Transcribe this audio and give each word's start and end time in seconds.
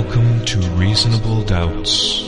Welcome 0.00 0.44
to 0.44 0.60
Reasonable 0.76 1.42
Doubts, 1.42 2.20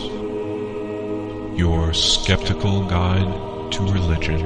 your 1.57 1.95
skeptical 1.95 2.85
guide 2.87 3.71
to 3.71 3.83
religion. 3.85 4.41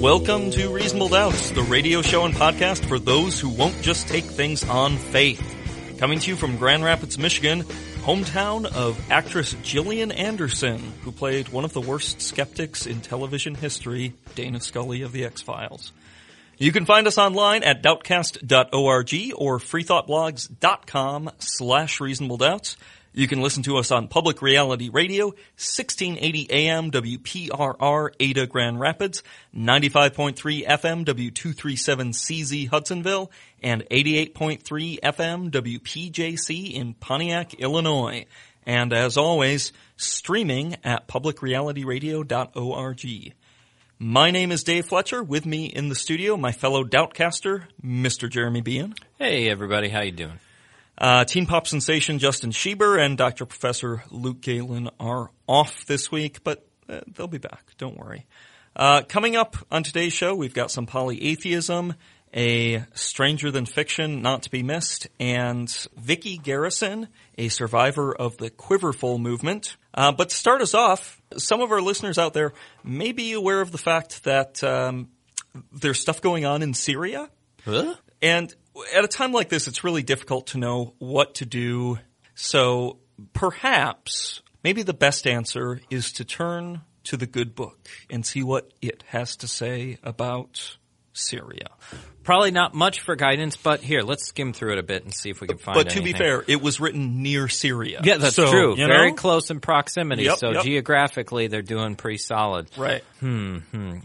Welcome 0.00 0.50
to 0.50 0.70
Reasonable 0.70 1.10
Doubts, 1.10 1.50
the 1.50 1.62
radio 1.62 2.02
show 2.02 2.24
and 2.24 2.34
podcast 2.34 2.84
for 2.88 2.98
those 2.98 3.38
who 3.38 3.48
won't 3.48 3.80
just 3.80 4.08
take 4.08 4.24
things 4.24 4.64
on 4.64 4.96
faith. 4.96 5.47
Coming 5.98 6.20
to 6.20 6.30
you 6.30 6.36
from 6.36 6.58
Grand 6.58 6.84
Rapids, 6.84 7.18
Michigan, 7.18 7.64
hometown 8.04 8.66
of 8.66 9.10
actress 9.10 9.56
Gillian 9.64 10.12
Anderson, 10.12 10.78
who 11.02 11.10
played 11.10 11.48
one 11.48 11.64
of 11.64 11.72
the 11.72 11.80
worst 11.80 12.22
skeptics 12.22 12.86
in 12.86 13.00
television 13.00 13.56
history, 13.56 14.14
Dana 14.36 14.60
Scully 14.60 15.02
of 15.02 15.10
The 15.10 15.24
X-Files. 15.24 15.92
You 16.56 16.70
can 16.70 16.86
find 16.86 17.08
us 17.08 17.18
online 17.18 17.64
at 17.64 17.82
doubtcast.org 17.82 19.32
or 19.36 19.58
freethoughtblogs.com 19.58 21.30
slash 21.40 22.00
reasonable 22.00 22.36
doubts. 22.36 22.76
You 23.12 23.26
can 23.26 23.40
listen 23.40 23.62
to 23.64 23.78
us 23.78 23.90
on 23.90 24.06
Public 24.08 24.42
Reality 24.42 24.90
Radio, 24.90 25.28
1680 25.56 26.50
AM 26.50 26.90
WPRR 26.90 28.10
Ada 28.20 28.46
Grand 28.46 28.78
Rapids, 28.78 29.22
95.3 29.56 30.66
FM 30.66 31.04
W237CZ 31.04 32.68
Hudsonville, 32.68 33.30
and 33.62 33.82
88.3 33.90 35.00
FM 35.00 35.50
WPJC 35.50 36.74
in 36.74 36.92
Pontiac, 36.94 37.54
Illinois. 37.54 38.26
And 38.66 38.92
as 38.92 39.16
always, 39.16 39.72
streaming 39.96 40.76
at 40.84 41.08
publicrealityradio.org. 41.08 43.34
My 43.98 44.30
name 44.30 44.52
is 44.52 44.62
Dave 44.62 44.86
Fletcher. 44.86 45.24
With 45.24 45.44
me 45.44 45.66
in 45.66 45.88
the 45.88 45.96
studio, 45.96 46.36
my 46.36 46.52
fellow 46.52 46.84
Doubtcaster, 46.84 47.64
Mr. 47.84 48.30
Jeremy 48.30 48.62
Beahan. 48.62 48.96
Hey 49.18 49.48
everybody, 49.48 49.88
how 49.88 50.02
you 50.02 50.12
doing? 50.12 50.38
Uh, 50.98 51.24
teen 51.24 51.46
pop 51.46 51.68
sensation 51.68 52.18
Justin 52.18 52.50
Schieber 52.50 53.00
and 53.00 53.16
Dr. 53.16 53.46
Professor 53.46 54.02
Luke 54.10 54.40
Galen 54.40 54.90
are 54.98 55.30
off 55.46 55.86
this 55.86 56.10
week, 56.10 56.42
but 56.42 56.66
uh, 56.88 57.00
they'll 57.06 57.28
be 57.28 57.38
back. 57.38 57.64
Don't 57.78 57.96
worry. 57.96 58.26
Uh, 58.74 59.02
coming 59.02 59.36
up 59.36 59.56
on 59.70 59.84
today's 59.84 60.12
show, 60.12 60.34
we've 60.34 60.54
got 60.54 60.72
some 60.72 60.86
polyatheism, 60.86 61.94
a 62.34 62.84
stranger 62.94 63.50
than 63.50 63.64
fiction 63.64 64.22
not 64.22 64.42
to 64.42 64.50
be 64.50 64.62
missed, 64.62 65.08
and 65.20 65.68
Vyckie 65.68 66.42
Garrison, 66.42 67.08
a 67.36 67.48
survivor 67.48 68.14
of 68.14 68.36
the 68.36 68.50
Quiverful 68.50 69.18
movement. 69.18 69.76
Uh, 69.94 70.12
but 70.12 70.30
to 70.30 70.34
start 70.36 70.62
us 70.62 70.74
off, 70.74 71.20
some 71.36 71.60
of 71.60 71.70
our 71.70 71.80
listeners 71.80 72.18
out 72.18 72.34
there 72.34 72.52
may 72.82 73.12
be 73.12 73.32
aware 73.32 73.60
of 73.60 73.70
the 73.70 73.78
fact 73.78 74.24
that 74.24 74.62
um, 74.64 75.08
there's 75.72 76.00
stuff 76.00 76.20
going 76.20 76.44
on 76.44 76.62
in 76.62 76.74
Syria. 76.74 77.30
Huh? 77.64 77.94
And 78.20 78.54
at 78.94 79.04
a 79.04 79.08
time 79.08 79.32
like 79.32 79.48
this, 79.48 79.68
it's 79.68 79.84
really 79.84 80.02
difficult 80.02 80.48
to 80.48 80.58
know 80.58 80.94
what 80.98 81.36
to 81.36 81.46
do. 81.46 81.98
So 82.34 82.98
perhaps 83.32 84.42
maybe 84.62 84.82
the 84.82 84.94
best 84.94 85.26
answer 85.26 85.80
is 85.90 86.12
to 86.12 86.24
turn 86.24 86.82
to 87.04 87.16
the 87.16 87.26
good 87.26 87.54
book 87.54 87.88
and 88.10 88.24
see 88.24 88.42
what 88.42 88.70
it 88.82 89.02
has 89.08 89.36
to 89.36 89.48
say 89.48 89.98
about 90.02 90.76
Syria. 91.12 91.68
Probably 92.22 92.50
not 92.50 92.74
much 92.74 93.00
for 93.00 93.16
guidance, 93.16 93.56
but 93.56 93.80
here, 93.80 94.02
let's 94.02 94.26
skim 94.26 94.52
through 94.52 94.72
it 94.72 94.78
a 94.78 94.82
bit 94.82 95.02
and 95.02 95.14
see 95.14 95.30
if 95.30 95.40
we 95.40 95.46
can 95.48 95.56
find 95.56 95.74
But 95.74 95.90
to 95.90 96.02
be 96.02 96.12
fair, 96.12 96.44
it 96.46 96.60
was 96.60 96.78
written 96.78 97.22
near 97.22 97.48
Syria. 97.48 98.00
Yeah, 98.04 98.18
that's 98.18 98.36
So, 98.36 98.50
true. 98.50 98.76
Very 98.76 99.10
know? 99.10 99.16
close 99.16 99.50
in 99.50 99.60
proximity, 99.60 100.24
Yep, 100.24 100.36
so 100.38 100.50
yep. 100.50 100.64
geographically 100.64 101.46
they're 101.48 101.62
doing 101.62 101.96
pretty 101.96 102.18
solid. 102.18 102.68
Right. 102.76 103.02
Hmm. 103.20 103.60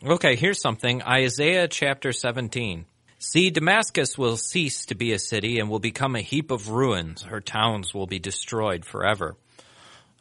Okay, 0.05 0.37
here's 0.37 0.61
something. 0.61 1.03
Isaiah 1.03 1.67
chapter 1.67 2.13
17. 2.13 2.85
See, 3.25 3.51
Damascus 3.51 4.17
will 4.17 4.35
cease 4.35 4.85
to 4.87 4.95
be 4.95 5.13
a 5.13 5.17
city 5.17 5.57
and 5.57 5.69
will 5.69 5.79
become 5.79 6.17
a 6.17 6.21
heap 6.21 6.51
of 6.51 6.67
ruins. 6.67 7.21
Her 7.21 7.39
towns 7.39 7.93
will 7.93 8.05
be 8.05 8.19
destroyed 8.19 8.83
forever. 8.83 9.37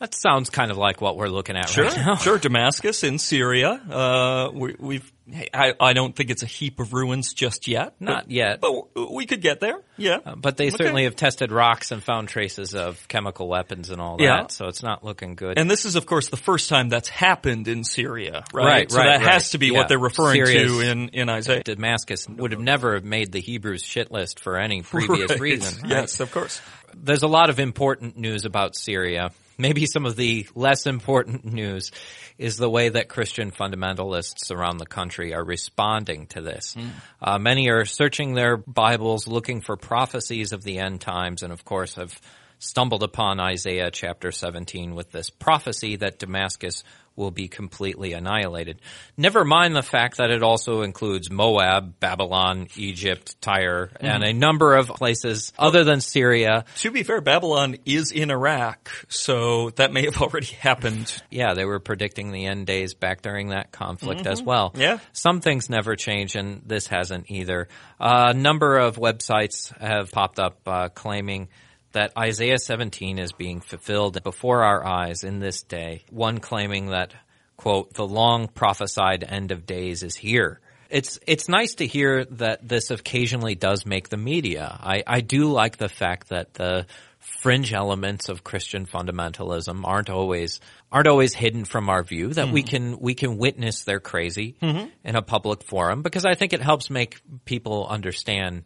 That 0.03 0.17
sounds 0.17 0.51
kind 0.51 0.73
of 0.73 0.77
like 0.77 1.01
what 1.01 1.17
we're 1.17 1.29
looking 1.29 1.57
at 1.57 1.69
Sure, 1.69 1.85
right 1.85 1.97
now. 1.97 2.17
sure. 2.17 2.37
Damascus 2.37 3.05
in 3.05 3.21
Syria. 3.21 3.71
Uh, 3.71 4.51
we, 4.53 4.75
we've. 4.77 5.13
hey, 5.31 5.49
I, 5.55 5.75
I 5.79 5.93
don't 5.93 6.13
think 6.17 6.31
it's 6.31 6.43
a 6.43 6.47
heap 6.47 6.81
of 6.81 6.93
ruins 6.93 7.33
just 7.35 7.69
yet. 7.69 7.95
Not 8.01 8.25
but, 8.25 8.31
yet. 8.33 8.61
but 8.61 9.13
we 9.13 9.27
could 9.27 9.41
get 9.43 9.61
there. 9.61 9.77
Yeah. 9.97 10.19
But 10.37 10.57
they 10.57 10.67
Okay. 10.67 10.77
certainly 10.79 11.05
have 11.05 11.15
tested 11.15 11.53
rocks 11.53 11.93
and 11.93 12.03
found 12.03 12.27
traces 12.27 12.75
of 12.75 13.07
chemical 13.07 13.47
weapons 13.47 13.91
and 13.91 14.01
all 14.01 14.17
that, 14.17 14.25
Yeah. 14.25 14.47
so 14.49 14.67
it's 14.67 14.83
not 14.83 15.05
looking 15.05 15.37
good. 15.37 15.57
And 15.57 15.71
this 15.71 15.85
is, 15.85 15.95
of 15.95 16.05
course, 16.05 16.31
the 16.31 16.37
first 16.37 16.69
time 16.69 16.89
that's 16.89 17.09
happened 17.09 17.69
in 17.69 17.85
Syria, 17.85 18.43
right? 18.53 18.65
Right, 18.65 18.91
so 18.91 18.99
right, 18.99 19.05
that 19.21 19.25
right. 19.25 19.33
has 19.35 19.51
to 19.51 19.59
be 19.59 19.69
Yeah. 19.69 19.79
what 19.79 19.89
they're 19.89 20.01
referring 20.01 20.45
Syria's- 20.45 20.73
to 20.73 20.81
in, 20.81 21.11
in 21.11 21.29
Isaiah. 21.29 21.63
Damascus 21.63 22.27
would 22.29 22.51
have 22.51 22.61
never 22.61 22.95
have 22.95 23.05
made 23.05 23.31
the 23.31 23.41
Hebrews 23.41 23.85
shit 23.85 24.11
list 24.11 24.41
for 24.41 24.59
any 24.59 24.83
previous 24.83 25.39
reason. 25.39 25.89
Yes, 25.89 26.19
of 26.19 26.33
course. 26.33 26.61
There's 26.93 27.23
a 27.23 27.29
lot 27.29 27.51
of 27.51 27.61
important 27.61 28.19
news 28.19 28.45
about 28.45 28.75
Syria. 28.75 29.31
Maybe 29.59 29.87
some 29.87 30.07
of 30.07 30.17
the 30.17 30.47
less 30.55 30.87
important 30.87 31.45
news 31.53 31.91
is 32.39 32.57
the 32.57 32.71
way 32.71 32.89
that 32.89 33.09
Christian 33.09 33.51
fundamentalists 33.51 34.51
around 34.51 34.79
the 34.79 34.87
country 34.87 35.35
are 35.35 35.45
responding 35.45 36.27
to 36.29 36.41
this. 36.41 36.75
Uh, 37.21 37.39
many 37.39 37.69
are 37.69 37.85
searching 37.85 38.35
their 38.35 38.57
Bibles 38.57 39.29
looking 39.29 39.61
for 39.61 39.77
prophecies 39.77 40.53
of 40.53 40.63
the 40.65 40.79
end 40.79 41.01
times 41.01 41.43
and 41.43 41.53
of 41.53 41.65
course 41.65 41.95
have 41.97 42.19
stumbled 42.63 43.03
upon 43.03 43.41
Isaiah 43.41 43.91
chapter 43.91 44.31
17 44.31 44.95
with 44.95 45.11
this 45.11 45.31
prophecy 45.31 45.97
that 45.97 46.21
Damascus 46.21 46.85
will 47.17 47.31
be 47.31 47.49
completely 47.49 48.13
annihilated. 48.13 48.81
Never 49.17 49.45
mind 49.45 49.77
the 49.77 49.83
fact 49.83 50.17
that 50.17 50.31
it 50.31 50.43
also 50.43 50.83
includes 50.83 51.31
Moab, 51.31 51.99
Babylon, 52.01 52.69
Egypt, 52.77 53.41
Tyre, 53.43 53.91
and 54.01 54.23
mm-hmm. 54.23 54.31
a 54.31 54.33
number 54.33 54.77
of 54.77 54.89
places 54.89 55.53
other 55.59 55.85
than 55.85 56.01
Syria. 56.01 56.65
To 56.77 56.91
be 56.91 57.03
fair, 57.03 57.21
Babylon 57.21 57.77
is 57.85 58.13
in 58.13 58.31
Iraq, 58.31 58.89
so 59.09 59.71
that 59.71 59.93
may 59.93 60.05
have 60.05 60.23
already 60.23 60.47
happened. 60.61 61.13
Yeah, 61.31 61.55
they 61.55 61.65
were 61.65 61.81
predicting 61.81 62.33
the 62.33 62.47
end 62.47 62.67
days 62.67 62.95
back 62.95 63.23
during 63.23 63.49
that 63.49 63.73
conflict 63.73 64.27
as 64.27 64.39
mm-hmm. 64.39 64.49
well. 64.49 64.73
Yeah. 64.77 64.99
Some 65.13 65.41
things 65.41 65.69
never 65.69 65.97
change, 65.97 66.35
and 66.37 66.63
this 66.65 66.87
hasn't 66.87 67.31
either. 67.31 67.69
Uh, 68.01 68.29
a 68.31 68.35
number 68.35 68.79
of 68.79 68.97
websites 68.97 69.77
have 69.79 70.11
popped 70.13 70.39
up 70.39 70.61
uh, 70.67 70.89
claiming 70.89 71.49
that 71.93 72.17
Isaiah 72.17 72.59
17 72.59 73.19
is 73.19 73.33
being 73.33 73.61
fulfilled 73.61 74.23
before 74.23 74.63
our 74.65 74.85
eyes 74.85 75.25
in 75.25 75.39
this 75.39 75.63
day. 75.63 76.05
One 76.11 76.39
claiming 76.39 76.87
that, 76.87 77.15
quote, 77.57 77.95
the 77.95 78.07
long 78.07 78.49
prophesied 78.49 79.25
end 79.25 79.53
of 79.53 79.67
days 79.67 80.03
is 80.03 80.17
here. 80.17 80.61
It's 80.91 81.19
it's 81.27 81.49
nice 81.49 81.77
to 81.77 81.87
hear 81.87 82.27
that 82.27 82.69
this 82.69 82.91
occasionally 82.91 83.55
does 83.55 83.87
make 83.87 84.11
the 84.11 84.19
media. 84.19 84.79
I, 84.79 85.03
I 85.07 85.21
do 85.23 85.51
like 85.51 85.79
the 85.79 85.89
fact 85.89 86.29
that 86.29 86.53
the 86.53 86.87
fringe 87.19 87.73
elements 87.73 88.29
of 88.29 88.45
Christian 88.45 88.85
fundamentalism 88.85 89.87
aren't 89.87 90.11
always 90.11 90.61
aren't 90.91 91.07
always 91.07 91.33
hidden 91.33 91.65
from 91.65 91.89
our 91.89 92.03
view 92.03 92.29
that 92.35 92.49
we 92.49 92.63
hmm. 92.63 92.67
can 92.67 92.99
we 92.99 93.15
can 93.15 93.39
witness 93.39 93.85
they're 93.85 94.01
crazy 94.01 94.57
mm-hmm. 94.61 94.89
in 95.05 95.17
a 95.17 95.23
public 95.23 95.63
forum 95.63 96.03
because 96.03 96.25
I 96.25 96.35
think 96.35 96.53
it 96.53 96.61
helps 96.61 96.91
make 96.91 97.21
people 97.45 97.87
understand 97.89 98.65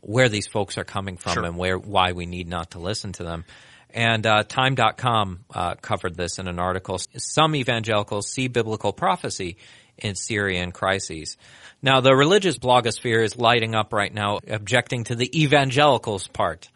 where 0.00 0.28
these 0.28 0.46
folks 0.46 0.78
are 0.78 0.84
coming 0.84 1.16
from 1.16 1.44
and 1.44 1.56
where 1.56 1.78
why 1.78 2.12
we 2.12 2.26
need 2.26 2.48
not 2.48 2.72
to 2.72 2.78
listen 2.78 3.12
to 3.12 3.24
them. 3.24 3.44
And 3.90 4.26
uh, 4.26 4.42
Time.com 4.42 5.44
uh, 5.54 5.74
covered 5.76 6.16
this 6.16 6.38
in 6.38 6.48
an 6.48 6.58
article. 6.58 6.98
Some 7.16 7.54
evangelicals 7.54 8.28
see 8.28 8.48
biblical 8.48 8.92
prophecy 8.92 9.56
in 9.96 10.16
Syrian 10.16 10.72
crises. 10.72 11.36
Now, 11.80 12.00
the 12.00 12.14
religious 12.14 12.58
blogosphere 12.58 13.22
is 13.22 13.36
lighting 13.36 13.74
up 13.76 13.92
right 13.92 14.12
now, 14.12 14.40
objecting 14.48 15.04
to 15.04 15.14
the 15.14 15.30
evangelicals 15.42 16.26
part. 16.26 16.68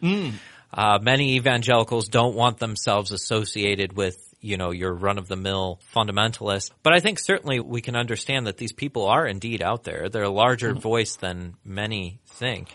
Uh, 0.72 0.98
many 1.02 1.36
evangelicals 1.36 2.08
don't 2.08 2.36
want 2.36 2.58
themselves 2.58 3.10
associated 3.10 3.94
with, 3.94 4.16
you 4.40 4.56
know, 4.56 4.70
your 4.70 4.92
run-of-the-mill 4.92 5.80
fundamentalist. 5.94 6.70
But 6.82 6.94
I 6.94 7.00
think 7.00 7.18
certainly 7.18 7.58
we 7.58 7.80
can 7.80 7.96
understand 7.96 8.46
that 8.46 8.58
these 8.58 8.72
people 8.72 9.06
are 9.06 9.26
indeed 9.26 9.62
out 9.62 9.82
there. 9.82 10.08
They're 10.08 10.22
a 10.22 10.30
larger 10.30 10.74
voice 10.74 11.16
than 11.16 11.54
many 11.64 12.20
think. 12.26 12.68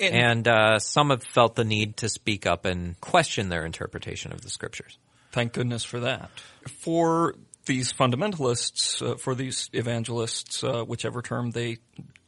And 0.00 0.48
uh, 0.48 0.78
some 0.78 1.10
have 1.10 1.22
felt 1.22 1.54
the 1.54 1.64
need 1.64 1.98
to 1.98 2.08
speak 2.08 2.46
up 2.46 2.64
and 2.64 3.00
question 3.00 3.48
their 3.48 3.64
interpretation 3.64 4.32
of 4.32 4.42
the 4.42 4.50
scriptures. 4.50 4.98
Thank 5.32 5.52
goodness 5.52 5.84
for 5.84 6.00
that. 6.00 6.30
For 6.80 7.34
these 7.66 7.92
fundamentalists, 7.92 9.02
uh, 9.02 9.16
for 9.16 9.34
these 9.34 9.68
evangelists, 9.72 10.64
uh, 10.64 10.84
whichever 10.84 11.20
term 11.20 11.50
they 11.50 11.78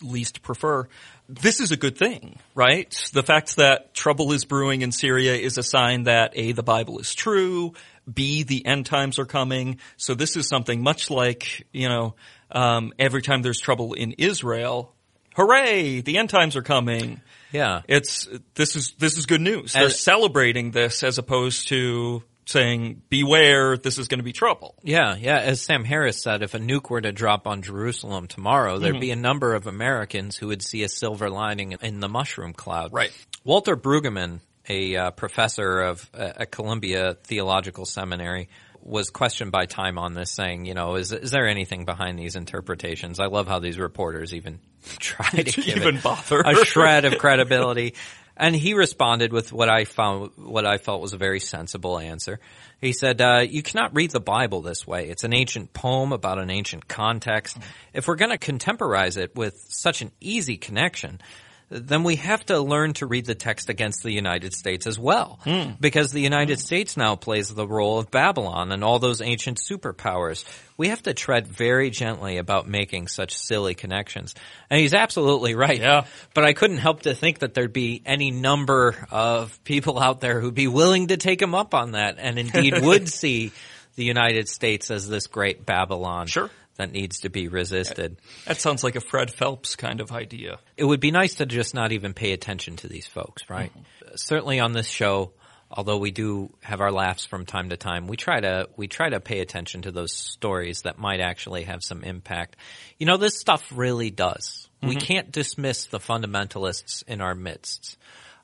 least 0.03 0.43
prefer, 0.43 0.89
this 1.29 1.61
is 1.61 1.71
a 1.71 1.77
good 1.77 1.97
thing, 1.97 2.39
right? 2.55 2.91
The 3.13 3.23
fact 3.23 3.57
that 3.57 3.95
trouble 3.95 4.33
is 4.33 4.45
brewing 4.45 4.83
in 4.83 4.93
Syria 4.93 5.35
is 5.35 5.59
a 5.59 5.63
sign 5.63 6.05
that 6.05 6.33
A, 6.35 6.53
the 6.53 6.63
Bible 6.63 6.99
is 6.99 7.15
true, 7.15 7.75
B, 8.13 8.43
the 8.43 8.67
end 8.67 8.87
times 8.87 9.19
are 9.19 9.27
coming. 9.27 9.79
So 9.97 10.15
this 10.15 10.37
is 10.37 10.49
something 10.49 10.83
much 10.83 11.11
like, 11.11 11.67
you 11.73 11.89
know, 11.89 12.15
um, 12.51 12.93
every 12.99 13.23
time 13.23 13.43
there's 13.43 13.61
trouble 13.61 13.95
in 13.95 14.13
Israel, 14.13 14.95
hooray, 15.35 16.01
the 16.01 16.19
end 16.19 16.31
times 16.31 16.57
are 16.57 16.63
coming. 16.63 17.21
Yeah. 17.53 17.83
It's 17.89 18.29
this 18.55 18.77
is 18.77 18.95
this 18.99 19.17
is 19.17 19.27
good 19.27 19.41
news. 19.41 19.73
They're 19.73 19.91
celebrating 19.91 20.71
this 20.71 21.03
as 21.03 21.19
opposed 21.19 21.69
to 21.69 22.23
saying, 22.49 23.03
"Beware, 23.09 23.77
this 23.77 23.99
is 23.99 24.09
going 24.09 24.19
to 24.19 24.25
be 24.25 24.33
trouble." 24.33 24.75
Yeah, 24.83 25.17
yeah. 25.17 25.39
As 25.39 25.61
Sam 25.61 25.85
Harris 25.85 26.23
said, 26.23 26.43
if 26.43 26.55
a 26.55 26.59
nuke 26.59 26.91
were 26.91 27.01
to 27.01 27.13
drop 27.13 27.47
on 27.47 27.63
Jerusalem 27.63 28.27
tomorrow, 28.27 28.79
there'd 28.79 29.01
be 29.01 29.11
a 29.11 29.17
number 29.17 29.55
of 29.55 29.67
Americans 29.67 30.37
who 30.37 30.49
would 30.49 30.63
see 30.63 30.83
a 30.83 30.89
silver 30.89 31.31
lining 31.31 31.73
in 31.81 32.01
the 32.01 32.09
mushroom 32.09 32.53
cloud. 32.53 32.93
Right. 32.93 33.13
Walter 33.45 33.77
Brueggemann, 33.77 34.41
a 34.69 34.97
uh, 34.97 35.11
professor 35.13 35.81
of 35.81 36.09
uh, 36.15 36.33
at 36.37 36.51
Columbia 36.51 37.15
Theological 37.25 37.85
Seminary, 37.85 38.49
was 38.81 39.11
questioned 39.11 39.53
by 39.53 39.67
Time 39.67 39.99
on 39.99 40.15
this, 40.15 40.33
saying, 40.33 40.65
"You 40.65 40.75
know, 40.75 40.97
is 40.97 41.13
is 41.13 41.31
there 41.31 41.47
anything 41.47 41.85
behind 41.85 42.19
these 42.19 42.37
interpretations?" 42.37 43.21
I 43.21 43.27
love 43.27 43.47
how 43.47 43.59
these 43.59 43.79
reporters 43.79 44.35
even 44.35 44.61
try 44.99 45.29
to 45.31 45.43
give 45.45 45.77
even 45.77 46.01
bother. 46.01 46.41
a 46.41 46.65
shred 46.65 47.05
of 47.05 47.19
credibility. 47.19 47.95
And 48.37 48.55
he 48.55 48.75
responded 48.75 49.33
with 49.33 49.53
what 49.53 49.69
I 49.69 49.85
found, 49.85 50.31
what 50.37 50.65
I 50.65 50.79
felt 50.79 51.01
was 51.01 51.13
a 51.13 51.17
very 51.17 51.41
sensible 51.41 51.99
answer. 51.99 52.39
He 52.81 52.93
said, 52.93 53.21
uh, 53.21 53.41
"You 53.41 53.63
cannot 53.63 53.97
read 53.97 54.13
the 54.13 54.21
Bible 54.21 54.63
this 54.63 54.87
way. 54.87 55.09
It's 55.09 55.25
an 55.25 55.35
ancient 55.35 55.73
poem 55.73 56.13
about 56.13 56.39
an 56.39 56.49
ancient 56.49 56.87
context. 56.87 57.59
If 57.93 58.07
we're 58.07 58.15
going 58.15 58.31
to 58.31 58.39
contemporize 58.39 59.17
it 59.17 59.35
with 59.35 59.61
such 59.69 60.03
an 60.03 60.13
easy 60.21 60.57
connection." 60.57 61.21
Then 61.71 62.03
we 62.03 62.17
have 62.17 62.45
to 62.47 62.61
learn 62.61 62.95
to 62.95 63.07
read 63.07 63.27
the 63.27 63.35
text 63.35 63.69
against 63.69 64.03
the 64.03 64.11
United 64.11 64.55
States 64.55 64.87
as 64.87 64.99
well. 64.99 65.39
Hmm. 65.45 65.73
Because 65.79 66.13
the 66.13 66.21
United 66.21 66.59
States 66.61 66.97
now 66.97 67.15
plays 67.15 67.53
the 67.53 67.67
role 67.67 67.99
of 67.99 68.11
Babylon 68.11 68.73
and 68.73 68.83
all 68.83 68.99
those 68.99 69.21
ancient 69.21 69.59
superpowers. 69.59 70.45
We 70.79 70.89
have 70.89 71.03
to 71.03 71.13
tread 71.13 71.47
very 71.47 71.91
gently 71.91 72.39
about 72.39 72.69
making 72.69 73.09
such 73.09 73.37
silly 73.37 73.75
connections. 73.75 74.35
And 74.71 74.81
he's 74.81 74.95
absolutely 74.95 75.55
right. 75.55 75.81
Yeah. 75.81 76.07
But 76.33 76.45
I 76.45 76.55
couldn't 76.55 76.79
help 76.79 77.03
to 77.03 77.15
think 77.15 77.41
that 77.41 77.53
there'd 77.53 77.73
be 77.73 78.03
any 78.07 78.31
number 78.31 79.07
of 79.11 79.63
people 79.65 79.99
out 79.99 80.21
there 80.21 80.41
who'd 80.41 80.55
be 80.55 80.69
willing 80.69 81.09
to 81.09 81.19
take 81.19 81.43
him 81.43 81.55
up 81.55 81.75
on 81.75 81.93
that 81.93 82.17
and 82.19 82.39
indeed 82.39 82.79
would 82.83 83.09
see 83.09 83.53
the 83.97 84.05
United 84.05 84.49
States 84.49 84.91
as 84.91 85.09
this 85.09 85.27
great 85.27 85.67
Babylon 85.67 86.29
Sure. 86.29 86.51
That 86.79 86.93
needs 86.93 87.21
to 87.21 87.29
be 87.29 87.49
resisted. 87.49 88.17
That 88.47 88.61
sounds 88.61 88.83
like 88.83 88.97
a 88.97 89.01
Fred 89.01 89.31
Phelps 89.31 89.77
kind 89.77 90.01
of 90.01 90.13
idea. 90.13 90.59
It 90.77 90.85
would 90.85 91.01
be 91.01 91.11
nice 91.11 91.35
to 91.35 91.47
just 91.47 91.75
not 91.75 91.93
even 91.93 92.15
pay 92.15 92.33
attention 92.33 92.77
to 92.77 92.89
these 92.89 93.07
folks, 93.07 93.43
right? 93.51 93.71
Mm-hmm. 93.71 94.13
Certainly 94.15 94.61
on 94.61 94.73
this 94.73 94.89
show, 94.89 95.33
although 95.71 95.99
we 95.99 96.13
do 96.13 96.51
have 96.63 96.81
our 96.81 96.93
laughs 96.93 97.27
from 97.27 97.45
time 97.45 97.71
to 97.71 97.77
time, 97.77 98.07
we 98.07 98.17
try 98.17 98.41
to 98.41 98.69
we 98.77 98.87
try 98.87 99.09
to 99.09 99.21
pay 99.21 99.41
attention 99.41 99.83
to 99.83 99.91
those 99.91 100.13
stories 100.13 100.83
that 100.83 100.99
might 100.99 101.21
actually 101.21 101.65
have 101.65 101.83
some 101.83 102.03
impact. 102.05 102.57
You 102.97 103.07
know, 103.07 103.17
this 103.17 103.39
stuff 103.39 103.71
really 103.75 104.11
does. 104.11 104.69
We 104.81 104.91
mm-hmm. 104.91 104.99
can't 104.99 105.33
dismiss 105.33 105.87
the 105.87 105.99
fundamentalists 105.99 107.03
in 107.09 107.21
our 107.21 107.35
midst. 107.35 107.99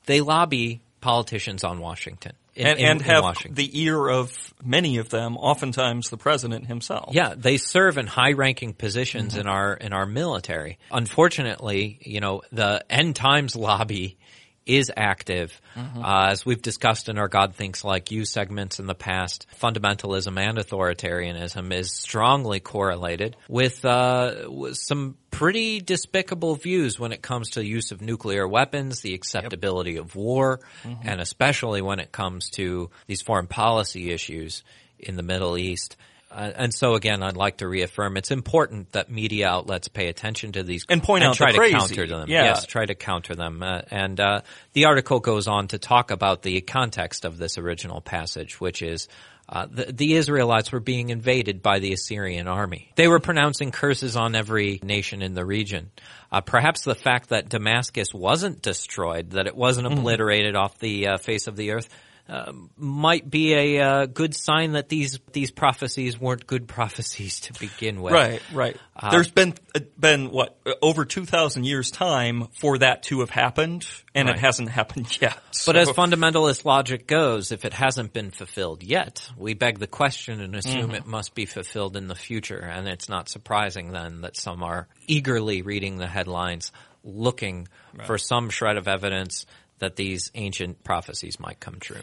They 0.05 0.19
lobby 0.21 0.81
politicians 0.99 1.63
on 1.63 1.79
Washington. 1.79 2.33
In- 2.55 2.67
And, 2.67 2.79
in- 2.79 2.85
and 2.85 3.01
have 3.03 3.23
Washington. 3.23 3.55
the 3.55 3.81
ear 3.81 4.07
of 4.07 4.53
many 4.63 4.97
of 4.97 5.09
them, 5.09 5.37
oftentimes 5.37 6.09
the 6.09 6.17
president 6.17 6.67
himself. 6.67 7.13
Yeah, 7.13 7.33
they 7.35 7.57
serve 7.57 7.97
in 7.97 8.07
high-ranking 8.07 8.73
positions 8.73 9.33
mm-hmm. 9.33 9.41
in 9.41 9.47
our 9.47 9.73
in 9.73 9.93
our 9.93 10.05
military. 10.05 10.79
Unfortunately, 10.91 11.99
you 12.01 12.19
know, 12.19 12.41
the 12.51 12.83
end 12.89 13.15
times 13.15 13.55
lobby 13.55 14.17
is 14.65 14.91
active. 14.95 15.59
Uh, 16.03 16.27
as 16.31 16.45
we've 16.45 16.61
discussed 16.61 17.09
in 17.09 17.17
our 17.17 17.27
God 17.27 17.55
Thinks 17.55 17.83
Like 17.83 18.11
You 18.11 18.25
segments 18.25 18.79
in 18.79 18.87
the 18.87 18.95
past, 18.95 19.45
fundamentalism 19.61 20.39
and 20.39 20.57
authoritarianism 20.57 21.73
is 21.73 21.91
strongly 21.91 22.59
correlated 22.59 23.35
with, 23.47 23.83
uh, 23.85 24.45
with 24.47 24.77
some 24.77 25.17
pretty 25.31 25.81
despicable 25.81 26.55
views 26.55 26.99
when 26.99 27.11
it 27.11 27.21
comes 27.21 27.51
to 27.51 27.65
use 27.65 27.91
of 27.91 28.01
nuclear 28.01 28.47
weapons, 28.47 29.01
the 29.01 29.13
acceptability 29.13 29.97
of 29.97 30.15
war, 30.15 30.61
and 31.03 31.19
especially 31.21 31.81
when 31.81 31.99
it 31.99 32.11
comes 32.11 32.49
to 32.51 32.89
these 33.07 33.21
foreign 33.21 33.47
policy 33.47 34.11
issues 34.11 34.63
in 34.97 35.15
the 35.15 35.23
Middle 35.23 35.57
East. 35.57 35.97
Uh, 36.31 36.51
and 36.55 36.73
so 36.73 36.95
again, 36.95 37.23
I'd 37.23 37.37
like 37.37 37.57
to 37.57 37.67
reaffirm 37.67 38.17
it's 38.17 38.31
important 38.31 38.91
that 38.91 39.09
media 39.09 39.47
outlets 39.47 39.87
pay 39.87 40.07
attention 40.09 40.53
to 40.53 40.63
these 40.63 40.85
And 40.89 41.01
point 41.01 41.23
out 41.23 41.35
try 41.35 41.51
to 41.51 41.57
crazy. 41.57 41.75
counter 41.75 42.07
them. 42.07 42.29
Yeah. 42.29 42.43
Yes, 42.45 42.65
try 42.65 42.85
to 42.85 42.95
counter 42.95 43.35
them. 43.35 43.63
Uh, 43.63 43.81
and 43.91 44.19
uh, 44.19 44.41
the 44.73 44.85
article 44.85 45.19
goes 45.19 45.47
on 45.47 45.67
to 45.69 45.77
talk 45.77 46.11
about 46.11 46.41
the 46.41 46.59
context 46.61 47.23
of 47.25 47.37
this 47.37 47.57
original 47.57 48.01
passage, 48.01 48.59
which 48.59 48.81
is 48.81 49.07
uh, 49.47 49.67
the, 49.69 49.85
the 49.85 50.13
Israelites 50.15 50.71
were 50.71 50.79
being 50.79 51.09
invaded 51.09 51.61
by 51.61 51.77
the 51.79 51.93
Assyrian 51.93 52.47
army. 52.47 52.91
They 52.95 53.07
were 53.07 53.19
pronouncing 53.19 53.71
curses 53.71 54.17
on 54.17 54.33
every 54.35 54.79
nation 54.83 55.21
in 55.21 55.35
the 55.35 55.45
region. 55.45 55.91
Uh, 56.31 56.41
perhaps 56.41 56.83
the 56.83 56.95
fact 56.95 57.29
that 57.29 57.47
Damascus 57.47 58.11
wasn't 58.13 58.61
destroyed, 58.63 59.29
that 59.31 59.45
it 59.47 59.55
wasn't 59.55 59.87
Mm-hmm. 59.87 59.99
obliterated 59.99 60.55
off 60.55 60.79
the 60.79 61.07
uh, 61.09 61.17
face 61.17 61.45
of 61.47 61.55
the 61.55 61.71
earth, 61.71 61.87
uh, 62.27 62.51
might 62.75 63.29
be 63.29 63.53
a 63.53 63.81
uh, 63.81 64.05
good 64.07 64.35
sign 64.35 64.71
that 64.71 64.89
these 64.89 65.19
these 65.31 65.51
prophecies 65.51 66.19
weren't 66.19 66.47
good 66.47 66.67
prophecies 66.77 67.39
to 67.41 67.53
begin 67.59 68.01
with. 68.01 68.13
Right, 68.13 68.41
right. 68.51 68.77
There's 69.11 69.29
been 69.29 69.53
uh, 69.75 69.81
been 69.99 70.31
what 70.31 70.57
uh, 70.65 70.71
over 70.81 71.05
two 71.05 71.25
thousand 71.25 71.65
years 71.65 71.91
time 71.91 72.47
for 72.59 72.79
that 72.79 73.03
to 73.03 73.19
have 73.19 73.29
happened, 73.29 73.85
and 74.15 74.27
Right. 74.27 74.37
it 74.37 74.39
hasn't 74.39 74.69
happened 74.79 75.21
yet. 75.21 75.37
But 75.67 75.75
as 75.75 75.89
fundamentalist 75.89 76.65
logic 76.65 77.05
goes, 77.05 77.51
if 77.51 77.63
it 77.63 77.73
hasn't 77.73 78.11
been 78.11 78.31
fulfilled 78.31 78.81
yet, 78.81 79.29
we 79.37 79.53
beg 79.53 79.77
the 79.79 79.87
question 79.87 80.41
and 80.41 80.55
assume 80.55 80.87
Mm-hmm. 80.87 80.95
it 80.95 81.05
must 81.05 81.35
be 81.35 81.45
fulfilled 81.45 81.95
in 81.95 82.07
the 82.07 82.15
future. 82.15 82.57
And 82.59 82.87
it's 82.87 83.07
not 83.07 83.29
surprising 83.29 83.91
then 83.91 84.21
that 84.21 84.35
some 84.35 84.63
are 84.63 84.87
eagerly 85.07 85.61
reading 85.61 85.97
the 85.97 86.07
headlines, 86.07 86.71
looking 87.03 87.67
for 88.05 88.17
some 88.17 88.49
shred 88.49 88.77
of 88.77 88.87
evidence 88.87 89.45
that 89.79 89.95
these 89.95 90.31
ancient 90.35 90.83
prophecies 90.83 91.39
might 91.39 91.59
come 91.59 91.79
true. 91.79 92.01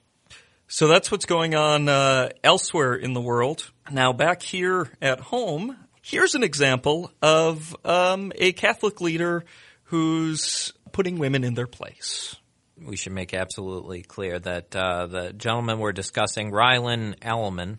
So 0.75 0.89
that's 0.89 1.11
what's 1.11 1.27
going 1.27 1.55
on 1.55 1.87
uh, 1.91 2.31
elsewhere 2.43 2.95
in 2.95 3.13
the 3.13 3.21
world. 3.21 3.71
Now, 3.91 4.15
back 4.15 4.41
here 4.43 4.89
at 5.03 5.21
home, 5.21 5.77
here's 6.01 6.35
an 6.35 6.43
example 6.43 7.11
of 7.21 7.77
um, 7.85 8.33
a 8.37 8.53
Catholic 8.53 9.03
leader 9.03 9.45
who's 9.85 10.73
putting 10.93 11.19
women 11.19 11.45
in 11.45 11.53
their 11.53 11.67
place. 11.67 12.37
we 12.83 12.97
should 12.97 13.13
make 13.13 13.35
absolutely 13.35 14.01
clear 14.01 14.39
that 14.39 14.75
uh, 14.75 15.07
the 15.09 15.35
gentleman 15.35 15.79
we're 15.79 15.93
discussing, 15.93 16.51
Rylan 16.51 17.17
Allman, 17.23 17.79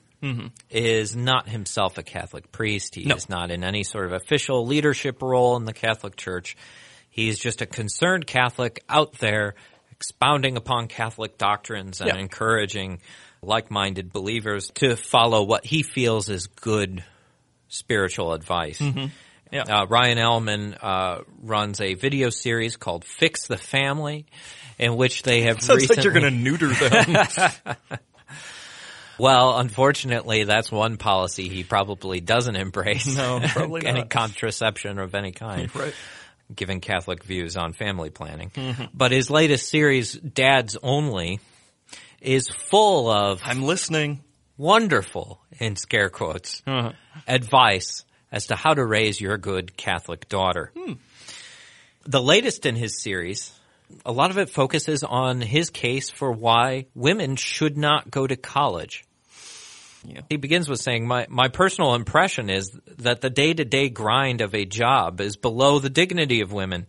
is 0.69 1.15
not 1.15 1.49
himself 1.49 1.97
a 1.97 2.03
Catholic 2.03 2.51
priest. 2.51 2.93
He 2.93 3.01
Mm-hmm. 3.01 3.09
No. 3.09 3.15
is 3.15 3.27
not 3.27 3.49
in 3.49 3.63
any 3.63 3.83
sort 3.83 4.05
of 4.05 4.13
official 4.13 4.67
leadership 4.67 5.21
role 5.23 5.57
in 5.57 5.65
the 5.65 5.73
Catholic 5.73 6.15
Church. 6.15 6.55
He's 7.09 7.39
just 7.39 7.61
a 7.61 7.65
concerned 7.65 8.27
Catholic 8.27 8.83
out 8.87 9.13
there 9.19 9.55
expounding 10.03 10.57
upon 10.57 10.87
Catholic 10.89 11.37
doctrines 11.37 12.01
and 12.01 12.09
Yeah. 12.09 12.17
encouraging 12.17 12.99
like-minded 13.41 14.11
believers 14.11 14.69
to 14.75 14.97
follow 14.97 15.43
what 15.43 15.65
he 15.65 15.81
feels 15.81 16.27
is 16.27 16.47
good 16.47 17.03
spiritual 17.69 18.33
advice. 18.33 18.79
Mm-hmm. 18.79 19.05
Yeah. 19.51 19.61
Uh, 19.63 19.85
Ryan 19.87 20.17
Ellman 20.17 20.77
uh, 20.81 21.21
runs 21.41 21.79
a 21.79 21.93
video 21.93 22.29
series 22.31 22.75
called 22.75 23.05
"Fix 23.05 23.47
the 23.47 23.55
Family," 23.57 24.25
in 24.77 24.97
which 24.97 25.23
they 25.23 25.43
have 25.43 25.61
Sounds 25.61 25.81
recently. 25.81 25.95
like 25.95 26.03
you're 26.03 26.13
going 26.13 26.25
to 26.25 26.31
neuter 26.31 26.67
them. 26.67 27.57
Well, 29.19 29.59
unfortunately, 29.59 30.43
that's 30.43 30.71
one 30.71 30.97
policy 30.97 31.47
he 31.47 31.63
probably 31.63 32.19
doesn't 32.19 32.55
embrace. 32.55 33.15
No, 33.15 33.39
probably 33.47 33.85
any 33.85 34.03
contraception 34.05 34.97
of 34.97 35.13
any 35.13 35.31
kind. 35.31 35.73
right. 35.75 35.93
Given 36.55 36.79
Catholic 36.81 37.23
views 37.23 37.57
on 37.57 37.73
family 37.73 38.09
planning, 38.09 38.49
Mm-hmm. 38.51 38.83
but 38.93 39.11
his 39.11 39.29
latest 39.29 39.69
series, 39.69 40.13
"Dads 40.13 40.77
Only," 40.81 41.39
is 42.21 42.49
full 42.49 43.09
of 43.09 43.41
I'm 43.43 43.63
listening. 43.63 44.23
wonderful, 44.57 45.41
in 45.59 45.75
scare 45.75 46.09
quotes, 46.09 46.61
Uh-huh. 46.67 46.91
advice 47.27 48.03
as 48.31 48.47
to 48.47 48.55
how 48.55 48.73
to 48.73 48.85
raise 48.85 49.19
your 49.21 49.37
good 49.37 49.75
Catholic 49.77 50.27
daughter. 50.29 50.71
Hmm. 50.77 50.93
The 52.05 52.21
latest 52.21 52.65
in 52.65 52.75
his 52.75 53.01
series, 53.01 53.51
a 54.05 54.11
lot 54.11 54.31
of 54.31 54.37
it 54.37 54.49
focuses 54.49 55.03
on 55.03 55.39
his 55.41 55.69
case 55.69 56.09
for 56.09 56.31
why 56.31 56.85
women 56.95 57.35
should 57.35 57.77
not 57.77 58.09
go 58.11 58.25
to 58.27 58.35
college. 58.35 59.03
Yeah. 60.05 60.21
He 60.29 60.37
begins 60.37 60.67
with 60.67 60.79
saying, 60.79 61.07
my, 61.07 61.27
my 61.29 61.47
personal 61.47 61.95
impression 61.95 62.49
is 62.49 62.71
that 62.99 63.21
the 63.21 63.29
day 63.29 63.53
to 63.53 63.63
day 63.65 63.89
grind 63.89 64.41
of 64.41 64.53
a 64.53 64.65
job 64.65 65.21
is 65.21 65.37
below 65.37 65.79
the 65.79 65.89
dignity 65.89 66.41
of 66.41 66.51
women. 66.51 66.87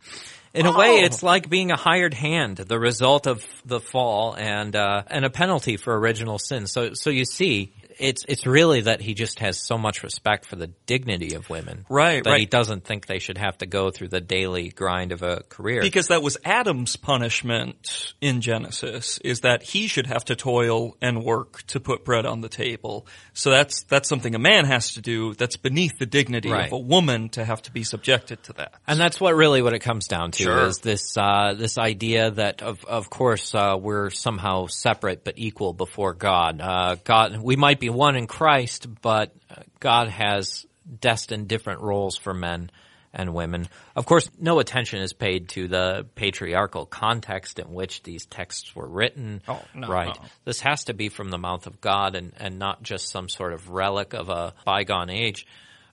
In 0.52 0.66
a 0.66 0.72
way, 0.76 1.00
Oh. 1.02 1.04
it's 1.04 1.22
like 1.22 1.50
being 1.50 1.72
a 1.72 1.76
hired 1.76 2.14
hand, 2.14 2.58
the 2.58 2.78
result 2.78 3.26
of 3.26 3.44
the 3.64 3.80
fall 3.80 4.34
and, 4.34 4.76
uh, 4.76 5.02
and 5.08 5.24
a 5.24 5.30
penalty 5.30 5.76
for 5.76 5.96
original 5.98 6.38
sin. 6.38 6.66
So, 6.68 6.90
so 6.94 7.10
you 7.10 7.24
see, 7.24 7.72
it's 7.98 8.24
it's 8.28 8.46
really 8.46 8.82
that 8.82 9.00
he 9.00 9.14
just 9.14 9.38
has 9.40 9.58
so 9.58 9.78
much 9.78 10.02
respect 10.02 10.46
for 10.46 10.56
the 10.56 10.68
dignity 10.86 11.34
of 11.34 11.48
women, 11.50 11.84
Right, 11.88 12.22
That 12.22 12.30
right. 12.30 12.40
he 12.40 12.46
doesn't 12.46 12.84
think 12.84 13.06
they 13.06 13.18
should 13.18 13.38
have 13.38 13.58
to 13.58 13.66
go 13.66 13.90
through 13.90 14.08
the 14.08 14.20
daily 14.20 14.68
grind 14.70 15.12
of 15.12 15.22
a 15.22 15.42
career. 15.48 15.82
Because 15.82 16.08
that 16.08 16.22
was 16.22 16.36
Adam's 16.44 16.96
punishment 16.96 18.14
in 18.20 18.40
Genesis, 18.40 19.18
is 19.24 19.40
that 19.40 19.62
he 19.62 19.86
should 19.86 20.06
have 20.06 20.24
to 20.26 20.36
toil 20.36 20.96
and 21.00 21.24
work 21.24 21.62
to 21.68 21.80
put 21.80 22.04
bread 22.04 22.26
on 22.26 22.40
the 22.40 22.48
table. 22.48 23.06
So 23.32 23.50
that's, 23.50 23.82
that's 23.84 24.08
something 24.08 24.34
a 24.34 24.38
man 24.38 24.64
has 24.66 24.94
to 24.94 25.00
do 25.00 25.34
that's 25.34 25.56
beneath 25.56 25.98
the 25.98 26.06
dignity 26.06 26.50
Right. 26.50 26.66
of 26.66 26.72
a 26.72 26.78
woman 26.78 27.28
to 27.30 27.44
have 27.44 27.62
to 27.62 27.72
be 27.72 27.82
subjected 27.84 28.42
to 28.44 28.52
that. 28.54 28.74
And 28.86 28.98
that's 29.00 29.20
what 29.20 29.34
really 29.34 29.62
what 29.62 29.72
it 29.72 29.80
comes 29.80 30.06
down 30.08 30.30
to 30.32 30.42
Sure. 30.42 30.66
is 30.66 30.78
this 30.78 31.16
uh, 31.16 31.54
this 31.56 31.78
idea 31.78 32.30
that 32.32 32.62
of 32.62 32.84
of 32.84 33.10
course 33.10 33.54
uh, 33.54 33.76
we're 33.80 34.10
somehow 34.10 34.66
separate 34.66 35.24
but 35.24 35.34
equal 35.38 35.72
before 35.72 36.12
God. 36.14 36.60
Uh, 36.60 36.96
God, 37.04 37.38
we 37.38 37.56
might 37.56 37.80
be 37.84 37.90
one 37.90 38.16
in 38.16 38.26
Christ, 38.26 38.86
but 39.02 39.34
uh, 39.50 39.56
God 39.78 40.08
has 40.08 40.64
destined 41.00 41.48
different 41.48 41.82
roles 41.82 42.16
for 42.16 42.32
men 42.32 42.70
and 43.12 43.34
women. 43.34 43.68
Of 43.94 44.06
course, 44.06 44.28
no 44.40 44.58
attention 44.58 45.02
is 45.02 45.12
paid 45.12 45.50
to 45.50 45.68
the 45.68 46.06
patriarchal 46.14 46.86
context 46.86 47.58
in 47.58 47.72
which 47.74 48.02
these 48.02 48.24
texts 48.24 48.74
were 48.74 48.86
written. 48.86 49.42
Oh, 49.46 49.62
no, 49.74 49.86
right. 49.86 50.18
no. 50.18 50.28
This 50.46 50.60
has 50.60 50.84
to 50.84 50.94
be 50.94 51.10
from 51.10 51.30
the 51.30 51.36
mouth 51.36 51.66
of 51.66 51.80
God 51.82 52.16
and, 52.16 52.32
and 52.38 52.58
not 52.58 52.82
just 52.82 53.10
some 53.10 53.28
sort 53.28 53.52
of 53.52 53.68
relic 53.68 54.14
of 54.14 54.30
a 54.30 54.54
bygone 54.64 55.10
age. 55.10 55.46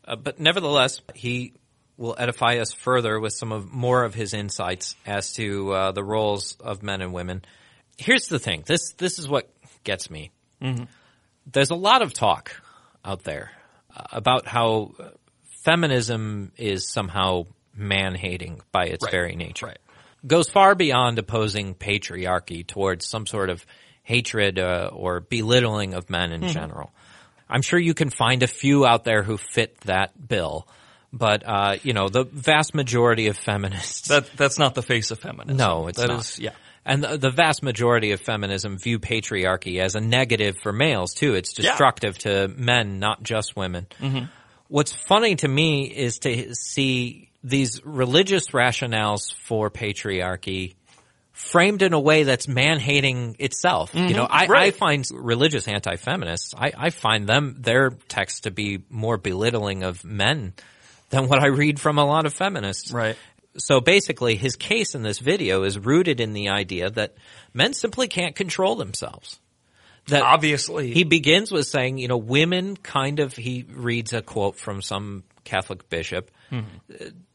Uh, 0.06 0.16
but 0.16 0.40
nevertheless, 0.40 1.02
he 1.14 1.54
will 1.98 2.16
edify 2.18 2.58
us 2.58 2.72
further 2.72 3.20
with 3.20 3.34
some 3.34 3.52
of 3.52 3.70
more 3.72 4.06
of 4.06 4.16
his 4.16 4.34
insights 4.34 4.96
as 5.06 5.34
to 5.34 5.74
uh, 5.74 5.92
the 5.92 6.04
roles 6.04 6.56
of 6.62 6.82
men 6.82 7.02
and 7.02 7.14
women. 7.14 7.44
Here's 7.98 8.28
the 8.28 8.40
thing. 8.40 8.64
This 8.66 8.94
this 8.94 9.20
is 9.20 9.28
what 9.28 9.52
gets 9.84 10.10
me. 10.10 10.32
There's 11.52 11.70
a 11.72 11.76
lot 11.76 12.02
of 12.02 12.14
talk 12.14 12.52
out 13.04 13.24
there 13.24 13.52
uh, 13.96 14.04
about 14.12 14.48
how 14.48 14.94
feminism 15.64 16.52
is 16.58 16.88
somehow 16.88 17.46
man 17.76 18.16
hating 18.16 18.62
by 18.72 18.86
its 18.86 19.04
Right. 19.04 19.12
very 19.12 19.36
nature. 19.36 19.68
Right. 19.68 19.78
Goes 20.26 20.50
far 20.50 20.76
beyond 20.76 21.18
opposing 21.20 21.74
patriarchy 21.76 22.66
towards 22.66 23.06
some 23.08 23.26
sort 23.26 23.50
of 23.50 23.66
hatred 24.04 24.60
uh, 24.60 24.90
or 24.94 25.20
belittling 25.22 25.94
of 25.94 26.10
men 26.10 26.32
Mm-hmm. 26.32 26.44
in 26.44 26.50
general. 26.50 26.92
I'm 27.50 27.62
sure 27.62 27.80
you 27.80 27.94
can 27.94 28.10
find 28.10 28.44
a 28.44 28.48
few 28.48 28.86
out 28.86 29.04
there 29.04 29.24
who 29.24 29.38
fit 29.38 29.78
that 29.82 30.12
bill, 30.28 30.68
but 31.12 31.44
uh, 31.46 31.76
you 31.84 31.94
know 31.94 32.08
the 32.08 32.24
vast 32.24 32.74
majority 32.74 33.28
of 33.28 33.38
feminists 33.38 34.08
That, 34.08 34.30
that's 34.38 34.58
not 34.58 34.74
the 34.76 34.82
face 34.82 35.12
of 35.12 35.20
feminism. 35.20 35.58
no, 35.58 35.88
it's 35.88 36.00
That 36.00 36.08
not. 36.10 36.20
is- 36.22 36.40
yeah. 36.40 36.52
And 36.86 37.04
the, 37.04 37.18
the 37.18 37.30
vast 37.30 37.62
majority 37.62 38.12
of 38.12 38.22
feminism 38.22 38.78
view 38.78 39.00
patriarchy 39.00 39.80
as 39.80 39.96
a 39.96 40.02
negative 40.02 40.58
for 40.62 40.74
males 40.74 41.14
too. 41.14 41.36
It's 41.36 41.58
Yeah. 41.58 41.70
destructive 41.72 42.18
to 42.20 42.48
men, 42.48 43.00
not 43.00 43.22
just 43.22 43.56
women. 43.56 43.88
Mm-hmm. 44.00 44.26
What's 44.68 44.94
funny 44.94 45.36
to 45.36 45.48
me 45.48 45.84
is 45.84 46.20
to 46.20 46.56
see 46.56 47.30
these 47.44 47.82
religious 47.86 48.50
rationales 48.50 49.34
for 49.34 49.70
patriarchy 49.70 50.76
framed 51.34 51.82
in 51.82 51.94
a 51.94 52.00
way 52.00 52.24
that's 52.24 52.48
man-hating 52.48 53.36
itself. 53.40 53.96
You 53.96 54.02
mm-hmm. 54.02 54.16
know, 54.16 54.28
I, 54.30 54.48
I 54.48 54.72
find 54.72 55.06
religious 55.12 55.68
anti-feminists, 55.68 56.54
I, 56.56 56.72
I 56.78 56.90
find 56.92 57.28
them, 57.28 57.58
their 57.60 57.90
texts 58.08 58.42
to 58.42 58.52
be 58.52 58.84
more 58.90 59.18
belittling 59.18 59.84
of 59.84 60.04
men 60.04 60.54
than 61.10 61.28
what 61.28 61.42
I 61.42 61.48
read 61.48 61.80
from 61.80 61.98
a 61.98 62.06
lot 62.06 62.26
of 62.26 62.34
feminists 62.34 62.92
Right. 62.92 63.18
So 63.58 63.82
basically 63.82 64.36
his 64.36 64.56
case 64.56 64.96
in 64.96 65.04
this 65.04 65.20
video 65.20 65.64
is 65.64 65.78
rooted 65.78 66.20
in 66.20 66.34
the 66.34 66.50
idea 66.50 66.90
that 66.90 67.16
men 67.54 67.74
simply 67.74 68.08
can't 68.08 68.36
control 68.36 68.76
themselves. 68.76 69.40
That 70.08 70.24
Obviously. 70.24 70.94
he 70.94 71.04
begins 71.04 71.52
with 71.52 71.68
saying, 71.68 72.00
you 72.00 72.08
know, 72.08 72.18
women 72.18 72.76
kind 72.76 73.20
of, 73.20 73.34
he 73.36 73.66
reads 73.70 74.14
a 74.14 74.22
quote 74.22 74.58
from 74.58 74.82
some 74.82 75.24
Catholic 75.44 75.90
bishop 75.90 76.32
uh, 76.52 76.62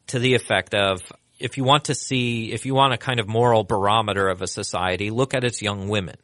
to 0.08 0.18
the 0.18 0.34
effect 0.34 0.74
of, 0.74 1.00
if 1.38 1.56
you 1.56 1.64
want 1.64 1.84
to 1.84 1.94
see, 1.94 2.52
if 2.52 2.66
you 2.66 2.74
want 2.74 2.92
a 2.92 2.98
kind 2.98 3.20
of 3.20 3.28
moral 3.28 3.62
barometer 3.62 4.28
of 4.28 4.42
a 4.42 4.46
society, 4.46 5.10
look 5.10 5.34
at 5.34 5.44
its 5.44 5.62
young 5.62 5.88
women. 5.88 6.16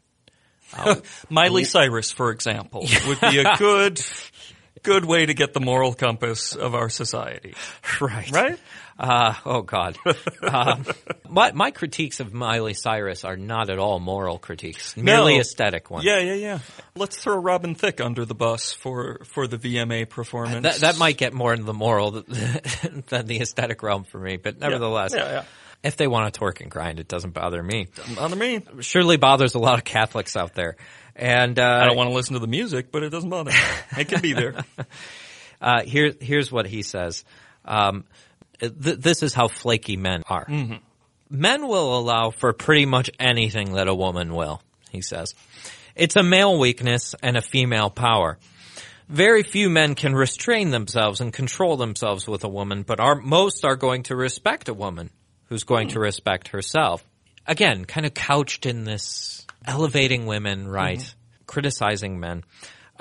Miley 1.28 1.64
Cyrus, 1.64 2.10
for 2.10 2.30
example, 2.30 2.86
would 3.06 3.20
be 3.20 3.38
a 3.38 3.56
good, 3.56 4.00
good 4.82 5.04
way 5.04 5.26
to 5.26 5.34
get 5.34 5.52
the 5.52 5.60
moral 5.60 5.94
compass 5.94 6.54
of 6.54 6.74
our 6.74 6.88
society. 6.88 7.54
Right. 8.00 8.30
Right? 8.30 8.58
Uh, 8.98 9.34
oh 9.44 9.62
God. 9.62 9.96
um, 10.42 10.84
my, 11.28 11.52
my 11.52 11.70
critiques 11.70 12.20
of 12.20 12.32
Miley 12.32 12.74
Cyrus 12.74 13.24
are 13.24 13.36
not 13.36 13.70
at 13.70 13.78
all 13.78 13.98
moral 13.98 14.38
critiques, 14.38 14.96
merely 14.96 15.34
No. 15.34 15.40
aesthetic 15.40 15.90
ones. 15.90 16.04
Yeah, 16.04 16.18
yeah, 16.20 16.34
yeah. 16.34 16.58
Let's 16.94 17.16
throw 17.16 17.36
Robin 17.36 17.74
Thicke 17.74 18.00
under 18.00 18.24
the 18.24 18.34
bus 18.34 18.72
for, 18.72 19.20
for 19.24 19.46
the 19.46 19.58
VMA 19.58 20.08
performance. 20.08 20.62
That, 20.62 20.92
that 20.92 20.98
might 20.98 21.16
get 21.16 21.32
more 21.32 21.52
into 21.52 21.64
the 21.64 21.72
moral 21.74 22.10
than 22.22 22.24
the 23.26 23.38
aesthetic 23.40 23.82
realm 23.82 24.04
for 24.04 24.18
me, 24.18 24.36
but 24.36 24.58
nevertheless, 24.58 25.14
Yeah, 25.14 25.30
yeah. 25.30 25.44
if 25.82 25.96
they 25.96 26.06
want 26.06 26.32
to 26.32 26.38
twerk 26.40 26.60
and 26.60 26.70
grind, 26.70 27.00
it 27.00 27.08
doesn't 27.08 27.32
bother 27.32 27.62
me. 27.62 27.88
bother 28.14 28.36
me. 28.36 28.60
Surely 28.80 29.16
bothers 29.16 29.54
a 29.54 29.58
lot 29.58 29.78
of 29.78 29.84
Catholics 29.84 30.36
out 30.36 30.54
there. 30.54 30.76
And 31.16 31.58
uh, 31.58 31.80
I 31.82 31.86
don't 31.86 31.96
want 31.96 32.08
to 32.10 32.14
listen 32.14 32.34
to 32.34 32.38
the 32.40 32.46
music, 32.46 32.90
but 32.90 33.02
it 33.02 33.10
doesn't 33.10 33.28
bother 33.30 33.50
me. 33.50 33.56
It 33.98 34.08
can 34.08 34.20
be 34.22 34.32
there. 34.32 34.54
uh, 35.60 35.82
here, 35.82 36.12
here's 36.20 36.50
what 36.50 36.66
he 36.66 36.82
says. 36.82 37.24
Um, 37.64 38.04
th- 38.68 38.98
this 38.98 39.22
is 39.22 39.34
how 39.34 39.48
flaky 39.48 39.96
men 39.96 40.22
are. 40.28 40.46
Mm-hmm. 40.46 40.76
Men 41.30 41.66
will 41.66 41.98
allow 41.98 42.30
for 42.30 42.52
pretty 42.52 42.86
much 42.86 43.10
anything 43.18 43.72
that 43.72 43.88
a 43.88 43.94
woman 43.94 44.34
will, 44.34 44.62
he 44.90 45.00
says. 45.02 45.34
It's 45.94 46.16
a 46.16 46.22
male 46.22 46.58
weakness 46.58 47.14
and 47.22 47.36
a 47.36 47.42
female 47.42 47.90
power. 47.90 48.38
Very 49.08 49.42
few 49.42 49.68
men 49.68 49.94
can 49.94 50.14
restrain 50.14 50.70
themselves 50.70 51.20
and 51.20 51.32
control 51.32 51.76
themselves 51.76 52.26
with 52.26 52.44
a 52.44 52.48
woman, 52.48 52.82
but 52.82 52.98
most 53.22 53.64
are 53.64 53.76
going 53.76 54.04
to 54.04 54.16
respect 54.16 54.68
a 54.68 54.74
woman 54.74 55.10
who's 55.46 55.64
going 55.64 55.88
to 55.88 56.00
respect 56.00 56.48
herself. 56.48 57.04
Again, 57.46 57.84
kind 57.84 58.06
of 58.06 58.14
couched 58.14 58.64
in 58.64 58.84
this 58.84 59.46
elevating 59.66 60.26
women, 60.26 60.68
right? 60.68 60.98
Mm-hmm. 60.98 61.44
Criticizing 61.46 62.20
men. 62.20 62.44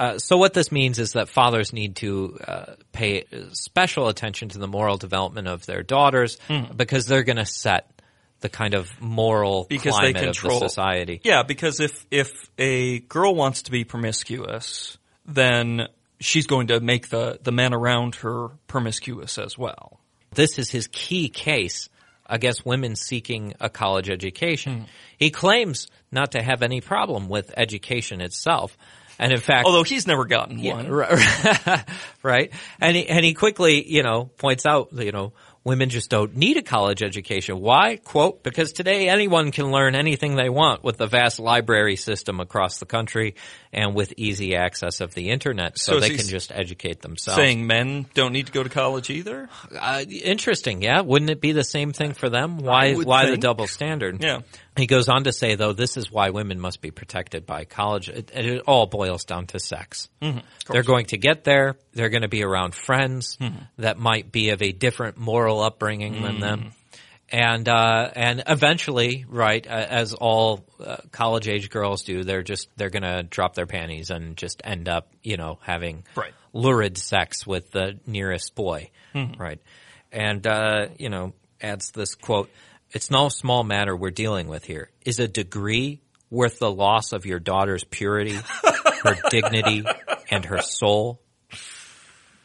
Uh, 0.01 0.17
so 0.17 0.35
what 0.35 0.55
this 0.55 0.71
means 0.71 0.97
is 0.97 1.11
that 1.11 1.29
fathers 1.29 1.73
need 1.73 1.95
to 1.95 2.39
uh, 2.47 2.65
pay 2.91 3.23
special 3.51 4.07
attention 4.07 4.49
to 4.49 4.57
the 4.57 4.67
moral 4.67 4.97
development 4.97 5.47
of 5.47 5.63
their 5.67 5.83
daughters 5.83 6.39
because 6.75 7.05
they're 7.05 7.21
going 7.21 7.37
to 7.37 7.45
set 7.45 7.87
the 8.39 8.49
kind 8.49 8.73
of 8.73 8.89
moral 8.99 9.67
Because 9.69 9.95
they 9.99 10.13
control 10.13 10.55
of 10.55 10.61
the 10.61 10.69
society. 10.69 11.21
Yeah, 11.23 11.43
because 11.43 11.79
if 11.79 12.03
if 12.09 12.31
a 12.57 12.97
girl 13.01 13.35
wants 13.35 13.61
to 13.63 13.71
be 13.71 13.83
promiscuous, 13.83 14.97
then 15.27 15.87
she's 16.19 16.47
going 16.47 16.67
to 16.67 16.79
make 16.79 17.09
the 17.09 17.37
the 17.43 17.51
men 17.51 17.71
around 17.71 18.15
her 18.15 18.47
promiscuous 18.65 19.37
as 19.37 19.55
well. 19.55 19.99
This 20.33 20.57
is 20.57 20.71
his 20.71 20.87
key 20.87 21.29
case 21.29 21.89
against 22.25 22.65
women 22.65 22.95
seeking 22.95 23.53
a 23.59 23.69
college 23.69 24.09
education. 24.09 24.79
Hmm. 24.79 24.85
He 25.19 25.29
claims 25.29 25.85
not 26.11 26.31
to 26.31 26.41
have 26.41 26.63
any 26.63 26.81
problem 26.81 27.29
with 27.29 27.53
education 27.55 28.19
itself. 28.19 28.75
And 29.21 29.31
in 29.31 29.39
fact, 29.39 29.67
Although 29.67 29.83
he's 29.83 30.07
never 30.07 30.25
gotten 30.25 30.57
Yeah, 30.57 30.73
one. 30.73 30.89
right, 30.89 31.85
right. 32.23 32.51
And 32.81 32.97
he, 32.97 33.07
and 33.07 33.23
he 33.23 33.35
quickly, 33.35 33.87
you 33.87 34.01
know, 34.01 34.25
points 34.25 34.65
out, 34.65 34.93
that, 34.95 35.05
you 35.05 35.11
know, 35.11 35.31
women 35.63 35.89
just 35.89 36.09
don't 36.09 36.35
need 36.35 36.57
a 36.57 36.63
college 36.63 37.03
education. 37.03 37.59
Why? 37.59 37.97
Quote, 37.97 38.41
because 38.41 38.73
today 38.73 39.09
anyone 39.09 39.51
can 39.51 39.71
learn 39.71 39.93
anything 39.93 40.35
they 40.35 40.49
want 40.49 40.83
with 40.83 40.97
the 40.97 41.05
vast 41.05 41.39
library 41.39 41.97
system 41.97 42.39
across 42.39 42.79
the 42.79 42.87
country 42.87 43.35
and 43.71 43.93
with 43.93 44.11
easy 44.17 44.55
access 44.55 45.01
of 45.01 45.13
the 45.13 45.29
internet. 45.29 45.77
So, 45.77 45.93
So 45.93 45.99
they 45.99 46.15
can 46.15 46.27
just 46.27 46.51
educate 46.51 47.01
themselves. 47.01 47.35
Saying 47.37 47.67
men 47.67 48.07
don't 48.15 48.33
need 48.33 48.47
to 48.47 48.51
go 48.51 48.63
to 48.63 48.69
college 48.69 49.11
either. 49.11 49.49
Uh, 49.79 50.03
interesting, 50.09 50.81
yeah. 50.81 51.01
Wouldn't 51.01 51.29
it 51.29 51.41
be 51.41 51.51
the 51.51 51.63
same 51.63 51.93
thing 51.93 52.13
for 52.13 52.27
them? 52.29 52.57
Why, 52.57 52.95
why 52.95 53.29
the 53.29 53.37
double 53.37 53.67
standard? 53.67 54.23
Yeah. 54.23 54.41
He 54.77 54.87
goes 54.87 55.09
on 55.09 55.25
to 55.25 55.33
say, 55.33 55.55
though, 55.55 55.73
this 55.73 55.97
is 55.97 56.09
why 56.11 56.29
women 56.29 56.59
must 56.59 56.79
be 56.81 56.91
protected 56.91 57.45
by 57.45 57.65
college. 57.65 58.07
It, 58.07 58.31
it 58.33 58.61
all 58.67 58.85
boils 58.85 59.25
down 59.25 59.47
to 59.47 59.59
sex. 59.59 60.07
Mm-hmm. 60.21 60.39
They're 60.71 60.83
going 60.83 61.07
to 61.07 61.17
get 61.17 61.43
there. 61.43 61.75
They're 61.93 62.09
going 62.09 62.21
to 62.21 62.29
be 62.29 62.43
around 62.43 62.73
friends 62.73 63.37
Mm-hmm. 63.41 63.57
that 63.79 63.97
might 63.99 64.31
be 64.31 64.49
of 64.51 64.61
a 64.61 64.71
different 64.71 65.17
moral 65.17 65.59
upbringing 65.59 66.21
than 66.21 66.39
them. 66.39 66.59
Mm. 66.61 66.71
And, 67.33 67.69
uh, 67.69 68.09
and 68.13 68.43
eventually, 68.47 69.25
right, 69.27 69.65
uh, 69.65 69.69
as 69.71 70.13
all 70.13 70.65
uh, 70.83 70.97
college 71.11 71.47
age 71.47 71.69
girls 71.69 72.03
do, 72.03 72.23
they're 72.23 72.43
just, 72.43 72.67
they're 72.75 72.89
gonna 72.89 73.23
drop 73.23 73.55
their 73.55 73.65
panties 73.67 74.09
and 74.09 74.35
just 74.35 74.61
end 74.65 74.89
up, 74.89 75.09
you 75.23 75.37
know, 75.37 75.57
having 75.61 76.03
Right. 76.15 76.33
lurid 76.53 76.97
sex 76.97 77.47
with 77.47 77.71
the 77.71 77.97
nearest 78.05 78.53
boy, 78.55 78.89
right? 79.15 79.59
And 80.11 80.45
uh, 80.45 80.87
you 80.99 81.07
know, 81.09 81.33
adds 81.61 81.91
this 81.91 82.15
quote: 82.15 82.49
"It's 82.91 83.11
no 83.11 83.29
small 83.29 83.63
matter 83.63 83.95
we're 83.95 84.11
dealing 84.11 84.47
with 84.47 84.65
here. 84.65 84.89
Is 85.05 85.19
a 85.19 85.27
degree 85.27 86.01
worth 86.29 86.59
the 86.59 86.71
loss 86.71 87.11
of 87.13 87.25
your 87.25 87.39
daughter's 87.39 87.83
purity, 87.83 88.37
her 89.03 89.17
dignity, 89.29 89.85
and 90.29 90.45
her 90.45 90.61
soul?" 90.61 91.21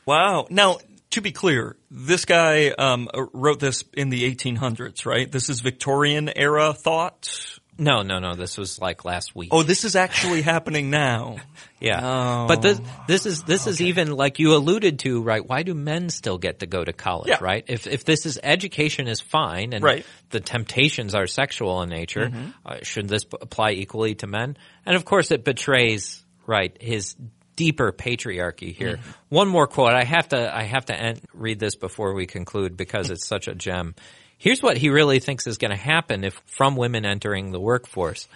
Wow. 0.04 0.46
Now, 0.50 0.78
to 1.10 1.20
be 1.20 1.32
clear, 1.32 1.76
this 1.90 2.24
guy 2.24 2.68
um, 2.68 3.08
wrote 3.32 3.58
this 3.58 3.84
in 3.94 4.08
the 4.08 4.32
1800s, 4.34 5.06
right? 5.06 5.30
This 5.30 5.48
is 5.48 5.60
Victorian 5.60 6.30
era 6.34 6.72
thought 6.72 7.58
No, 7.78 8.00
no, 8.02 8.18
no. 8.21 8.35
This 8.35 8.56
was 8.56 8.80
like 8.80 9.04
last 9.04 9.37
week. 9.37 9.50
Oh, 9.52 9.62
this 9.62 9.85
is 9.85 9.97
actually 9.97 10.42
happening 10.42 10.90
now. 10.90 11.37
Yeah. 11.78 12.00
Oh. 12.02 12.47
But 12.49 12.62
this 12.62 12.80
this 13.06 13.26
is 13.26 13.42
this 13.42 13.66
is 13.66 13.83
even 13.83 14.11
like 14.11 14.38
you 14.38 14.54
alluded 14.54 14.99
to, 15.00 15.21
right? 15.23 15.47
Why 15.47 15.62
do 15.62 15.75
men 15.75 16.09
still 16.09 16.38
get 16.38 16.61
to 16.61 16.66
go 16.66 16.83
to 16.83 16.95
college, 16.95 17.28
Yeah. 17.28 17.37
right? 17.42 17.64
If 17.68 17.87
if 17.87 18.02
this 18.06 18.25
is 18.25 18.38
education 18.42 19.09
is 19.09 19.21
fine 19.21 19.75
and 19.75 19.85
Right. 19.85 20.06
the 20.30 20.40
temptations 20.40 21.14
are 21.14 21.26
sexual 21.26 21.83
in 21.83 21.90
nature, 21.90 22.33
uh, 22.64 22.78
should 22.83 23.11
this 23.11 23.25
apply 23.42 23.73
equally 23.73 24.14
to 24.16 24.26
men? 24.26 24.56
And 24.87 24.97
of 24.97 25.04
course 25.04 25.30
it 25.30 25.45
betrays 25.45 26.25
right 26.47 26.75
his 26.80 27.14
deeper 27.56 27.92
patriarchy 27.92 28.75
here. 28.75 28.99
One 29.28 29.49
more 29.49 29.66
quote. 29.66 29.92
I 29.92 30.04
have 30.04 30.28
to 30.30 30.56
I 30.56 30.62
have 30.62 30.87
to 30.87 30.99
end, 30.99 31.21
read 31.35 31.59
this 31.59 31.76
before 31.76 32.14
we 32.14 32.25
conclude 32.25 32.75
because 32.78 33.11
it's 33.11 33.26
such 33.28 33.49
a 33.49 33.54
gem. 33.54 33.95
Here's 34.38 34.62
what 34.62 34.76
he 34.76 34.90
really 34.90 35.19
thinks 35.19 35.47
is 35.47 35.59
going 35.59 35.71
to 35.71 35.76
happen 35.76 36.25
if 36.25 36.40
from 36.47 36.76
women 36.76 37.07
entering 37.07 37.52
the 37.52 37.61
workforce. 37.61 38.28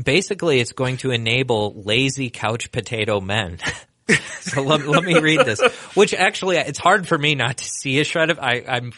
Basically, 0.00 0.60
it's 0.60 0.72
going 0.72 0.98
to 0.98 1.10
enable 1.10 1.82
lazy 1.82 2.30
couch 2.30 2.70
potato 2.70 3.20
men. 3.20 3.58
so 4.40 4.62
let, 4.62 4.86
let 4.86 5.02
me 5.02 5.18
read 5.18 5.44
this, 5.44 5.60
which 5.94 6.14
actually 6.14 6.56
it's 6.56 6.78
hard 6.78 7.08
for 7.08 7.18
me 7.18 7.34
not 7.34 7.58
to 7.58 7.64
see 7.64 7.98
a 7.98 8.04
shred 8.04 8.30
of, 8.30 8.38
I, 8.38 8.64
I'm, 8.68 8.92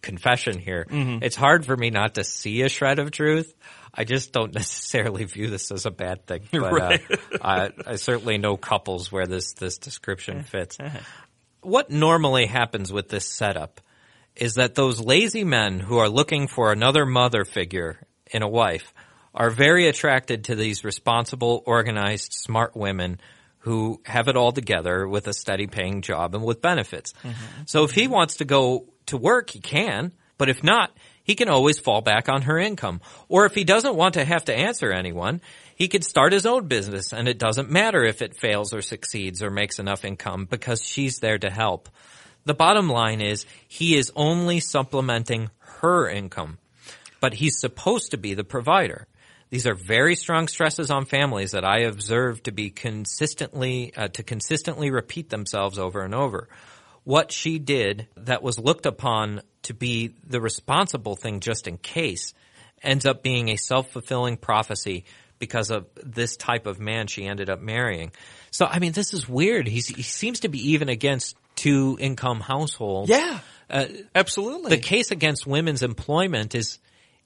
confession 0.00 0.58
here. 0.58 0.86
Mm-hmm. 0.88 1.22
It's 1.22 1.36
hard 1.36 1.64
for 1.64 1.76
me 1.76 1.90
not 1.90 2.14
to 2.14 2.24
see 2.24 2.62
a 2.62 2.68
shred 2.68 2.98
of 2.98 3.10
truth. 3.10 3.54
I 3.94 4.04
just 4.04 4.32
don't 4.32 4.54
necessarily 4.54 5.24
view 5.24 5.48
this 5.48 5.70
as 5.70 5.86
a 5.86 5.90
bad 5.90 6.26
thing, 6.26 6.42
but 6.52 6.62
uh, 6.62 6.70
Right. 6.70 7.00
uh, 7.10 7.16
I, 7.42 7.70
I 7.86 7.96
certainly 7.96 8.38
know 8.38 8.56
couples 8.56 9.10
where 9.10 9.26
this, 9.26 9.54
this 9.54 9.78
description 9.78 10.38
eh, 10.38 10.42
fits. 10.42 10.76
Eh. 10.80 10.90
What 11.62 11.90
normally 11.90 12.46
happens 12.46 12.92
with 12.92 13.08
this 13.08 13.26
setup 13.26 13.80
is 14.36 14.54
that 14.54 14.74
those 14.74 15.00
lazy 15.00 15.44
men 15.44 15.80
who 15.80 15.98
are 15.98 16.08
looking 16.08 16.48
for 16.48 16.72
another 16.72 17.04
mother 17.04 17.44
figure 17.44 18.06
in 18.30 18.42
a 18.42 18.48
wife 18.48 18.92
are 19.34 19.50
very 19.50 19.86
attracted 19.86 20.44
to 20.44 20.54
these 20.54 20.84
responsible, 20.84 21.62
organized, 21.66 22.32
smart 22.32 22.76
women 22.76 23.20
who 23.60 24.00
have 24.04 24.28
it 24.28 24.36
all 24.36 24.52
together 24.52 25.06
with 25.06 25.26
a 25.28 25.32
steady 25.32 25.66
paying 25.66 26.02
job 26.02 26.34
and 26.34 26.44
with 26.44 26.60
benefits. 26.60 27.12
Mm-hmm. 27.22 27.62
So 27.66 27.84
if 27.84 27.92
he 27.92 28.08
wants 28.08 28.36
to 28.36 28.44
go 28.44 28.86
to 29.06 29.16
work, 29.16 29.50
he 29.50 29.60
can, 29.60 30.12
but 30.36 30.48
if 30.48 30.64
not, 30.64 30.90
he 31.22 31.36
can 31.36 31.48
always 31.48 31.78
fall 31.78 32.00
back 32.00 32.28
on 32.28 32.42
her 32.42 32.58
income. 32.58 33.00
Or 33.28 33.46
if 33.46 33.54
he 33.54 33.64
doesn't 33.64 33.94
want 33.94 34.14
to 34.14 34.24
have 34.24 34.46
to 34.46 34.54
answer 34.54 34.90
anyone, 34.92 35.40
he 35.76 35.88
could 35.88 36.04
start 36.04 36.32
his 36.32 36.46
own 36.46 36.66
business 36.66 37.12
and 37.12 37.28
it 37.28 37.38
doesn't 37.38 37.70
matter 37.70 38.02
if 38.02 38.22
it 38.22 38.36
fails 38.36 38.74
or 38.74 38.82
succeeds 38.82 39.42
or 39.42 39.50
makes 39.50 39.78
enough 39.78 40.04
income 40.04 40.46
because 40.46 40.82
she's 40.82 41.18
there 41.18 41.38
to 41.38 41.50
help. 41.50 41.88
The 42.44 42.54
bottom 42.54 42.88
line 42.88 43.20
is 43.20 43.46
he 43.68 43.96
is 43.96 44.12
only 44.16 44.60
supplementing 44.60 45.50
her 45.58 46.08
income, 46.08 46.58
but 47.20 47.34
he's 47.34 47.60
supposed 47.60 48.10
to 48.10 48.16
be 48.16 48.34
the 48.34 48.44
provider. 48.44 49.06
These 49.50 49.66
are 49.66 49.74
very 49.74 50.16
strong 50.16 50.48
stresses 50.48 50.90
on 50.90 51.04
families 51.04 51.52
that 51.52 51.64
I 51.64 51.80
observe 51.80 52.42
to 52.44 52.52
be 52.52 52.70
consistently, 52.70 53.92
uh, 53.94 54.08
to 54.08 54.22
consistently 54.22 54.90
repeat 54.90 55.28
themselves 55.28 55.78
over 55.78 56.02
and 56.02 56.14
over. 56.14 56.48
What 57.04 57.30
she 57.30 57.58
did 57.58 58.08
that 58.16 58.42
was 58.42 58.58
looked 58.58 58.86
upon 58.86 59.42
to 59.64 59.74
be 59.74 60.14
the 60.26 60.40
responsible 60.40 61.16
thing 61.16 61.40
just 61.40 61.68
in 61.68 61.76
case 61.76 62.32
ends 62.82 63.06
up 63.06 63.22
being 63.22 63.50
a 63.50 63.56
self-fulfilling 63.56 64.38
prophecy 64.38 65.04
because 65.38 65.70
of 65.70 65.86
this 66.02 66.36
type 66.36 66.66
of 66.66 66.80
man 66.80 67.06
she 67.06 67.26
ended 67.26 67.50
up 67.50 67.60
marrying. 67.60 68.12
So, 68.52 68.64
I 68.64 68.78
mean, 68.78 68.92
this 68.92 69.12
is 69.12 69.28
weird. 69.28 69.66
He's, 69.66 69.88
he 69.88 70.02
seems 70.02 70.40
to 70.40 70.48
be 70.48 70.70
even 70.70 70.88
against 70.88 71.36
two 71.62 71.96
income 72.00 72.40
households. 72.40 73.08
Yeah. 73.08 73.38
Uh, 73.70 73.86
Absolutely. 74.14 74.70
the 74.70 74.82
case 74.82 75.12
against 75.12 75.46
women's 75.46 75.82
employment 75.82 76.54
is 76.54 76.78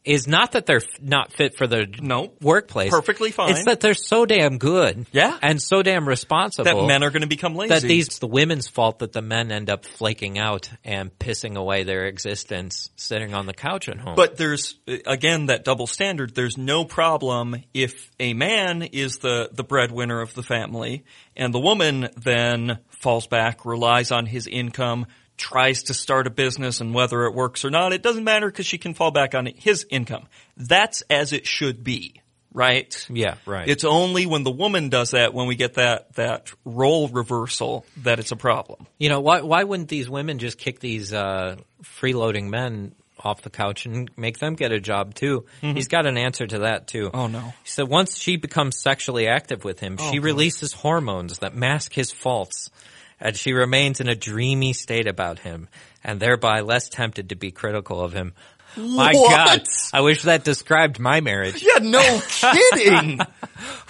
is 0.06 0.26
not 0.28 0.52
that 0.52 0.64
they're 0.66 0.76
f- 0.76 1.02
not 1.02 1.32
fit 1.32 1.56
for 1.56 1.66
the 1.66 1.86
No. 2.00 2.32
workplace. 2.40 2.90
Perfectly 2.90 3.32
fine. 3.32 3.50
It's 3.50 3.64
that 3.64 3.80
they're 3.80 3.92
so 3.94 4.24
damn 4.24 4.56
good. 4.58 5.04
Yeah. 5.12 5.36
And 5.42 5.60
so 5.60 5.82
damn 5.82 6.08
responsible. 6.08 6.64
that 6.82 6.86
men 6.86 7.02
are 7.02 7.10
going 7.10 7.22
to 7.22 7.28
become 7.28 7.54
lazy. 7.56 7.68
that 7.74 7.82
these 7.82 8.06
it's 8.06 8.18
the 8.20 8.28
women's 8.28 8.68
fault 8.68 9.00
that 9.00 9.12
the 9.12 9.20
men 9.22 9.50
end 9.50 9.68
up 9.68 9.84
flaking 9.84 10.38
out 10.38 10.70
and 10.84 11.10
pissing 11.18 11.56
away 11.56 11.82
their 11.82 12.06
existence 12.06 12.90
sitting 12.96 13.34
on 13.34 13.46
the 13.46 13.52
couch 13.54 13.88
at 13.88 13.98
home. 13.98 14.14
But 14.14 14.36
there's 14.36 14.76
again 15.06 15.46
that 15.46 15.64
double 15.64 15.86
standard. 15.88 16.34
There's 16.34 16.56
no 16.56 16.84
problem 16.84 17.56
if 17.74 18.10
a 18.20 18.32
man 18.32 18.82
is 18.82 19.18
the 19.18 19.50
the 19.52 19.64
breadwinner 19.64 20.20
of 20.20 20.32
the 20.34 20.42
family 20.44 21.04
and 21.36 21.52
the 21.52 21.58
woman 21.60 22.08
then 22.16 22.78
falls 22.90 23.26
back, 23.26 23.66
relies 23.66 24.10
on 24.12 24.24
his 24.26 24.46
income, 24.46 25.06
tries 25.36 25.84
to 25.84 25.94
start 25.94 26.26
a 26.26 26.30
business 26.30 26.80
and 26.80 26.94
whether 26.94 27.24
it 27.24 27.34
works 27.34 27.64
or 27.64 27.70
not, 27.70 27.92
it 27.92 28.02
doesn't 28.02 28.24
matter 28.24 28.46
because 28.48 28.66
she 28.66 28.78
can 28.78 28.94
fall 28.94 29.10
back 29.10 29.34
on 29.34 29.46
his 29.46 29.86
income. 29.90 30.26
That's 30.56 31.02
as 31.10 31.32
it 31.32 31.46
should 31.46 31.84
be, 31.84 32.20
right? 32.52 33.06
yeah, 33.10 33.36
right. 33.46 33.68
It's 33.68 33.84
only 33.84 34.26
when 34.26 34.42
the 34.44 34.50
woman 34.50 34.88
does 34.88 35.10
that, 35.10 35.34
when 35.34 35.46
we 35.46 35.54
get 35.54 35.74
that, 35.74 36.14
that 36.14 36.52
role 36.64 37.08
reversal, 37.08 37.84
that 37.98 38.18
it's 38.18 38.32
a 38.32 38.36
problem. 38.36 38.86
You 38.98 39.08
know, 39.10 39.20
why 39.20 39.42
why 39.42 39.64
wouldn't 39.64 39.88
these 39.88 40.08
women 40.08 40.38
just 40.38 40.58
kick 40.58 40.80
these 40.80 41.12
uh, 41.12 41.56
freeloading 41.82 42.48
men 42.48 42.94
off 43.18 43.40
the 43.42 43.50
couch 43.50 43.86
and 43.86 44.10
make 44.16 44.38
them 44.38 44.54
get 44.54 44.72
a 44.72 44.80
job 44.80 45.14
too? 45.14 45.46
He's 45.60 45.88
got 45.88 46.06
an 46.06 46.16
answer 46.16 46.46
to 46.46 46.60
that 46.60 46.86
too. 46.86 47.10
Oh, 47.12 47.26
no. 47.26 47.52
So 47.64 47.84
once 47.84 48.18
she 48.18 48.36
becomes 48.36 48.80
sexually 48.80 49.26
active 49.26 49.64
with 49.64 49.80
him, 49.80 49.96
she 49.98 50.18
releases 50.18 50.72
hormones 50.72 51.38
that 51.38 51.54
mask 51.54 51.92
his 51.92 52.10
faults, 52.10 52.70
and 53.20 53.36
she 53.36 53.52
remains 53.52 54.00
in 54.00 54.08
a 54.08 54.14
dreamy 54.14 54.72
state 54.72 55.06
about 55.06 55.38
him, 55.40 55.68
and 56.04 56.20
thereby 56.20 56.60
less 56.60 56.88
tempted 56.88 57.30
to 57.30 57.36
be 57.36 57.50
critical 57.50 58.00
of 58.00 58.12
him. 58.12 58.34
My 58.76 59.12
What? 59.14 59.30
God, 59.30 59.62
I 59.94 60.02
wish 60.02 60.22
that 60.22 60.44
described 60.44 60.98
my 60.98 61.20
marriage. 61.22 61.62
Yeah, 61.62 61.78
no 61.80 62.20
kidding. 62.28 63.18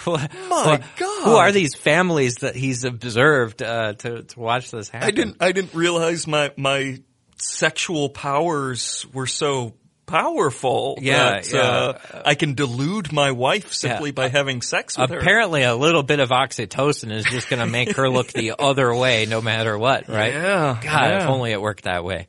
My 0.05 0.81
God. 0.97 1.23
who 1.25 1.35
are 1.35 1.51
these 1.51 1.75
families 1.75 2.35
that 2.35 2.55
he's 2.55 2.85
observed 2.85 3.61
uh, 3.61 3.93
to 3.93 4.23
to 4.23 4.39
watch 4.39 4.71
this 4.71 4.87
happen? 4.89 5.07
I 5.07 5.11
didn't. 5.11 5.37
I 5.41 5.51
didn't 5.51 5.73
realize 5.73 6.25
my 6.27 6.51
my 6.55 7.01
sexual 7.37 8.09
powers 8.09 9.05
were 9.13 9.27
so 9.27 9.73
powerful. 10.07 10.97
Yeah, 10.99 11.41
that, 11.41 11.53
yeah. 11.53 11.59
Uh, 11.61 12.21
I 12.25 12.33
can 12.33 12.55
delude 12.55 13.13
my 13.13 13.31
wife 13.31 13.71
simply 13.73 14.09
Yeah. 14.09 14.13
by 14.13 14.29
having 14.29 14.63
sex 14.63 14.97
with 14.97 15.11
her. 15.11 15.19
Apparently, 15.19 15.61
a 15.61 15.75
little 15.75 16.01
bit 16.01 16.19
of 16.19 16.29
oxytocin 16.29 17.11
is 17.11 17.25
just 17.25 17.49
going 17.49 17.59
to 17.59 17.67
make 17.67 17.95
her 17.97 18.09
look 18.09 18.29
the 18.29 18.55
other 18.59 18.95
way, 18.95 19.27
no 19.29 19.41
matter 19.41 19.77
what, 19.77 20.07
right? 20.09 20.33
Yeah, 20.33 20.79
God, 20.81 21.21
if 21.21 21.27
only 21.29 21.51
it 21.51 21.61
worked 21.61 21.83
that 21.83 22.03
way. 22.03 22.27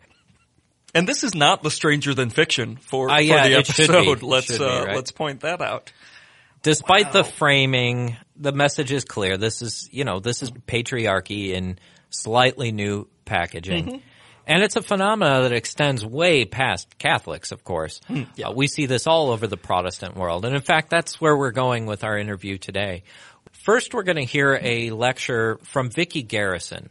And 0.94 1.08
this 1.08 1.22
is 1.24 1.34
not 1.34 1.62
the 1.62 1.70
Stranger 1.70 2.12
Than 2.14 2.28
Fiction 2.30 2.76
for, 2.76 3.08
Uh, 3.10 3.18
yeah, 3.20 3.42
for 3.42 3.48
the 3.48 3.54
episode. 3.56 4.22
Let's 4.22 4.58
be, 4.58 4.62
uh, 4.64 4.84
right? 4.84 4.96
let's 4.96 5.12
point 5.12 5.40
that 5.40 5.60
out. 5.62 5.92
Despite 6.62 7.12
the 7.12 7.22
framing, 7.22 8.16
the 8.36 8.52
message 8.52 8.90
is 8.90 9.04
clear. 9.04 9.36
This 9.36 9.62
is, 9.62 9.88
you 9.92 10.04
know, 10.04 10.18
this 10.18 10.42
is 10.42 10.50
patriarchy 10.50 11.50
in 11.50 11.78
slightly 12.10 12.72
new 12.72 13.06
packaging. 13.24 13.84
Mm-hmm. 13.86 13.96
And 14.48 14.62
it's 14.62 14.76
a 14.76 14.82
phenomena 14.82 15.42
that 15.42 15.52
extends 15.52 16.04
way 16.04 16.44
past 16.46 16.98
Catholics, 16.98 17.52
of 17.52 17.62
course. 17.64 18.00
Hmm, 18.08 18.22
Uh, 18.42 18.50
we 18.52 18.66
see 18.66 18.86
this 18.86 19.06
all 19.06 19.30
over 19.30 19.46
the 19.46 19.56
Protestant 19.58 20.16
world. 20.16 20.44
And 20.46 20.54
in 20.56 20.62
fact, 20.62 20.88
that's 20.90 21.20
where 21.20 21.36
we're 21.36 21.50
going 21.52 21.84
with 21.86 22.02
our 22.02 22.16
interview 22.18 22.56
today. 22.58 23.02
First, 23.52 23.92
we're 23.92 24.04
going 24.04 24.16
to 24.16 24.24
hear 24.24 24.58
a 24.62 24.90
lecture 24.90 25.58
from 25.64 25.90
Vyckie 25.90 26.26
Garrison. 26.26 26.88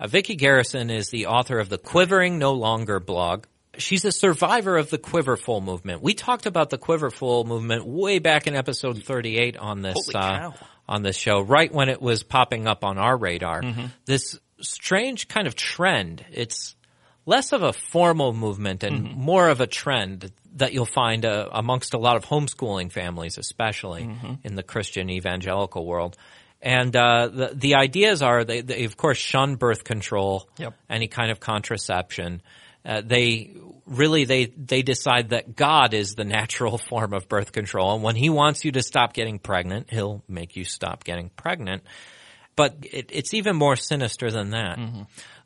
Uh, 0.00 0.06
Vyckie 0.06 0.38
Garrison 0.38 0.88
is 0.90 1.10
the 1.10 1.26
author 1.26 1.58
of 1.58 1.68
the 1.68 1.78
Quivering 1.78 2.38
No 2.38 2.54
Longer 2.54 2.98
blog. 2.98 3.44
She's 3.78 4.06
a 4.06 4.12
survivor 4.12 4.78
of 4.78 4.88
the 4.88 4.96
Quiverful 4.98 5.60
movement. 5.60 6.00
We 6.02 6.14
talked 6.14 6.46
about 6.46 6.70
the 6.70 6.78
Quiverful 6.78 7.44
movement 7.44 7.86
way 7.86 8.18
back 8.20 8.46
in 8.46 8.54
episode 8.56 9.02
38 9.04 9.58
on 9.58 9.82
this 9.82 9.96
uh, 10.14 10.50
on 10.88 11.02
this 11.02 11.16
show, 11.16 11.40
right 11.42 11.70
when 11.70 11.90
it 11.90 12.00
was 12.00 12.22
popping 12.22 12.66
up 12.66 12.84
on 12.84 12.96
our 12.96 13.16
radar. 13.18 13.60
This 14.06 14.38
strange 14.62 15.28
kind 15.28 15.46
of 15.46 15.54
trend. 15.54 16.24
It's 16.32 16.74
less 17.26 17.52
of 17.52 17.62
a 17.62 17.72
formal 17.72 18.32
movement 18.32 18.82
and 18.84 19.14
more 19.16 19.48
of 19.48 19.60
a 19.60 19.66
trend 19.66 20.32
that 20.54 20.72
you'll 20.72 20.86
find 20.86 21.26
uh, 21.26 21.48
amongst 21.52 21.92
a 21.92 21.98
lot 21.98 22.16
of 22.16 22.24
homeschooling 22.24 22.90
families, 22.90 23.36
especially 23.36 24.08
in 24.44 24.54
the 24.54 24.62
Christian 24.62 25.10
evangelical 25.10 25.84
world. 25.84 26.16
And 26.62 26.96
uh, 26.96 27.28
the 27.28 27.50
the 27.54 27.74
ideas 27.74 28.22
are 28.22 28.42
they, 28.44 28.62
they 28.62 28.84
of 28.84 28.96
course 28.96 29.18
shun 29.18 29.56
birth 29.56 29.84
control, 29.84 30.48
Yep. 30.56 30.74
any 30.88 31.06
kind 31.08 31.30
of 31.30 31.38
contraception. 31.38 32.40
Uh, 32.84 33.02
they 33.04 33.52
really 33.84 34.24
they 34.24 34.46
they 34.46 34.80
decide 34.82 35.30
that 35.30 35.54
God 35.54 35.92
is 35.92 36.14
the 36.14 36.24
natural 36.24 36.78
form 36.90 37.12
of 37.12 37.28
birth 37.28 37.52
control, 37.52 37.94
and 37.94 38.02
when 38.02 38.16
He 38.16 38.30
wants 38.30 38.64
you 38.64 38.72
to 38.72 38.82
stop 38.82 39.12
getting 39.12 39.38
pregnant, 39.38 39.90
He'll 39.90 40.22
make 40.28 40.56
you 40.56 40.64
stop 40.64 41.04
getting 41.04 41.28
pregnant. 41.28 41.82
But 42.56 42.76
it, 42.84 43.10
it's 43.12 43.34
even 43.34 43.54
more 43.56 43.76
sinister 43.76 44.30
than 44.30 44.50
that. 44.50 44.78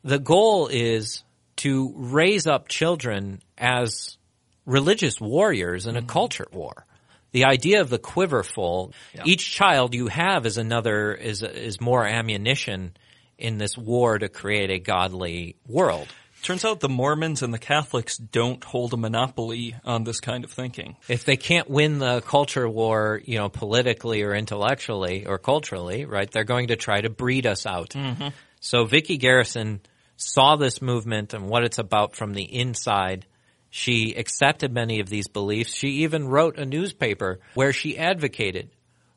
The 0.05 0.17
goal 0.19 0.67
is 0.67 1.23
to 1.61 1.93
raise 1.95 2.47
up 2.47 2.67
children 2.67 3.39
as 3.55 4.17
religious 4.65 5.21
warriors 5.21 5.85
in 5.85 5.95
a 5.95 6.01
culture 6.01 6.47
war. 6.51 6.87
The 7.33 7.45
idea 7.45 7.81
of 7.81 7.89
the 7.89 7.99
quiverful, 7.99 8.93
each 9.25 9.51
child 9.51 9.93
you 9.93 10.07
have 10.07 10.47
is 10.47 10.57
another, 10.57 11.13
is, 11.13 11.43
is 11.43 11.79
more 11.79 12.03
ammunition 12.05 12.97
in 13.37 13.59
this 13.59 13.77
war 13.77 14.17
to 14.17 14.27
create 14.27 14.71
a 14.71 14.79
godly 14.79 15.55
world. 15.67 16.07
Turns 16.41 16.65
out 16.65 16.79
the 16.79 16.89
Mormons 16.89 17.43
and 17.43 17.53
the 17.53 17.59
Catholics 17.59 18.17
don't 18.17 18.63
hold 18.63 18.95
a 18.95 18.97
monopoly 18.97 19.75
on 19.85 20.03
this 20.03 20.19
kind 20.19 20.43
of 20.43 20.49
thinking. 20.51 20.97
If 21.07 21.25
they 21.25 21.37
can't 21.37 21.69
win 21.69 21.99
the 21.99 22.21
culture 22.21 22.67
war, 22.67 23.21
you 23.23 23.37
know, 23.37 23.49
politically 23.49 24.23
or 24.23 24.33
intellectually 24.33 25.27
or 25.27 25.37
culturally, 25.37 26.05
right, 26.05 26.29
they're 26.31 26.43
going 26.43 26.69
to 26.69 26.75
try 26.75 27.01
to 27.01 27.11
breed 27.11 27.45
us 27.45 27.67
out. 27.67 27.91
Mm-hmm. 27.91 28.29
So 28.59 28.85
Vyckie 28.85 29.19
Garrison 29.19 29.81
saw 30.21 30.55
this 30.55 30.81
movement 30.81 31.33
and 31.33 31.47
what 31.47 31.63
it's 31.63 31.79
about 31.79 32.15
from 32.15 32.33
the 32.33 32.43
inside. 32.43 33.25
She 33.69 34.13
accepted 34.13 34.73
many 34.73 34.99
of 34.99 35.09
these 35.09 35.27
beliefs. 35.27 35.73
She 35.73 36.03
even 36.03 36.27
wrote 36.27 36.59
a 36.59 36.65
newspaper 36.65 37.39
where 37.53 37.73
she 37.73 37.97
advocated 37.97 38.69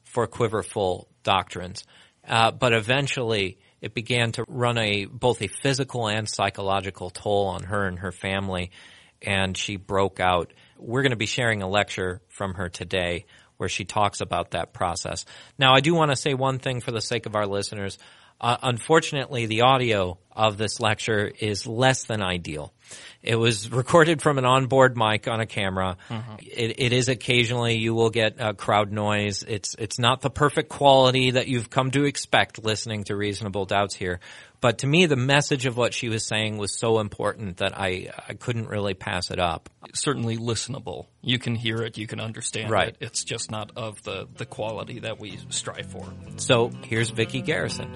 for 0.05 0.27
quiverful 0.27 1.09
doctrines. 1.23 1.85
Uh, 2.27 2.51
but 2.53 2.73
eventually, 2.73 3.59
it 3.81 3.95
began 3.95 4.33
to 4.33 4.45
run 4.49 4.79
a 4.79 5.05
both 5.05 5.43
a 5.43 5.49
physical 5.49 6.09
and 6.09 6.29
psychological 6.29 7.11
toll 7.11 7.49
on 7.49 7.65
her 7.65 7.87
and 7.87 7.99
her 7.99 8.13
family, 8.13 8.71
and 9.21 9.57
she 9.57 9.77
broke 9.77 10.21
out. 10.21 10.53
We're 10.79 11.03
going 11.03 11.11
to 11.11 11.17
be 11.17 11.27
sharing 11.27 11.63
a 11.63 11.69
lecture 11.69 12.23
from 12.29 12.55
her 12.55 12.69
today 12.69 13.27
where 13.57 13.69
she 13.69 13.85
talks 13.85 14.21
about 14.21 14.53
that 14.53 14.73
process. 14.73 15.25
Now, 15.59 15.75
I 15.75 15.81
do 15.81 15.95
want 15.95 16.11
to 16.11 16.17
say 16.17 16.35
one 16.35 16.59
thing 16.59 16.81
for 16.81 16.93
the 16.93 17.01
sake 17.01 17.27
of 17.27 17.37
our 17.37 17.47
listeners. 17.47 17.99
Uh, 18.41 18.57
unfortunately, 18.63 19.47
the 19.47 19.63
audio 19.63 20.19
of 20.33 20.59
this 20.59 20.81
lecture 20.81 21.31
is 21.39 21.67
less 21.67 22.05
than 22.05 22.23
ideal. 22.23 22.73
It 23.23 23.37
was 23.37 23.71
recorded 23.71 24.21
from 24.21 24.37
an 24.37 24.45
onboard 24.45 24.97
mic 24.97 25.29
on 25.29 25.41
a 25.41 25.47
camera. 25.47 25.97
Mm-hmm. 26.09 26.35
It, 26.41 26.75
it 26.79 26.93
is 26.93 27.09
occasionally 27.09 27.79
you 27.79 27.95
will 27.95 28.11
get 28.11 28.41
uh, 28.41 28.53
crowd 28.53 28.93
noise. 28.93 29.43
It's 29.43 29.75
it's 29.79 29.99
not 29.99 30.21
the 30.21 30.31
perfect 30.31 30.69
quality 30.69 31.31
that 31.31 31.49
you've 31.49 31.71
come 31.71 31.91
to 31.93 32.05
expect 32.05 32.63
listening 32.63 33.05
to 33.05 33.17
Reasonable 33.17 33.65
Doubts 33.65 33.95
here. 33.95 34.21
But 34.65 34.79
to 34.79 34.87
me, 34.87 35.05
the 35.05 35.15
message 35.15 35.67
of 35.67 35.77
what 35.77 35.93
she 35.93 36.09
was 36.09 36.25
saying 36.25 36.57
was 36.57 36.75
so 36.75 36.99
important 36.99 37.59
that 37.59 37.79
I 37.79 38.09
I 38.27 38.33
couldn't 38.33 38.67
really 38.67 38.95
pass 38.95 39.31
it 39.31 39.39
up. 39.39 39.69
Certainly 39.93 40.39
listenable. 40.39 41.05
You 41.21 41.39
can 41.39 41.55
hear 41.55 41.83
it. 41.83 41.99
You 41.99 42.07
can 42.07 42.19
understand 42.19 42.71
right. 42.71 42.89
it. 42.89 42.97
It's 42.99 43.25
just 43.25 43.51
not 43.51 43.73
of 43.77 44.03
the 44.05 44.27
the 44.39 44.47
quality 44.47 45.01
that 45.01 45.21
we 45.21 45.39
strive 45.51 45.93
for. 45.93 46.07
So 46.39 46.71
here's 46.85 47.11
Vyckie 47.11 47.45
Garrison. 47.45 47.93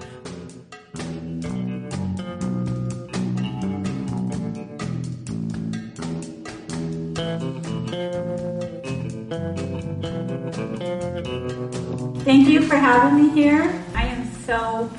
Thank 12.25 12.47
you 12.47 12.61
for 12.61 12.75
having 12.75 13.23
me 13.23 13.33
here. 13.33 13.83
I 13.95 14.03
am 14.03 14.31
so 14.45 14.91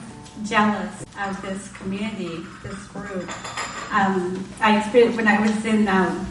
jealous 0.42 0.99
of 1.20 1.40
this 1.42 1.68
community, 1.72 2.44
this 2.62 2.86
group. 2.88 3.28
Um, 3.92 4.44
I 4.60 4.78
experienced 4.78 5.16
when 5.16 5.28
I 5.28 5.40
was 5.40 5.64
in 5.64 5.86
um, 5.88 6.26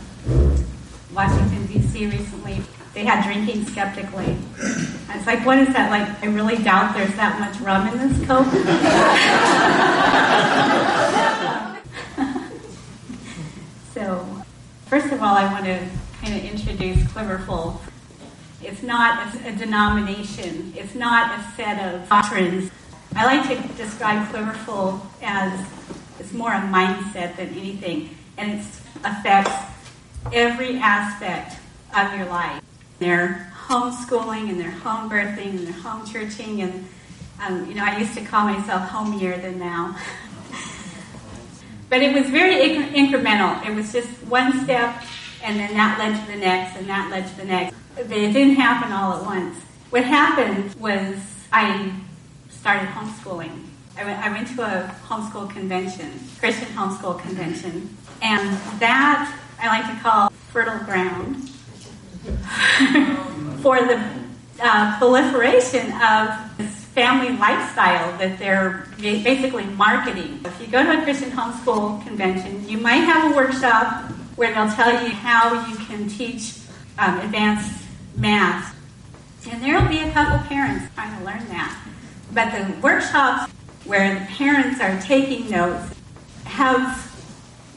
Washington 1.13 1.65
D.C. 1.67 2.07
recently. 2.07 2.61
They 2.93 3.05
had 3.05 3.23
drinking 3.23 3.65
skeptically. 3.65 4.35
it's 4.57 5.27
like, 5.27 5.45
what 5.45 5.59
is 5.59 5.67
that? 5.69 5.91
Like, 5.91 6.23
I 6.23 6.27
really 6.27 6.57
doubt 6.63 6.95
there's 6.95 7.13
that 7.15 7.39
much 7.39 7.59
rum 7.61 7.87
in 7.87 8.09
this 8.09 8.17
Coke. 8.25 8.47
so, 13.93 14.25
first 14.87 15.13
of 15.13 15.21
all, 15.21 15.35
I 15.35 15.45
want 15.51 15.65
to 15.65 15.87
kind 16.23 16.35
of 16.35 16.43
introduce 16.43 17.03
Quiverful. 17.11 17.79
It's 18.63 18.81
not 18.81 19.35
a 19.45 19.55
denomination. 19.55 20.73
It's 20.75 20.95
not 20.95 21.39
a 21.39 21.43
set 21.55 21.93
of 21.93 22.09
doctrines. 22.09 22.71
I 23.15 23.25
like 23.25 23.47
to 23.49 23.73
describe 23.73 24.27
Quiverful 24.29 25.01
as 25.21 25.67
it's 26.19 26.33
more 26.33 26.51
a 26.53 26.61
mindset 26.61 27.35
than 27.37 27.49
anything, 27.49 28.15
and 28.37 28.59
it 28.59 28.65
affects 29.03 29.51
every 30.31 30.77
aspect 30.77 31.57
of 31.95 32.17
your 32.17 32.27
life. 32.27 32.61
Their 32.99 33.51
homeschooling 33.67 34.49
and 34.49 34.59
their 34.59 34.71
home 34.71 35.09
birthing 35.09 35.49
and 35.51 35.67
their 35.67 35.81
home 35.81 36.05
churching, 36.05 36.61
and 36.61 36.87
um, 37.45 37.67
you 37.67 37.75
know, 37.75 37.85
I 37.85 37.97
used 37.97 38.13
to 38.15 38.21
call 38.25 38.45
myself 38.45 38.89
homier 38.89 39.37
than 39.37 39.59
now. 39.59 39.97
but 41.89 42.01
it 42.01 42.13
was 42.13 42.29
very 42.29 42.55
inc- 42.55 42.93
incremental. 42.93 43.65
It 43.65 43.73
was 43.73 43.91
just 43.91 44.09
one 44.23 44.63
step 44.63 45.03
and 45.43 45.59
then 45.59 45.73
that 45.73 45.97
led 45.99 46.19
to 46.19 46.31
the 46.31 46.37
next, 46.37 46.77
and 46.77 46.89
that 46.89 47.09
led 47.09 47.27
to 47.27 47.37
the 47.37 47.45
next. 47.45 47.75
But 47.95 48.05
It 48.11 48.33
didn't 48.33 48.55
happen 48.55 48.91
all 48.91 49.13
at 49.13 49.25
once. 49.25 49.57
What 49.89 50.03
happened 50.03 50.75
was 50.75 51.15
I 51.51 51.93
started 52.69 52.89
homeschooling. 52.89 53.65
I 53.97 54.03
went, 54.03 54.19
I 54.19 54.29
went 54.29 54.47
to 54.49 54.61
a 54.61 54.95
homeschool 55.07 55.49
convention, 55.49 56.11
Christian 56.37 56.67
homeschool 56.67 57.19
convention, 57.19 57.97
and 58.21 58.47
that 58.79 59.35
I 59.59 59.69
like 59.69 59.91
to 59.91 59.99
call 60.03 60.29
fertile 60.53 60.77
ground 60.85 61.49
for 63.63 63.81
the 63.81 63.99
uh, 64.61 64.99
proliferation 64.99 65.91
of 65.93 66.29
this 66.59 66.85
family 66.93 67.35
lifestyle 67.37 68.15
that 68.19 68.37
they're 68.37 68.85
basically 68.99 69.65
marketing. 69.65 70.39
If 70.45 70.61
you 70.61 70.67
go 70.67 70.83
to 70.83 71.01
a 71.01 71.03
Christian 71.03 71.31
homeschool 71.31 72.05
convention, 72.05 72.69
you 72.69 72.77
might 72.77 72.97
have 72.97 73.31
a 73.31 73.35
workshop 73.35 74.11
where 74.35 74.53
they'll 74.53 74.71
tell 74.75 75.03
you 75.03 75.09
how 75.09 75.67
you 75.67 75.75
can 75.87 76.07
teach 76.07 76.59
um, 76.99 77.19
advanced 77.21 77.83
math. 78.15 78.75
And 79.49 79.63
there 79.63 79.81
will 79.81 79.89
be 79.89 80.01
a 80.01 80.11
couple 80.11 80.37
parents 80.47 80.85
trying 80.93 81.17
to 81.17 81.25
learn 81.25 81.47
that. 81.47 81.88
But 82.33 82.51
the 82.51 82.79
workshops 82.81 83.51
where 83.85 84.19
the 84.19 84.25
parents 84.25 84.79
are 84.79 84.99
taking 85.01 85.49
notes 85.49 85.95
have 86.45 87.05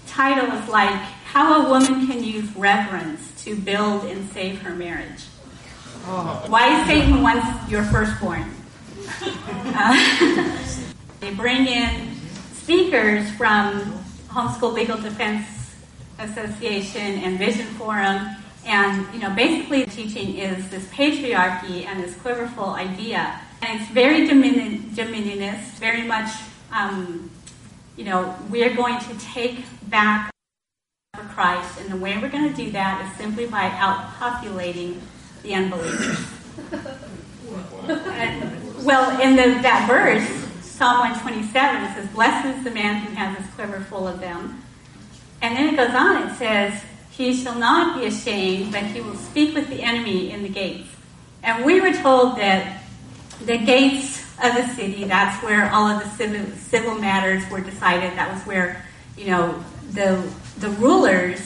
titles 0.07 0.69
like 0.69 0.91
How 0.91 1.65
a 1.65 1.71
Woman 1.71 2.07
Can 2.07 2.23
Use 2.23 2.55
Reverence 2.55 3.45
to 3.45 3.57
Build 3.57 4.05
and 4.05 4.29
Save 4.31 4.61
Her 4.61 4.75
Marriage. 4.75 5.25
Oh. 6.07 6.45
Why 6.49 6.85
Satan 6.87 7.23
wants 7.23 7.71
your 7.71 7.85
firstborn. 7.85 8.51
Uh, 9.25 10.47
they 11.21 11.33
bring 11.35 11.67
in 11.67 12.15
speakers 12.53 13.31
from 13.33 13.93
Homeschool 14.29 14.73
Legal 14.73 14.99
Defense 15.01 15.47
Association 16.19 17.01
and 17.01 17.38
Vision 17.38 17.67
Forum. 17.79 18.37
And, 18.65 19.07
you 19.12 19.21
know, 19.21 19.35
basically 19.35 19.85
the 19.85 19.91
teaching 19.91 20.37
is 20.37 20.69
this 20.71 20.87
patriarchy 20.88 21.87
and 21.87 22.03
this 22.03 22.17
quiverful 22.17 22.71
idea. 22.71 23.41
And 23.62 23.81
it's 23.81 23.90
very 23.90 24.27
dominion, 24.27 24.90
dominionist, 24.92 25.79
very 25.79 26.03
much, 26.03 26.31
um, 26.72 27.31
you 27.96 28.05
know, 28.05 28.35
we're 28.51 28.75
going 28.75 28.98
to 28.98 29.18
take 29.20 29.64
back 29.88 30.33
for 31.14 31.22
Christ. 31.27 31.81
And 31.81 31.88
the 31.88 31.96
way 31.96 32.18
we're 32.18 32.29
going 32.29 32.51
to 32.51 32.57
do 32.57 32.72
that 32.72 33.07
is 33.07 33.16
simply 33.16 33.46
by 33.46 33.68
outpopulating 33.70 34.98
the 35.44 35.55
unbelievers. 35.55 36.27
and, 37.88 38.85
well, 38.85 39.20
in 39.20 39.37
the, 39.37 39.62
that 39.62 39.87
verse, 39.88 40.29
Psalm 40.66 40.98
127, 40.98 41.85
it 41.85 41.94
says, 41.94 42.09
Blessed 42.09 42.59
is 42.59 42.64
the 42.64 42.72
man 42.72 43.07
who 43.07 43.14
has 43.14 43.38
his 43.38 43.46
quiver 43.55 43.79
full 43.79 44.09
of 44.09 44.18
them. 44.18 44.61
And 45.40 45.57
then 45.57 45.72
it 45.72 45.77
goes 45.77 45.94
on, 45.94 46.29
it 46.29 46.35
says, 46.35 46.83
He 47.12 47.33
shall 47.33 47.57
not 47.57 48.01
be 48.01 48.07
ashamed, 48.07 48.72
but 48.72 48.83
he 48.83 49.01
will 49.01 49.14
speak 49.14 49.55
with 49.55 49.68
the 49.68 49.83
enemy 49.83 50.33
in 50.33 50.42
the 50.42 50.48
gates. 50.48 50.88
And 51.44 51.64
we 51.64 51.81
were 51.81 51.92
told 51.92 52.38
that 52.38 52.82
the 53.47 53.59
gates 53.59 54.23
of 54.43 54.55
the 54.55 54.67
city, 54.75 55.05
that's 55.05 55.43
where 55.43 55.71
all 55.71 55.89
of 55.89 56.03
the 56.03 56.11
civil, 56.11 56.47
civil 56.57 56.95
matters 56.97 57.49
were 57.51 57.61
decided. 57.61 58.17
That 58.17 58.33
was 58.33 58.43
where, 58.43 58.85
you 59.17 59.27
know, 59.27 59.63
the, 59.93 60.23
the 60.59 60.71
rulers 60.71 61.41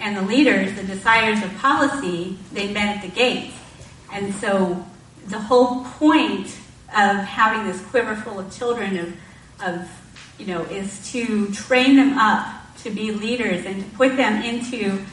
and 0.00 0.16
the 0.16 0.22
leaders, 0.22 0.74
the 0.74 0.82
deciders 0.82 1.44
of 1.44 1.56
policy, 1.58 2.38
they 2.52 2.72
met 2.72 2.96
at 2.96 3.02
the 3.02 3.08
gates. 3.08 3.54
And 4.12 4.34
so 4.34 4.84
the 5.26 5.38
whole 5.38 5.84
point 5.84 6.46
of 6.88 7.16
having 7.24 7.70
this 7.70 7.80
quiver 7.86 8.14
full 8.16 8.38
of 8.38 8.54
children 8.54 8.98
of, 8.98 9.16
of 9.64 9.90
you 10.38 10.46
know, 10.46 10.62
is 10.64 11.10
to 11.12 11.50
train 11.52 11.96
them 11.96 12.18
up 12.18 12.46
to 12.82 12.90
be 12.90 13.12
leaders 13.12 13.64
and 13.64 13.82
to 13.82 13.90
put 13.96 14.16
them 14.16 14.42
into 14.42 15.04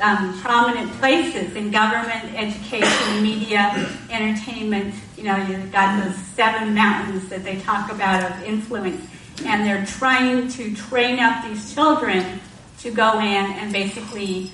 um, 0.00 0.40
prominent 0.40 0.90
places 0.94 1.54
in 1.54 1.70
government, 1.70 2.34
education, 2.34 3.22
media, 3.22 3.88
entertainment. 4.10 4.94
You 5.22 5.28
know, 5.28 5.36
you've 5.36 5.70
got 5.70 6.02
those 6.02 6.16
seven 6.16 6.74
mountains 6.74 7.28
that 7.28 7.44
they 7.44 7.60
talk 7.60 7.92
about 7.92 8.28
of 8.28 8.42
influence. 8.42 9.06
And 9.44 9.64
they're 9.64 9.86
trying 9.86 10.48
to 10.48 10.74
train 10.74 11.20
up 11.20 11.44
these 11.44 11.72
children 11.72 12.40
to 12.80 12.90
go 12.90 13.20
in 13.20 13.52
and 13.52 13.72
basically 13.72 14.50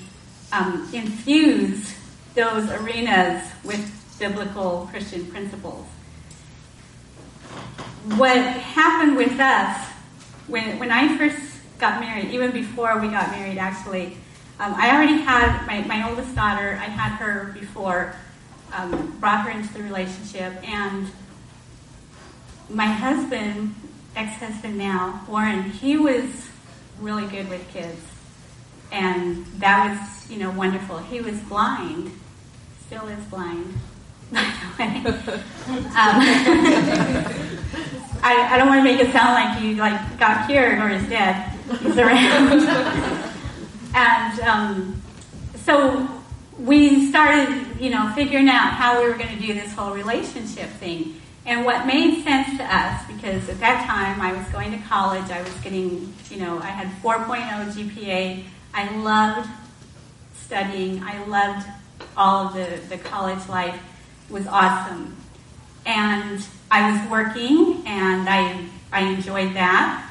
um, 0.53 0.87
infuse 0.93 1.95
those 2.35 2.69
arenas 2.69 3.49
with 3.63 4.15
biblical 4.19 4.87
Christian 4.91 5.25
principles. 5.25 5.87
What 8.17 8.37
happened 8.37 9.17
with 9.17 9.39
us 9.39 9.87
when, 10.45 10.77
when 10.77 10.91
I 10.91 11.17
first 11.17 11.51
got 11.79 11.99
married, 11.99 12.29
even 12.29 12.51
before 12.51 12.99
we 12.99 13.07
got 13.07 13.31
married, 13.31 13.57
actually. 13.57 14.17
Um, 14.59 14.75
I 14.75 14.95
already 14.95 15.17
had 15.17 15.65
my, 15.65 15.81
my 15.87 16.07
oldest 16.07 16.35
daughter, 16.35 16.77
I 16.79 16.85
had 16.85 17.15
her 17.17 17.55
before, 17.59 18.13
um, 18.73 19.17
brought 19.19 19.45
her 19.45 19.51
into 19.51 19.73
the 19.73 19.83
relationship, 19.83 20.53
and 20.67 21.09
my 22.69 22.85
husband, 22.85 23.75
ex 24.15 24.39
husband 24.39 24.77
now, 24.77 25.25
Warren, 25.27 25.63
he 25.63 25.97
was 25.97 26.49
really 26.99 27.27
good 27.27 27.49
with 27.49 27.67
kids. 27.71 27.99
And 28.91 29.45
that 29.57 29.89
was, 29.89 30.29
you 30.29 30.37
know, 30.37 30.51
wonderful. 30.51 30.97
He 30.97 31.21
was 31.21 31.39
blind, 31.41 32.11
still 32.85 33.07
is 33.07 33.23
blind, 33.25 33.73
by 34.31 35.01
the 35.03 35.11
way. 35.11 35.43
Um, 35.69 36.21
I, 38.21 38.49
I 38.51 38.57
don't 38.57 38.67
want 38.67 38.79
to 38.79 38.83
make 38.83 38.99
it 38.99 39.11
sound 39.11 39.33
like 39.33 39.57
he 39.59 39.75
like 39.75 40.19
got 40.19 40.47
cured 40.47 40.79
or 40.79 40.89
is 40.89 41.07
dead. 41.07 41.51
He's 41.79 41.97
around. 41.97 42.63
and 43.95 44.39
um, 44.41 45.01
so 45.63 46.18
we 46.59 47.09
started, 47.09 47.79
you 47.79 47.89
know, 47.89 48.11
figuring 48.15 48.49
out 48.49 48.73
how 48.73 49.01
we 49.01 49.07
were 49.07 49.17
going 49.17 49.35
to 49.35 49.41
do 49.41 49.53
this 49.53 49.73
whole 49.73 49.93
relationship 49.93 50.69
thing. 50.71 51.15
And 51.45 51.65
what 51.65 51.87
made 51.87 52.23
sense 52.23 52.57
to 52.57 52.63
us, 52.63 53.01
because 53.07 53.47
at 53.49 53.59
that 53.61 53.87
time 53.87 54.21
I 54.21 54.33
was 54.33 54.45
going 54.49 54.71
to 54.71 54.87
college, 54.87 55.31
I 55.31 55.41
was 55.41 55.53
getting, 55.63 56.13
you 56.29 56.37
know, 56.37 56.59
I 56.59 56.67
had 56.67 56.87
4.0 57.01 57.71
GPA. 57.73 58.43
I 58.73 58.95
loved 58.97 59.49
studying. 60.35 61.01
I 61.01 61.23
loved 61.25 61.65
all 62.17 62.47
of 62.47 62.53
the, 62.53 62.79
the 62.89 62.97
college 62.97 63.47
life. 63.47 63.79
It 64.29 64.33
was 64.33 64.45
awesome. 64.47 65.15
And 65.85 66.45
I 66.69 66.91
was 66.91 67.09
working, 67.09 67.83
and 67.87 68.27
I, 68.29 68.65
I 68.91 69.05
enjoyed 69.05 69.55
that. 69.55 70.05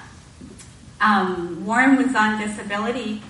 Um, 1.01 1.65
Warren 1.65 1.97
was 1.97 2.17
on 2.17 2.41
disability, 2.41 3.23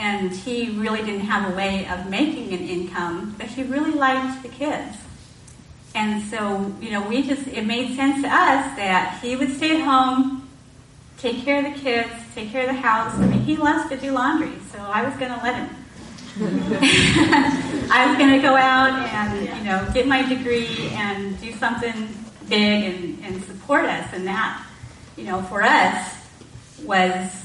and 0.00 0.32
he 0.32 0.70
really 0.70 1.02
didn't 1.02 1.26
have 1.26 1.52
a 1.52 1.54
way 1.54 1.86
of 1.86 2.08
making 2.08 2.54
an 2.54 2.66
income, 2.66 3.34
but 3.36 3.48
he 3.48 3.62
really 3.62 3.92
liked 3.92 4.42
the 4.42 4.48
kids. 4.48 4.96
And 5.94 6.22
so, 6.22 6.74
you 6.80 6.90
know, 6.90 7.06
we 7.06 7.22
just, 7.22 7.46
it 7.48 7.66
made 7.66 7.94
sense 7.96 8.22
to 8.22 8.28
us 8.28 8.76
that 8.76 9.18
he 9.22 9.36
would 9.36 9.54
stay 9.56 9.78
at 9.78 9.84
home, 9.84 10.48
take 11.18 11.44
care 11.44 11.58
of 11.58 11.74
the 11.74 11.78
kids, 11.78 12.10
take 12.34 12.50
care 12.50 12.62
of 12.62 12.74
the 12.74 12.80
house. 12.80 13.14
I 13.14 13.26
mean, 13.26 13.42
he 13.42 13.56
loves 13.56 13.90
to 13.90 13.96
do 13.98 14.12
laundry, 14.12 14.54
so 14.72 14.78
I 14.78 15.04
was 15.04 15.14
going 15.16 15.32
to 15.32 15.40
let 15.42 15.56
him. 15.56 15.68
I 17.92 18.06
was 18.08 18.16
going 18.16 18.30
to 18.30 18.40
go 18.40 18.56
out 18.56 18.92
and, 18.92 19.58
you 19.58 19.64
know, 19.64 19.86
get 19.92 20.06
my 20.06 20.26
degree 20.26 20.88
and 20.92 21.38
do 21.42 21.52
something 21.52 22.08
big 22.48 22.84
and, 22.84 23.24
and 23.24 23.44
support 23.44 23.84
us. 23.84 24.08
And 24.14 24.26
that, 24.26 24.66
you 25.18 25.24
know, 25.24 25.42
for 25.42 25.62
us 25.62 26.16
was 26.84 27.39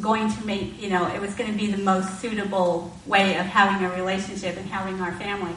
going 0.00 0.32
to 0.32 0.46
make, 0.46 0.80
you 0.80 0.88
know, 0.88 1.06
it 1.08 1.20
was 1.20 1.34
going 1.34 1.50
to 1.50 1.56
be 1.56 1.70
the 1.70 1.82
most 1.82 2.20
suitable 2.20 2.96
way 3.06 3.36
of 3.36 3.46
having 3.46 3.86
a 3.86 3.92
relationship 3.92 4.56
and 4.56 4.66
having 4.66 5.00
our 5.00 5.12
family. 5.12 5.52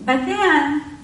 But 0.00 0.24
then 0.26 0.98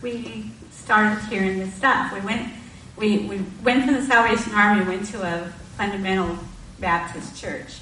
we 0.00 0.50
started 0.70 1.22
hearing 1.24 1.58
this 1.58 1.74
stuff. 1.74 2.12
We 2.12 2.20
went, 2.20 2.52
we, 2.96 3.18
we 3.18 3.44
went 3.62 3.84
from 3.84 3.94
the 3.94 4.02
Salvation 4.02 4.54
Army, 4.54 4.84
went 4.84 5.06
to 5.06 5.22
a 5.22 5.52
fundamental 5.76 6.38
Baptist 6.80 7.36
church. 7.40 7.80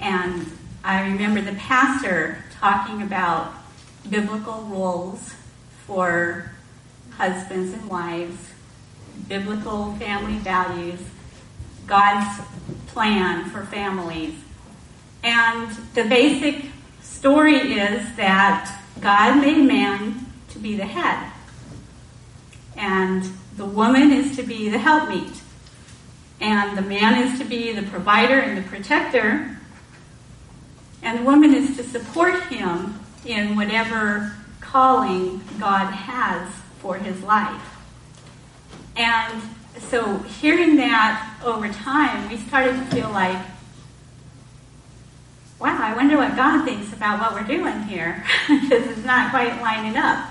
And 0.00 0.46
I 0.82 1.02
remember 1.02 1.40
the 1.40 1.56
pastor 1.56 2.44
talking 2.52 3.02
about 3.02 3.52
biblical 4.08 4.62
roles 4.62 5.34
for 5.86 6.52
husbands 7.16 7.72
and 7.72 7.88
wives, 7.88 8.50
biblical 9.28 9.94
family 9.96 10.38
values, 10.38 11.00
God's 11.88 12.40
plan 12.88 13.50
for 13.50 13.64
families. 13.64 14.34
And 15.24 15.70
the 15.94 16.04
basic 16.04 16.66
story 17.00 17.72
is 17.72 18.14
that 18.16 18.80
God 19.00 19.40
made 19.40 19.66
man 19.66 20.26
to 20.50 20.58
be 20.58 20.76
the 20.76 20.86
head, 20.86 21.32
and 22.76 23.28
the 23.56 23.64
woman 23.64 24.12
is 24.12 24.36
to 24.36 24.42
be 24.42 24.68
the 24.68 24.78
helpmeet, 24.78 25.40
and 26.40 26.78
the 26.78 26.82
man 26.82 27.22
is 27.22 27.38
to 27.38 27.44
be 27.44 27.72
the 27.72 27.82
provider 27.82 28.38
and 28.38 28.56
the 28.56 28.68
protector, 28.68 29.58
and 31.02 31.18
the 31.18 31.22
woman 31.22 31.54
is 31.54 31.76
to 31.76 31.82
support 31.82 32.42
him 32.44 33.00
in 33.24 33.56
whatever 33.56 34.36
calling 34.60 35.40
God 35.58 35.92
has 35.92 36.48
for 36.78 36.96
his 36.96 37.22
life. 37.22 37.76
And 38.96 39.42
so 39.82 40.18
hearing 40.18 40.76
that 40.76 41.36
over 41.44 41.68
time, 41.68 42.28
we 42.28 42.36
started 42.36 42.72
to 42.72 42.84
feel 42.86 43.10
like, 43.10 43.38
wow, 45.58 45.78
I 45.80 45.94
wonder 45.94 46.16
what 46.16 46.36
God 46.36 46.64
thinks 46.64 46.92
about 46.92 47.20
what 47.20 47.32
we're 47.34 47.56
doing 47.56 47.82
here, 47.84 48.24
because 48.48 48.86
it's 48.86 49.04
not 49.04 49.30
quite 49.30 49.60
lining 49.60 49.96
up. 49.96 50.30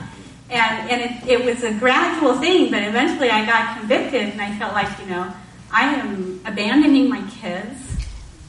And, 0.49 0.89
and 0.89 1.01
it, 1.01 1.27
it 1.27 1.45
was 1.45 1.63
a 1.63 1.73
gradual 1.73 2.39
thing, 2.39 2.71
but 2.71 2.83
eventually 2.83 3.29
I 3.29 3.45
got 3.45 3.79
convicted 3.79 4.29
and 4.29 4.41
I 4.41 4.57
felt 4.57 4.73
like, 4.73 4.87
you 4.99 5.07
know, 5.07 5.33
I 5.71 5.93
am 5.95 6.39
abandoning 6.45 7.09
my 7.09 7.29
kids 7.29 7.79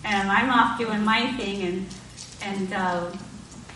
and 0.05 0.31
I'm 0.31 0.49
off 0.51 0.79
doing 0.79 1.05
my 1.05 1.33
thing 1.33 1.63
and, 1.63 1.87
and, 2.43 2.73
uh, 2.73 3.11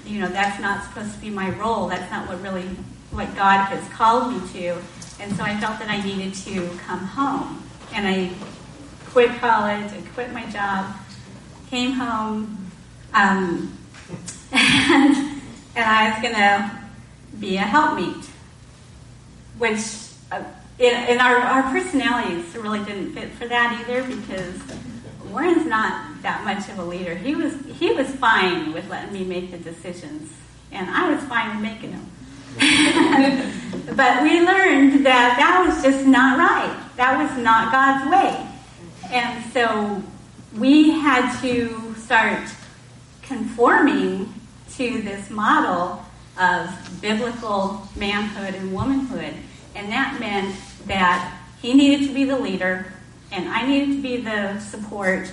you 0.07 0.21
know, 0.21 0.29
that's 0.29 0.61
not 0.61 0.85
supposed 0.85 1.15
to 1.15 1.21
be 1.21 1.31
my 1.31 1.51
role. 1.59 1.89
That's 1.89 2.11
not 2.11 2.29
what 2.29 2.41
really, 2.43 2.69
what 3.11 3.35
God 3.35 3.65
has 3.67 3.89
called 3.91 4.33
me 4.33 4.41
to. 4.53 4.77
And 5.23 5.37
so 5.37 5.45
I 5.45 5.57
felt 5.61 5.79
that 5.79 5.89
I 5.89 6.03
needed 6.03 6.35
to 6.35 6.69
come 6.79 6.99
home. 6.99 7.63
And 7.95 8.09
I 8.09 8.33
quit 9.11 9.31
college, 9.39 9.93
I 9.93 10.03
quit 10.15 10.33
my 10.33 10.45
job, 10.47 10.97
came 11.71 11.93
home, 11.93 12.71
um, 13.15 13.79
and, 14.53 15.41
and 15.77 15.85
I 15.85 16.11
was 16.11 16.23
going 16.23 16.35
to 16.35 16.71
be 17.39 17.57
a 17.57 17.61
helpmeet, 17.61 18.27
which 19.59 19.79
uh, 20.33 20.43
in, 20.81 20.93
in 21.09 21.21
our, 21.21 21.37
our 21.37 21.63
personalities 21.71 22.57
really 22.57 22.85
didn't 22.85 23.13
fit 23.13 23.31
for 23.31 23.47
that 23.47 23.81
either 23.81 24.03
because 24.03 24.61
Warren's 25.31 25.67
not 25.67 26.21
that 26.23 26.45
much 26.45 26.69
of 26.69 26.79
a 26.79 26.85
leader. 26.85 27.15
He 27.15 27.35
was 27.35 27.55
he 27.79 27.93
was 27.93 28.11
fine 28.17 28.73
with 28.73 28.89
letting 28.91 29.13
me 29.13 29.25
make 29.25 29.51
the 29.51 29.59
decisions, 29.59 30.31
and 30.73 30.91
I 30.91 31.13
was 31.15 31.23
fine 31.25 31.57
with 31.57 31.63
making 31.63 31.93
them. 31.93 32.11
but 33.97 34.23
we 34.23 34.41
learned 34.41 35.05
that 35.07 35.37
that 35.39 35.65
was 35.67 35.83
just 35.83 36.07
not 36.07 36.39
right. 36.39 36.79
That 36.97 37.19
was 37.19 37.43
not 37.43 37.73
God's 37.73 38.11
way. 38.11 38.47
And 39.11 39.45
so 39.53 40.03
we 40.59 40.91
had 40.91 41.41
to 41.41 41.95
start 41.97 42.49
conforming 43.23 44.33
to 44.75 45.03
this 45.03 45.31
model 45.31 46.05
of 46.39 46.99
biblical 47.01 47.89
manhood 47.97 48.55
and 48.55 48.73
womanhood. 48.73 49.35
And 49.75 49.91
that 49.91 50.19
meant 50.21 50.55
that 50.87 51.39
he 51.61 51.75
needed 51.75 52.09
to 52.09 52.15
be 52.15 52.25
the 52.25 52.39
leader 52.39 52.93
and 53.33 53.49
I 53.49 53.67
needed 53.67 53.97
to 53.97 54.03
be 54.03 54.19
the 54.19 54.61
support. 54.61 55.33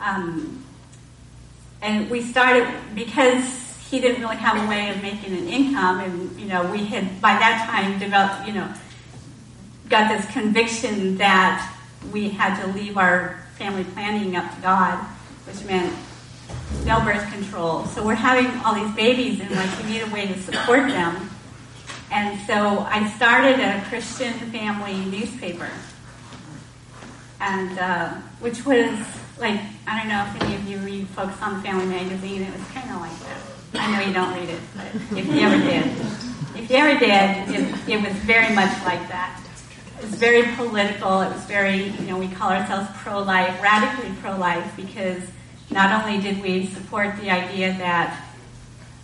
Um, 0.00 0.64
and 1.80 2.10
we 2.10 2.22
started 2.22 2.68
because 2.94 3.65
he 3.90 4.00
didn't 4.00 4.20
really 4.20 4.36
have 4.36 4.62
a 4.62 4.68
way 4.68 4.90
of 4.90 5.00
making 5.00 5.36
an 5.36 5.48
income, 5.48 6.00
and 6.00 6.38
you 6.40 6.46
know 6.46 6.70
we 6.70 6.84
had 6.84 7.20
by 7.20 7.34
that 7.34 7.68
time 7.70 7.98
developed, 7.98 8.46
you 8.46 8.52
know, 8.52 8.72
got 9.88 10.08
this 10.08 10.26
conviction 10.32 11.16
that 11.18 11.72
we 12.12 12.30
had 12.30 12.60
to 12.62 12.72
leave 12.72 12.96
our 12.96 13.42
family 13.58 13.84
planning 13.84 14.34
up 14.36 14.54
to 14.54 14.60
God, 14.60 14.98
which 15.46 15.64
meant 15.64 15.94
no 16.84 17.00
birth 17.00 17.30
control. 17.32 17.84
So 17.86 18.04
we're 18.04 18.14
having 18.14 18.48
all 18.64 18.74
these 18.74 18.94
babies, 18.96 19.40
and 19.40 19.50
like 19.52 19.70
we 19.78 19.90
need 19.90 20.02
a 20.02 20.10
way 20.10 20.26
to 20.26 20.38
support 20.42 20.88
them. 20.88 21.30
And 22.10 22.40
so 22.46 22.80
I 22.88 23.08
started 23.16 23.60
a 23.60 23.84
Christian 23.88 24.32
family 24.50 24.96
newspaper, 25.04 25.70
and 27.40 27.78
uh, 27.78 28.14
which 28.40 28.66
was 28.66 28.98
like 29.38 29.60
I 29.86 29.98
don't 29.98 30.08
know 30.08 30.26
if 30.28 30.42
any 30.42 30.56
of 30.56 30.68
you 30.68 30.78
read 30.78 31.06
Focus 31.08 31.40
on 31.40 31.62
Family 31.62 31.86
magazine. 31.86 32.42
It 32.42 32.52
was 32.52 32.66
kind 32.68 32.90
of 32.90 33.00
like 33.00 33.18
that. 33.20 33.55
I 33.78 33.92
know 33.92 34.06
you 34.06 34.12
don't 34.12 34.34
read 34.34 34.48
it, 34.48 34.60
but 34.74 35.18
if 35.18 35.26
you 35.26 35.40
ever 35.40 35.58
did, 35.58 35.86
if 36.56 36.70
you 36.70 36.76
ever 36.76 36.98
did, 36.98 37.54
it, 37.54 37.88
it 37.88 38.02
was 38.02 38.12
very 38.24 38.54
much 38.54 38.72
like 38.84 39.06
that. 39.08 39.40
It 39.98 40.02
was 40.02 40.14
very 40.14 40.42
political. 40.56 41.20
It 41.22 41.32
was 41.32 41.44
very, 41.44 41.84
you 41.84 42.06
know, 42.06 42.18
we 42.18 42.28
call 42.28 42.50
ourselves 42.50 42.88
pro-life, 42.96 43.62
radically 43.62 44.12
pro-life, 44.20 44.72
because 44.76 45.22
not 45.70 46.04
only 46.04 46.20
did 46.20 46.42
we 46.42 46.66
support 46.66 47.16
the 47.20 47.30
idea 47.30 47.72
that, 47.78 48.22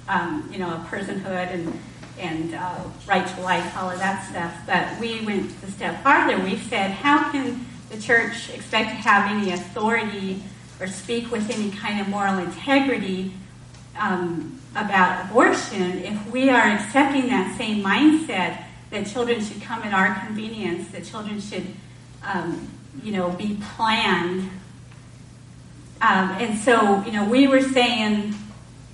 um, 0.09 0.49
you 0.53 0.59
know, 0.59 0.71
a 0.71 0.87
personhood 0.91 1.53
and 1.53 1.79
and 2.19 2.55
uh, 2.55 2.85
right 3.09 3.27
to 3.27 3.41
life, 3.41 3.77
all 3.77 3.91
of 3.91 3.99
that 3.99 4.29
stuff, 4.31 4.55
but 4.67 5.01
we 5.01 5.25
went 5.25 5.51
a 5.65 5.71
step 5.71 6.03
farther. 6.03 6.39
We 6.39 6.57
said, 6.57 6.91
how 6.91 7.33
can 7.33 7.67
the 7.91 7.99
church 7.99 8.51
expect 8.51 8.91
to 8.91 8.97
have 8.97 9.31
any 9.31 9.53
authority 9.53 10.43
or 10.79 10.87
speak 10.87 11.33
with 11.33 11.51
any 11.51 11.71
kind 11.71 12.01
of 12.01 12.09
moral 12.09 12.39
integrity 12.39 13.33
um, 13.99 14.61
about 14.75 15.27
abortion 15.27 15.99
if 15.99 16.31
we 16.31 16.49
are 16.49 16.69
accepting 16.69 17.29
that 17.29 17.57
same 17.57 17.85
mindset 17.85 18.65
that 18.91 19.07
children 19.07 19.43
should 19.43 19.61
come 19.63 19.83
at 19.83 19.95
our 19.95 20.15
convenience, 20.27 20.89
that 20.89 21.05
children 21.05 21.41
should, 21.41 21.67
um, 22.23 22.69
you 23.03 23.13
know, 23.13 23.31
be 23.31 23.59
planned. 23.77 24.51
Um, 26.01 26.31
and 26.39 26.59
so, 26.59 27.03
you 27.05 27.13
know, 27.13 27.29
we 27.29 27.47
were 27.47 27.63
saying, 27.63 28.35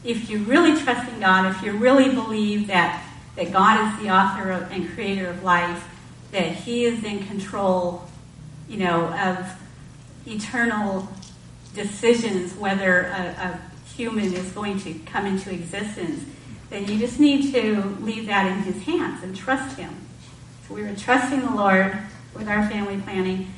if 0.04 0.30
you're 0.30 0.40
really 0.40 0.80
trust 0.80 1.10
in 1.12 1.20
God, 1.20 1.54
if 1.54 1.62
you 1.62 1.72
really 1.72 2.14
believe 2.14 2.68
that 2.68 3.04
that 3.38 3.52
God 3.52 3.94
is 3.94 4.02
the 4.02 4.10
author 4.10 4.50
of, 4.50 4.70
and 4.72 4.90
creator 4.90 5.28
of 5.28 5.44
life, 5.44 5.88
that 6.32 6.52
He 6.52 6.84
is 6.84 7.04
in 7.04 7.24
control, 7.24 8.04
you 8.68 8.78
know, 8.78 9.06
of 9.14 9.48
eternal 10.26 11.08
decisions 11.74 12.54
whether 12.56 13.02
a, 13.02 13.20
a 13.20 13.60
human 13.98 14.32
is 14.32 14.52
going 14.52 14.78
to 14.78 14.94
come 15.06 15.26
into 15.26 15.52
existence, 15.52 16.24
then 16.70 16.86
you 16.86 16.98
just 16.98 17.18
need 17.18 17.52
to 17.52 17.82
leave 18.00 18.26
that 18.26 18.46
in 18.46 18.62
His 18.62 18.80
hands 18.84 19.24
and 19.24 19.36
trust 19.36 19.76
Him. 19.76 19.92
So 20.66 20.74
we 20.74 20.82
were 20.82 20.94
trusting 20.94 21.40
the 21.40 21.50
Lord 21.50 21.98
with 22.32 22.48
our 22.48 22.66
family 22.70 22.98
planning, 22.98 23.52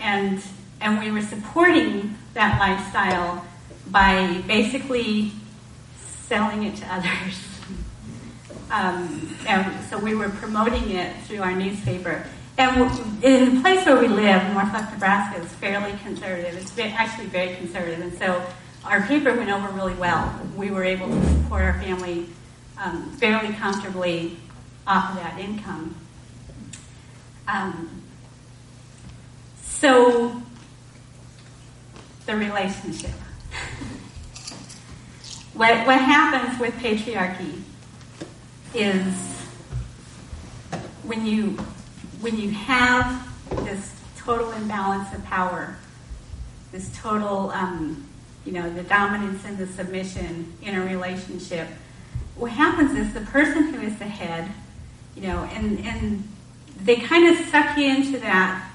and 0.00 0.42
and 0.80 0.98
we 0.98 1.10
were 1.12 1.20
supporting 1.20 2.16
that 2.32 2.58
lifestyle 2.58 3.44
by 3.88 4.42
basically 4.46 5.32
selling 6.26 6.64
it 6.64 6.76
to 6.76 6.86
others. 6.92 7.38
Um, 8.70 9.36
and 9.46 9.84
so 9.90 9.98
we 9.98 10.14
were 10.14 10.30
promoting 10.30 10.92
it 10.92 11.14
through 11.24 11.42
our 11.42 11.52
newspaper. 11.52 12.24
And 12.56 12.90
in 13.22 13.56
the 13.56 13.60
place 13.60 13.84
where 13.84 13.98
we 13.98 14.08
live, 14.08 14.42
Norfolk, 14.54 14.90
Nebraska, 14.92 15.42
is 15.42 15.52
fairly 15.52 15.92
conservative. 16.02 16.56
It's 16.56 16.78
actually 16.78 17.26
very 17.26 17.54
conservative. 17.56 18.00
And 18.00 18.14
so 18.14 18.42
our 18.84 19.02
paper 19.02 19.34
went 19.34 19.50
over 19.50 19.68
really 19.68 19.94
well. 19.94 20.38
We 20.56 20.70
were 20.70 20.84
able 20.84 21.08
to 21.08 21.28
support 21.28 21.62
our 21.62 21.80
family 21.80 22.28
um, 22.78 23.10
fairly 23.12 23.54
comfortably 23.54 24.36
off 24.86 25.10
of 25.10 25.16
that 25.16 25.38
income. 25.38 25.94
Um, 27.46 28.02
so 29.62 30.42
the 32.26 32.36
relationship. 32.36 33.10
what, 35.54 35.86
what 35.86 36.00
happens 36.00 36.60
with 36.60 36.74
patriarchy 36.74 37.60
is 38.74 39.14
when 41.02 41.26
you 41.26 41.58
when 42.20 42.38
you 42.38 42.50
have 42.50 43.28
this 43.64 44.00
total 44.16 44.52
imbalance 44.52 45.12
of 45.12 45.24
power, 45.24 45.76
this 46.70 46.96
total 46.96 47.50
um, 47.50 48.06
you 48.44 48.52
know 48.52 48.70
the 48.72 48.82
dominance 48.82 49.44
and 49.44 49.58
the 49.58 49.66
submission 49.66 50.52
in 50.62 50.74
a 50.74 50.84
relationship, 50.84 51.68
what 52.34 52.52
happens 52.52 52.96
is 52.96 53.14
the 53.14 53.20
person 53.20 53.72
who 53.72 53.80
is 53.80 53.98
the 53.98 54.06
head, 54.06 54.50
you 55.14 55.22
know, 55.22 55.44
and 55.52 55.78
and 55.80 56.28
they 56.80 56.96
kind 56.96 57.28
of 57.28 57.46
suck 57.46 57.76
you 57.76 57.88
into 57.88 58.18
that 58.18 58.70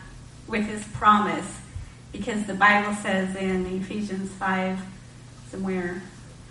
with 0.48 0.68
this 0.68 0.88
promise 0.94 1.60
because 2.12 2.46
the 2.46 2.54
Bible 2.54 2.96
says 2.96 3.36
in 3.36 3.66
Ephesians 3.66 4.32
5 4.32 4.80
somewhere, 5.50 6.02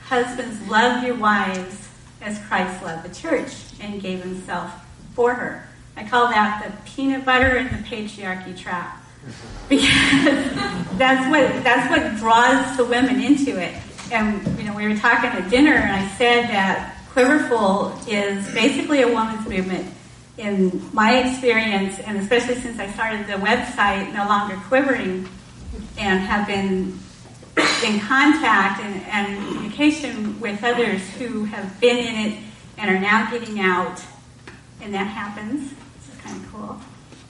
husbands, 0.04 0.68
love 0.68 1.02
your 1.02 1.16
wives 1.16 1.88
as 2.20 2.38
Christ 2.46 2.82
loved 2.82 3.08
the 3.08 3.14
church 3.14 3.52
and 3.80 4.00
gave 4.00 4.22
himself 4.22 4.72
for 5.14 5.34
her. 5.34 5.68
I 5.96 6.04
call 6.04 6.28
that 6.28 6.62
the 6.64 6.90
peanut 6.90 7.24
butter 7.24 7.56
and 7.56 7.70
the 7.70 7.88
patriarchy 7.88 8.56
trap. 8.56 9.02
Because 9.68 9.84
that's 10.98 11.30
what 11.30 11.64
that's 11.64 11.90
what 11.90 12.16
draws 12.16 12.76
the 12.76 12.84
women 12.84 13.20
into 13.20 13.60
it. 13.60 13.74
And 14.12 14.46
you 14.58 14.64
know, 14.64 14.74
we 14.74 14.86
were 14.86 14.96
talking 14.96 15.30
at 15.30 15.50
dinner 15.50 15.74
and 15.74 15.92
I 15.92 16.08
said 16.16 16.48
that 16.48 16.96
Quiverful 17.10 18.06
is 18.06 18.52
basically 18.52 19.02
a 19.02 19.08
woman's 19.08 19.48
movement 19.48 19.92
in 20.38 20.86
my 20.92 21.16
experience, 21.16 21.98
and 22.00 22.18
especially 22.18 22.56
since 22.56 22.78
I 22.78 22.90
started 22.92 23.26
the 23.26 23.34
website, 23.34 24.12
no 24.12 24.26
longer 24.26 24.56
quivering, 24.68 25.28
and 25.98 26.20
have 26.20 26.46
been 26.46 26.98
in 27.84 28.00
contact 28.00 28.82
and, 28.82 29.02
and 29.06 29.48
communication 29.48 30.38
with 30.40 30.62
others 30.62 31.08
who 31.14 31.44
have 31.44 31.80
been 31.80 31.96
in 31.96 32.32
it 32.32 32.38
and 32.76 32.94
are 32.94 33.00
now 33.00 33.30
getting 33.30 33.60
out, 33.60 34.02
and 34.82 34.92
that 34.92 35.06
happens, 35.06 35.72
is 35.72 36.20
kind 36.22 36.36
of 36.36 36.52
cool. 36.52 36.80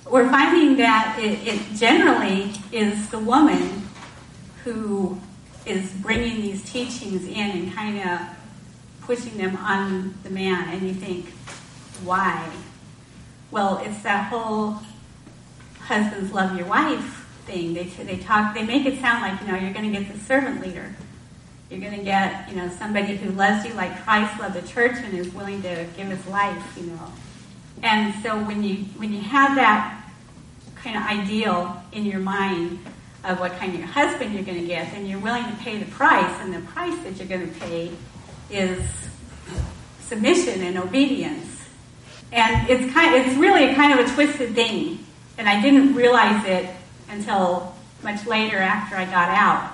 We're 0.08 0.28
finding 0.30 0.76
that 0.76 1.18
it, 1.20 1.46
it 1.46 1.76
generally 1.76 2.52
is 2.70 3.08
the 3.08 3.18
woman 3.18 3.88
who 4.62 5.20
is 5.64 5.90
bringing 5.94 6.42
these 6.42 6.62
teachings 6.62 7.24
in 7.24 7.50
and 7.50 7.72
kind 7.74 7.98
of 7.98 8.20
pushing 9.02 9.36
them 9.36 9.56
on 9.56 10.14
the 10.22 10.30
man, 10.30 10.68
and 10.68 10.82
you 10.82 10.94
think, 10.94 11.30
why? 12.04 12.50
Well, 13.50 13.78
it's 13.84 14.02
that 14.02 14.28
whole 14.30 14.78
husbands 15.80 16.32
love 16.32 16.56
your 16.56 16.66
wife 16.66 17.26
thing. 17.46 17.74
They, 17.74 17.84
they 17.84 18.16
talk, 18.16 18.54
they 18.54 18.64
make 18.64 18.86
it 18.86 19.00
sound 19.00 19.22
like, 19.22 19.40
you 19.40 19.46
know, 19.48 19.58
you're 19.58 19.72
going 19.72 19.92
to 19.92 19.98
get 19.98 20.12
the 20.12 20.18
servant 20.20 20.60
leader. 20.60 20.94
You're 21.70 21.80
going 21.80 21.98
to 21.98 22.04
get, 22.04 22.48
you 22.48 22.56
know, 22.56 22.68
somebody 22.68 23.16
who 23.16 23.30
loves 23.32 23.66
you 23.66 23.74
like 23.74 24.04
Christ 24.04 24.38
loved 24.40 24.54
the 24.54 24.66
church 24.68 24.96
and 24.98 25.14
is 25.18 25.32
willing 25.32 25.62
to 25.62 25.86
give 25.96 26.08
his 26.08 26.24
life, 26.26 26.76
you 26.76 26.86
know. 26.86 27.12
And 27.82 28.14
so 28.22 28.38
when 28.44 28.62
you 28.62 28.76
when 28.96 29.12
you 29.12 29.20
have 29.20 29.54
that 29.56 30.04
kind 30.76 30.96
of 30.96 31.02
ideal 31.02 31.82
in 31.92 32.04
your 32.04 32.20
mind 32.20 32.78
of 33.24 33.40
what 33.40 33.52
kind 33.58 33.74
of 33.74 33.82
husband 33.82 34.32
you're 34.34 34.44
going 34.44 34.60
to 34.60 34.66
get, 34.66 34.92
and 34.94 35.08
you're 35.08 35.18
willing 35.18 35.44
to 35.44 35.56
pay 35.56 35.78
the 35.78 35.90
price, 35.90 36.40
and 36.40 36.54
the 36.54 36.60
price 36.60 36.96
that 37.02 37.16
you're 37.16 37.26
going 37.26 37.52
to 37.52 37.60
pay 37.60 37.90
is 38.50 38.82
submission 40.00 40.62
and 40.62 40.78
obedience. 40.78 41.64
And 42.32 42.68
it's 42.68 42.92
kind 42.92 43.14
it's 43.14 43.36
really 43.36 43.70
a 43.70 43.74
kind 43.74 43.98
of 43.98 44.06
a 44.06 44.14
twisted 44.14 44.54
thing. 44.54 45.04
And 45.38 45.48
I 45.48 45.60
didn't 45.60 45.94
realize 45.94 46.44
it 46.46 46.70
until 47.10 47.74
much 48.02 48.26
later 48.26 48.58
after 48.58 48.96
I 48.96 49.04
got 49.04 49.28
out. 49.30 49.72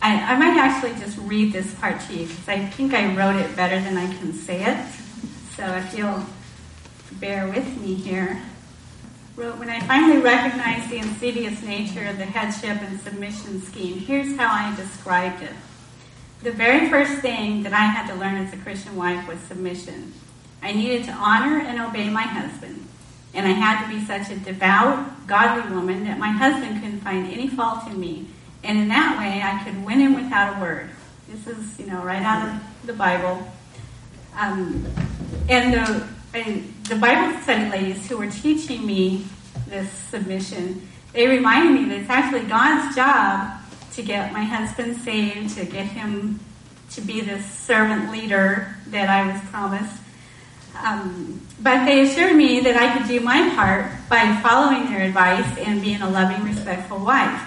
I, 0.00 0.34
I 0.34 0.36
might 0.36 0.56
actually 0.58 0.98
just 1.00 1.16
read 1.18 1.52
this 1.52 1.72
part 1.74 2.00
to 2.02 2.14
you 2.14 2.26
because 2.26 2.48
I 2.48 2.66
think 2.66 2.92
I 2.94 3.14
wrote 3.14 3.36
it 3.36 3.54
better 3.54 3.80
than 3.80 3.96
I 3.96 4.06
can 4.18 4.32
say 4.32 4.64
it. 4.64 4.86
So 5.56 5.64
if 5.64 5.96
you'll 5.96 6.24
bear 7.20 7.48
with 7.48 7.80
me 7.80 7.94
here. 7.94 8.42
Wrote, 9.34 9.58
when 9.58 9.70
I 9.70 9.80
finally 9.80 10.20
recognized 10.20 10.90
the 10.90 10.98
insidious 10.98 11.62
nature 11.62 12.06
of 12.06 12.18
the 12.18 12.24
headship 12.26 12.82
and 12.82 13.00
submission 13.00 13.62
scheme, 13.62 13.98
here's 13.98 14.36
how 14.36 14.52
I 14.52 14.76
described 14.76 15.42
it. 15.42 15.52
The 16.42 16.52
very 16.52 16.90
first 16.90 17.22
thing 17.22 17.62
that 17.62 17.72
I 17.72 17.84
had 17.84 18.12
to 18.12 18.14
learn 18.14 18.36
as 18.36 18.52
a 18.52 18.56
Christian 18.58 18.96
wife 18.96 19.26
was 19.26 19.38
submission. 19.40 20.12
I 20.62 20.72
needed 20.72 21.04
to 21.04 21.12
honor 21.12 21.60
and 21.60 21.80
obey 21.80 22.10
my 22.10 22.22
husband. 22.22 22.86
And 23.34 23.46
I 23.46 23.52
had 23.52 23.82
to 23.82 23.88
be 23.88 24.04
such 24.04 24.30
a 24.30 24.38
devout, 24.38 25.26
godly 25.26 25.74
woman 25.74 26.04
that 26.04 26.18
my 26.18 26.30
husband 26.30 26.82
couldn't 26.82 27.00
find 27.00 27.26
any 27.32 27.48
fault 27.48 27.86
in 27.86 27.98
me. 27.98 28.26
And 28.62 28.78
in 28.78 28.88
that 28.88 29.18
way, 29.18 29.42
I 29.42 29.64
could 29.64 29.84
win 29.84 30.00
him 30.00 30.14
without 30.14 30.56
a 30.56 30.60
word. 30.60 30.90
This 31.28 31.46
is, 31.46 31.78
you 31.78 31.86
know, 31.86 32.02
right 32.02 32.22
out 32.22 32.48
of 32.48 32.86
the 32.86 32.92
Bible. 32.92 33.50
Um, 34.38 34.86
and 35.48 35.74
the, 35.74 36.08
and 36.34 36.74
the 36.84 36.96
Bible 36.96 37.38
study 37.42 37.70
ladies 37.70 38.08
who 38.08 38.16
were 38.16 38.30
teaching 38.30 38.86
me 38.86 39.26
this 39.68 39.90
submission, 39.90 40.88
they 41.12 41.26
reminded 41.26 41.80
me 41.80 41.88
that 41.90 42.00
it's 42.00 42.10
actually 42.10 42.42
God's 42.42 42.94
job 42.94 43.60
to 43.92 44.02
get 44.02 44.32
my 44.32 44.42
husband 44.42 44.96
saved, 44.96 45.56
to 45.56 45.64
get 45.64 45.86
him 45.86 46.40
to 46.90 47.00
be 47.00 47.20
this 47.20 47.44
servant 47.44 48.10
leader 48.10 48.74
that 48.88 49.08
I 49.08 49.30
was 49.30 49.40
promised. 49.50 50.00
Um, 50.82 51.40
but 51.60 51.84
they 51.84 52.02
assured 52.02 52.34
me 52.34 52.60
that 52.60 52.76
I 52.76 52.96
could 52.96 53.06
do 53.06 53.20
my 53.20 53.54
part 53.54 53.90
by 54.08 54.40
following 54.42 54.86
their 54.90 55.02
advice 55.02 55.58
and 55.58 55.82
being 55.82 56.00
a 56.00 56.08
loving, 56.08 56.42
respectful 56.44 56.98
wife. 56.98 57.40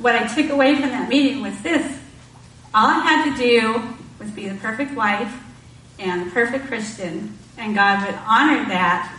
What 0.00 0.14
I 0.14 0.26
took 0.26 0.50
away 0.50 0.74
from 0.74 0.90
that 0.90 1.08
meeting 1.08 1.40
was 1.40 1.60
this 1.62 2.00
all 2.72 2.86
I 2.86 3.00
had 3.00 3.30
to 3.30 3.42
do 3.42 3.82
was 4.18 4.30
be 4.30 4.48
the 4.48 4.54
perfect 4.56 4.94
wife 4.94 5.34
and 5.98 6.26
the 6.26 6.30
perfect 6.30 6.66
Christian, 6.66 7.36
and 7.60 7.74
God 7.74 8.06
would 8.06 8.18
honor 8.26 8.64
that 8.68 9.14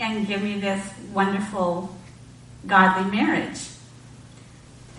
and 0.00 0.26
give 0.26 0.42
me 0.42 0.58
this 0.58 0.82
wonderful, 1.12 1.94
godly 2.66 3.10
marriage. 3.14 3.60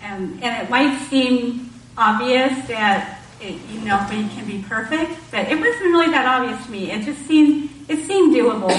And, 0.00 0.42
and 0.42 0.62
it 0.62 0.70
might 0.70 0.98
seem 1.08 1.72
obvious 1.98 2.66
that 2.68 3.20
it, 3.40 3.58
you 3.68 3.80
know, 3.80 4.06
we 4.08 4.28
can 4.28 4.46
be 4.46 4.64
perfect, 4.68 5.12
but 5.32 5.48
it 5.48 5.58
wasn't 5.58 5.82
really 5.82 6.10
that 6.12 6.26
obvious 6.26 6.64
to 6.64 6.70
me. 6.70 6.92
It 6.92 7.04
just 7.04 7.26
seemed, 7.26 7.70
it 7.88 8.06
seemed 8.06 8.34
doable. 8.34 8.70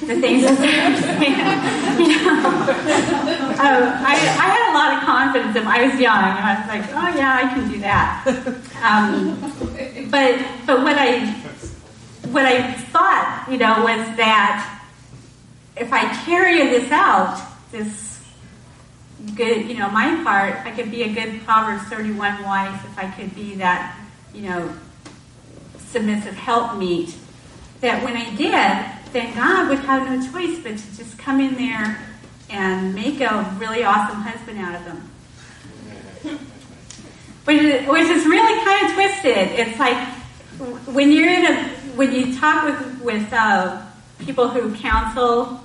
The 0.00 0.20
things 0.20 0.42
that 0.44 1.98
you 1.98 2.08
know, 2.08 2.40
uh, 3.58 4.02
I, 4.06 4.14
I 4.14 4.46
had 4.48 4.70
a 4.70 4.74
lot 4.76 4.92
of 4.96 5.02
confidence. 5.02 5.56
If 5.56 5.66
I 5.66 5.86
was 5.86 5.98
young, 5.98 6.14
I 6.14 6.60
was 6.60 6.68
like, 6.68 6.84
"Oh 6.92 7.18
yeah, 7.18 7.36
I 7.36 7.54
can 7.54 7.70
do 7.70 7.80
that." 7.80 8.24
Um, 8.82 9.40
but 10.10 10.38
but 10.66 10.82
what 10.82 10.96
I 10.98 11.34
what 12.32 12.44
I 12.44 12.72
thought, 12.72 13.46
you 13.50 13.58
know, 13.58 13.78
was 13.80 14.16
that 14.16 14.82
if 15.76 15.92
I 15.92 16.12
carry 16.24 16.58
this 16.68 16.90
out, 16.90 17.40
this 17.70 18.24
good, 19.34 19.68
you 19.68 19.76
know, 19.76 19.90
my 19.90 20.22
part, 20.24 20.54
I 20.66 20.70
could 20.70 20.90
be 20.90 21.02
a 21.02 21.12
good 21.12 21.44
Proverbs 21.44 21.84
31 21.84 22.42
wife 22.42 22.84
if 22.84 22.98
I 22.98 23.10
could 23.10 23.34
be 23.34 23.56
that 23.56 23.96
you 24.34 24.42
know, 24.42 24.72
submissive 25.78 26.34
helpmeet, 26.34 27.14
that 27.80 28.02
when 28.04 28.16
I 28.16 28.34
did, 28.36 29.12
then 29.12 29.34
God 29.34 29.68
would 29.68 29.80
have 29.80 30.08
no 30.08 30.30
choice 30.30 30.58
but 30.62 30.76
to 30.76 30.96
just 30.96 31.18
come 31.18 31.40
in 31.40 31.54
there 31.54 31.98
and 32.50 32.94
make 32.94 33.20
a 33.20 33.56
really 33.58 33.84
awesome 33.84 34.20
husband 34.22 34.58
out 34.58 34.74
of 34.74 34.84
them. 34.84 35.10
Which 37.44 37.62
is, 37.62 37.88
which 37.88 38.08
is 38.08 38.26
really 38.26 38.64
kind 38.64 38.86
of 38.86 38.92
twisted. 38.92 39.58
It's 39.58 39.78
like 39.78 39.96
when 40.86 41.10
you're 41.10 41.30
in 41.30 41.46
a 41.46 41.77
when 41.98 42.14
you 42.14 42.38
talk 42.38 42.64
with 42.64 43.02
with 43.02 43.32
uh, 43.32 43.82
people 44.20 44.46
who 44.46 44.72
counsel 44.76 45.60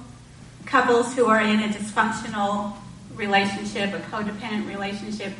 couples 0.65 1.13
who 1.13 1.27
are 1.27 1.39
in 1.39 1.59
a 1.59 1.67
dysfunctional 1.67 2.73
relationship, 3.15 3.93
a 3.93 3.99
codependent 3.99 4.67
relationship, 4.67 5.31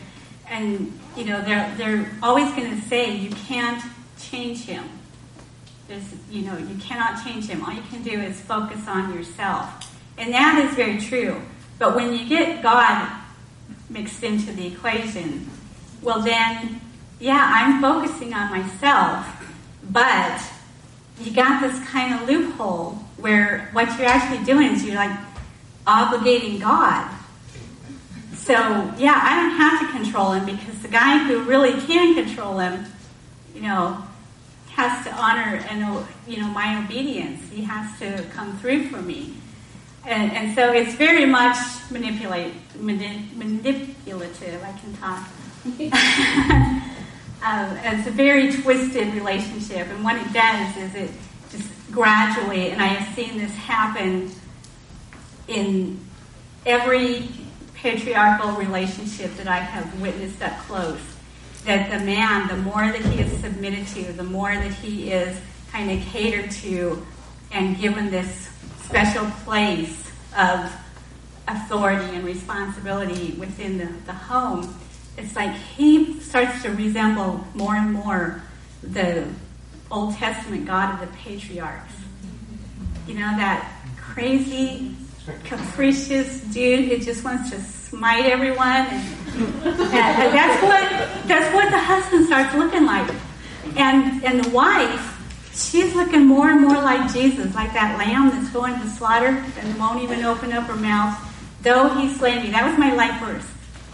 and 0.48 0.94
you 1.18 1.26
know 1.26 1.41
they're 1.41 1.74
they're 1.78 2.12
always 2.22 2.48
going 2.52 2.70
to 2.70 2.88
say 2.88 3.12
you 3.12 3.32
can't 3.32 3.84
change 4.20 4.66
him. 4.66 4.88
There's 5.88 6.14
you 6.30 6.44
know 6.44 6.60
you 6.60 6.76
cannot 6.76 7.26
change 7.26 7.48
him. 7.48 7.66
All 7.66 7.74
you 7.74 7.82
can 7.89 8.04
do 8.04 8.22
is 8.22 8.39
focus 8.39 8.88
on 8.88 9.16
yourself, 9.16 9.98
and 10.20 10.32
that 10.32 10.64
is 10.64 10.76
very 10.76 11.00
true. 11.00 11.41
But 11.80 11.96
when 11.96 12.14
you 12.14 12.30
get 12.30 12.62
God 12.62 13.12
mixed 13.89 14.22
into 14.22 14.52
the 14.52 14.68
equation, 14.68 15.50
well 16.04 16.22
then, 16.22 16.80
yeah, 17.20 17.50
I'm 17.52 17.82
focusing 17.82 18.32
on 18.36 18.52
myself, 18.52 19.26
but 19.89 20.53
you 21.22 21.32
got 21.32 21.61
this 21.61 21.80
kind 21.89 22.14
of 22.14 22.28
loophole 22.28 22.91
where 23.18 23.70
what 23.74 23.97
you're 23.97 24.07
actually 24.07 24.43
doing 24.45 24.74
is 24.74 24.84
you're 24.84 24.95
like 24.95 25.18
obligating 25.86 26.59
God 26.59 27.09
so, 28.43 28.53
yeah, 28.97 29.18
I 29.24 29.38
don't 29.41 29.55
have 29.55 29.80
to 29.80 29.88
control 29.97 30.34
him 30.34 30.45
because 30.45 30.82
the 30.82 30.89
guy 30.89 31.20
who 31.20 31.43
really 31.43 31.80
can 31.80 32.14
control 32.14 32.59
him, 32.59 32.86
you 33.55 33.61
know, 33.61 34.03
has 34.72 35.05
to 35.05 35.14
honor 35.14 35.64
and 35.70 36.05
you 36.28 36.41
know 36.41 36.47
my 36.47 36.84
obedience. 36.84 37.41
He 37.49 37.64
has 37.64 37.97
to 37.99 38.22
come 38.34 38.57
through 38.57 38.89
for 38.89 39.01
me, 39.01 39.36
and, 40.05 40.30
and 40.34 40.55
so 40.55 40.74
it's 40.74 40.93
very 40.95 41.26
much 41.26 41.55
manipulate 41.89 42.53
mani- 42.78 43.30
manipulative. 43.36 44.61
I 44.61 44.74
can 44.78 44.93
talk. 44.97 46.80
um, 47.44 47.78
it's 47.84 48.08
a 48.08 48.12
very 48.12 48.54
twisted 48.54 49.14
relationship, 49.14 49.88
and 49.88 50.04
what 50.04 50.16
it 50.16 50.32
does 50.32 50.78
is 50.78 50.96
it 50.96 51.12
just 51.52 51.70
gradually, 51.91 52.72
and 52.72 52.82
I 52.82 52.88
have 52.88 53.14
seen 53.16 53.38
this 53.38 53.54
happen 53.56 54.32
in 55.48 56.00
every 56.66 57.30
patriarchal 57.76 58.54
relationship 58.54 59.36
that 59.36 59.48
I 59.48 59.58
have 59.58 60.02
witnessed 60.02 60.41
up 60.41 60.58
close. 60.60 61.02
That 61.66 61.91
the 61.91 62.06
man, 62.06 62.48
the 62.48 62.58
more 62.58 62.91
that 62.91 63.02
he 63.02 63.22
is 63.22 63.39
submitted 63.41 63.88
to, 63.88 64.14
the 64.14 64.24
more 64.24 64.54
that 64.54 64.74
he 64.74 65.12
is 65.12 65.38
kind 65.72 65.91
of 65.91 66.06
catered 66.08 66.52
to 66.52 67.06
and 67.52 67.78
given 67.78 68.10
this 68.10 68.50
special 68.84 69.26
place 69.44 70.12
of 70.38 70.72
authority 71.48 72.16
and 72.16 72.26
responsibility 72.26 73.36
within 73.38 73.78
the, 73.78 73.89
the 74.06 74.14
home, 74.14 74.76
it's 75.18 75.36
like 75.36 75.53
he 75.55 76.20
starts 76.20 76.64
to 76.64 76.70
resemble 76.72 77.45
more 77.53 77.76
and 77.76 77.93
more 77.93 78.41
the 78.82 79.28
Old 79.91 80.16
Testament 80.16 80.66
God 80.66 80.93
of 80.93 81.07
the 81.07 81.18
patriarchs. 81.18 81.93
You 83.07 83.16
know, 83.16 83.38
that 83.38 83.72
crazy 83.97 84.95
capricious 85.43 86.41
dude 86.41 86.89
who 86.89 86.97
just 86.97 87.24
wants 87.24 87.49
to 87.51 87.61
smite 87.61 88.26
everyone. 88.26 88.88
And, 88.88 90.34
that's 90.34 90.61
what 90.64 91.28
that's 91.28 91.53
what 91.55 91.70
the 91.70 91.80
husband 91.80 92.26
starts 92.26 92.55
looking 92.55 92.86
like. 92.86 93.09
And 93.78 94.24
and 94.24 94.43
the 94.43 94.49
wife, 94.49 95.51
she's 95.53 95.95
looking 95.95 96.26
more 96.26 96.49
and 96.49 96.61
more 96.61 96.82
like 96.82 97.14
Jesus, 97.14 97.53
like 97.53 97.74
that 97.74 97.97
lamb 97.97 98.30
that's 98.30 98.51
going 98.51 98.80
to 98.80 98.88
slaughter 98.89 99.43
and 99.59 99.80
won't 99.80 100.01
even 100.01 100.26
open 100.26 100.53
up 100.53 100.66
her 100.66 100.76
mouth. 100.76 101.20
Though 101.61 101.89
he 101.89 102.14
slay 102.14 102.41
me. 102.43 102.51
That 102.51 102.68
was 102.68 102.78
my 102.78 102.93
life 102.93 103.20
verse 103.22 103.53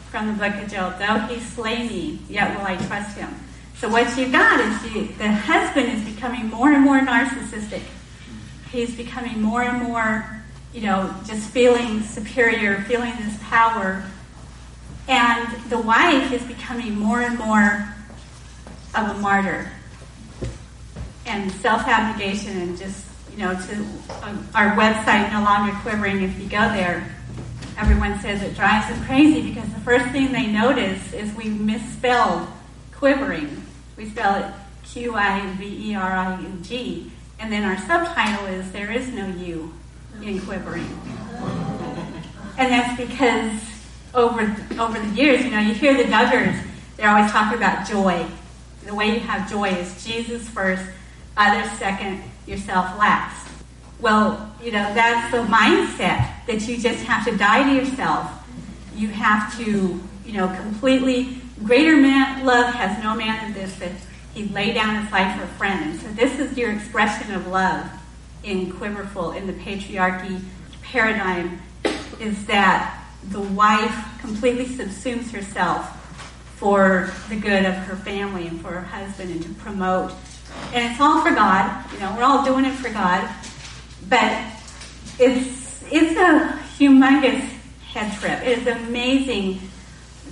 from 0.10 0.28
the 0.28 0.34
book 0.34 0.56
of 0.62 0.72
Job. 0.72 1.00
Though 1.00 1.34
he 1.34 1.40
slay 1.40 1.88
me, 1.88 2.20
yet 2.30 2.58
will 2.58 2.66
I 2.66 2.76
trust 2.88 3.18
him. 3.18 3.30
So 3.78 3.90
what 3.90 4.18
you've 4.18 4.32
got 4.32 4.60
is 4.60 4.96
you, 4.96 5.08
the 5.18 5.32
husband 5.32 5.90
is 5.90 6.14
becoming 6.14 6.50
more 6.50 6.72
and 6.72 6.84
more 6.84 7.00
narcissistic. 7.00 7.84
He's 8.72 8.96
becoming 8.96 9.42
more 9.42 9.64
and 9.64 9.82
more 9.84 10.40
you 10.74 10.82
know, 10.82 11.14
just 11.26 11.50
feeling 11.50 12.02
superior, 12.04 12.82
feeling 12.82 13.14
this 13.20 13.38
power. 13.44 14.04
And 15.08 15.48
the 15.70 15.80
wife 15.80 16.32
is 16.32 16.44
becoming 16.44 16.98
more 16.98 17.22
and 17.22 17.38
more 17.40 17.94
of 18.96 19.10
a 19.10 19.14
martyr 19.16 19.72
and 21.26 21.52
self 21.52 21.88
abnegation 21.88 22.58
and 22.58 22.78
just, 22.78 23.06
you 23.32 23.40
know, 23.40 23.54
to 23.54 23.76
um, 24.24 24.48
our 24.54 24.76
website, 24.76 25.32
No 25.32 25.42
Longer 25.44 25.76
Quivering, 25.82 26.22
if 26.22 26.40
you 26.40 26.48
go 26.48 26.60
there, 26.70 27.16
everyone 27.80 28.20
says 28.20 28.42
it 28.44 28.56
drives 28.56 28.90
them 28.90 29.04
crazy 29.06 29.42
because 29.42 29.70
the 29.74 29.80
first 29.80 30.06
thing 30.08 30.34
they 30.34 30.48
notice 30.48 31.14
is 31.14 31.34
we 31.34 31.46
misspelled 31.46 32.48
quivering. 32.94 33.66
We 33.96 34.10
spell 34.10 34.44
it 34.44 34.54
Q 34.84 35.16
I 35.16 35.54
V 35.54 35.92
E 35.92 35.96
R 35.96 36.12
I 36.12 36.34
N 36.34 36.62
G. 36.62 37.12
And 37.40 37.52
then 37.52 37.64
our 37.64 37.78
subtitle 37.88 38.48
is 38.48 38.72
There 38.74 38.92
is 38.92 39.08
no 39.10 39.28
you 39.28 39.74
in 40.22 40.42
quivering. 40.42 40.88
And 42.58 42.70
that's 42.70 43.00
because 43.00 43.62
over 44.14 44.42
over 44.78 45.00
the 45.00 45.16
years, 45.16 45.46
you 45.46 45.52
know, 45.52 45.60
you 45.60 45.74
hear 45.74 45.96
the 45.96 46.04
Duggars, 46.04 46.62
they're 46.98 47.10
always 47.10 47.32
talking 47.32 47.58
about 47.58 47.88
joy. 47.88 48.26
The 48.86 48.94
way 48.94 49.14
you 49.14 49.20
have 49.22 49.50
joy 49.50 49.70
is 49.70 50.04
Jesus 50.04 50.50
first, 50.50 50.84
others 51.38 51.72
second, 51.78 52.24
yourself 52.46 52.98
last. 53.00 53.48
Well, 54.02 54.54
you 54.62 54.72
know, 54.72 54.94
that's 54.94 55.32
the 55.32 55.44
mindset 55.44 56.39
that 56.50 56.68
you 56.68 56.80
just 56.80 57.04
have 57.04 57.24
to 57.26 57.38
die 57.38 57.62
to 57.62 57.76
yourself. 57.76 58.32
You 58.96 59.10
have 59.10 59.56
to, 59.60 60.02
you 60.26 60.34
know, 60.34 60.48
completely 60.48 61.38
greater 61.64 61.96
man 61.96 62.44
love 62.44 62.74
has 62.74 63.04
no 63.04 63.14
man 63.14 63.54
than 63.54 63.54
this 63.54 63.76
that 63.78 63.92
he 64.34 64.46
lay 64.46 64.74
down 64.74 65.04
his 65.04 65.12
life 65.12 65.38
for 65.38 65.44
a 65.44 65.48
friend. 65.48 65.92
And 65.92 66.02
so 66.02 66.08
this 66.08 66.40
is 66.40 66.58
your 66.58 66.72
expression 66.72 67.36
of 67.36 67.46
love 67.46 67.88
in 68.44 68.72
Quiverful, 68.72 69.34
in 69.34 69.46
the 69.46 69.54
patriarchy 69.54 70.42
paradigm, 70.82 71.62
is 72.20 72.48
that 72.48 73.00
the 73.26 73.42
wife 73.42 74.20
completely 74.20 74.66
subsumes 74.66 75.30
herself 75.30 75.96
for 76.56 77.12
the 77.30 77.36
good 77.36 77.64
of 77.64 77.76
her 77.76 77.96
family 77.98 78.48
and 78.48 78.60
for 78.60 78.70
her 78.70 78.82
husband 78.82 79.30
and 79.30 79.44
to 79.44 79.50
promote. 79.62 80.14
And 80.74 80.92
it's 80.92 81.00
all 81.00 81.22
for 81.22 81.30
God. 81.30 81.86
You 81.94 82.00
know, 82.00 82.16
we're 82.18 82.24
all 82.24 82.44
doing 82.44 82.66
it 82.66 82.74
for 82.74 82.90
God. 82.90 83.30
But 84.10 84.52
it's 85.20 85.69
it's 85.92 86.18
a 86.18 86.60
humongous 86.78 87.48
head 87.92 88.18
trip. 88.20 88.42
It 88.46 88.60
is 88.60 88.68
amazing 88.68 89.62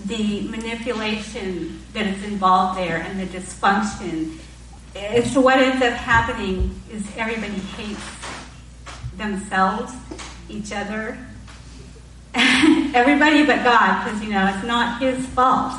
the 0.06 0.42
manipulation 0.48 1.82
that 1.94 2.06
is 2.06 2.24
involved 2.24 2.80
there 2.80 2.98
and 2.98 3.20
the 3.20 3.26
dysfunction 3.26 4.38
and 4.98 5.28
so 5.28 5.42
what 5.42 5.60
ends 5.60 5.82
up 5.84 5.94
happening 5.94 6.74
is 6.92 7.06
everybody 7.18 7.54
hates 7.54 8.02
themselves, 9.16 9.94
each 10.50 10.72
other, 10.72 11.18
everybody 12.34 13.46
but 13.46 13.64
God, 13.64 14.04
because 14.04 14.24
you 14.24 14.30
know 14.30 14.48
it's 14.48 14.66
not 14.66 15.02
His 15.02 15.26
fault. 15.28 15.74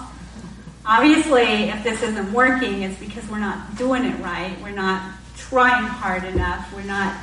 Obviously, 0.86 1.68
if 1.68 1.82
this 1.82 2.02
isn't 2.02 2.32
working, 2.32 2.82
it's 2.82 2.98
because 2.98 3.28
we're 3.28 3.40
not 3.40 3.76
doing 3.76 4.04
it 4.04 4.18
right. 4.20 4.56
We're 4.62 4.70
not 4.70 5.02
trying 5.36 5.84
hard 5.84 6.24
enough. 6.24 6.72
We're 6.74 6.82
not 6.82 7.14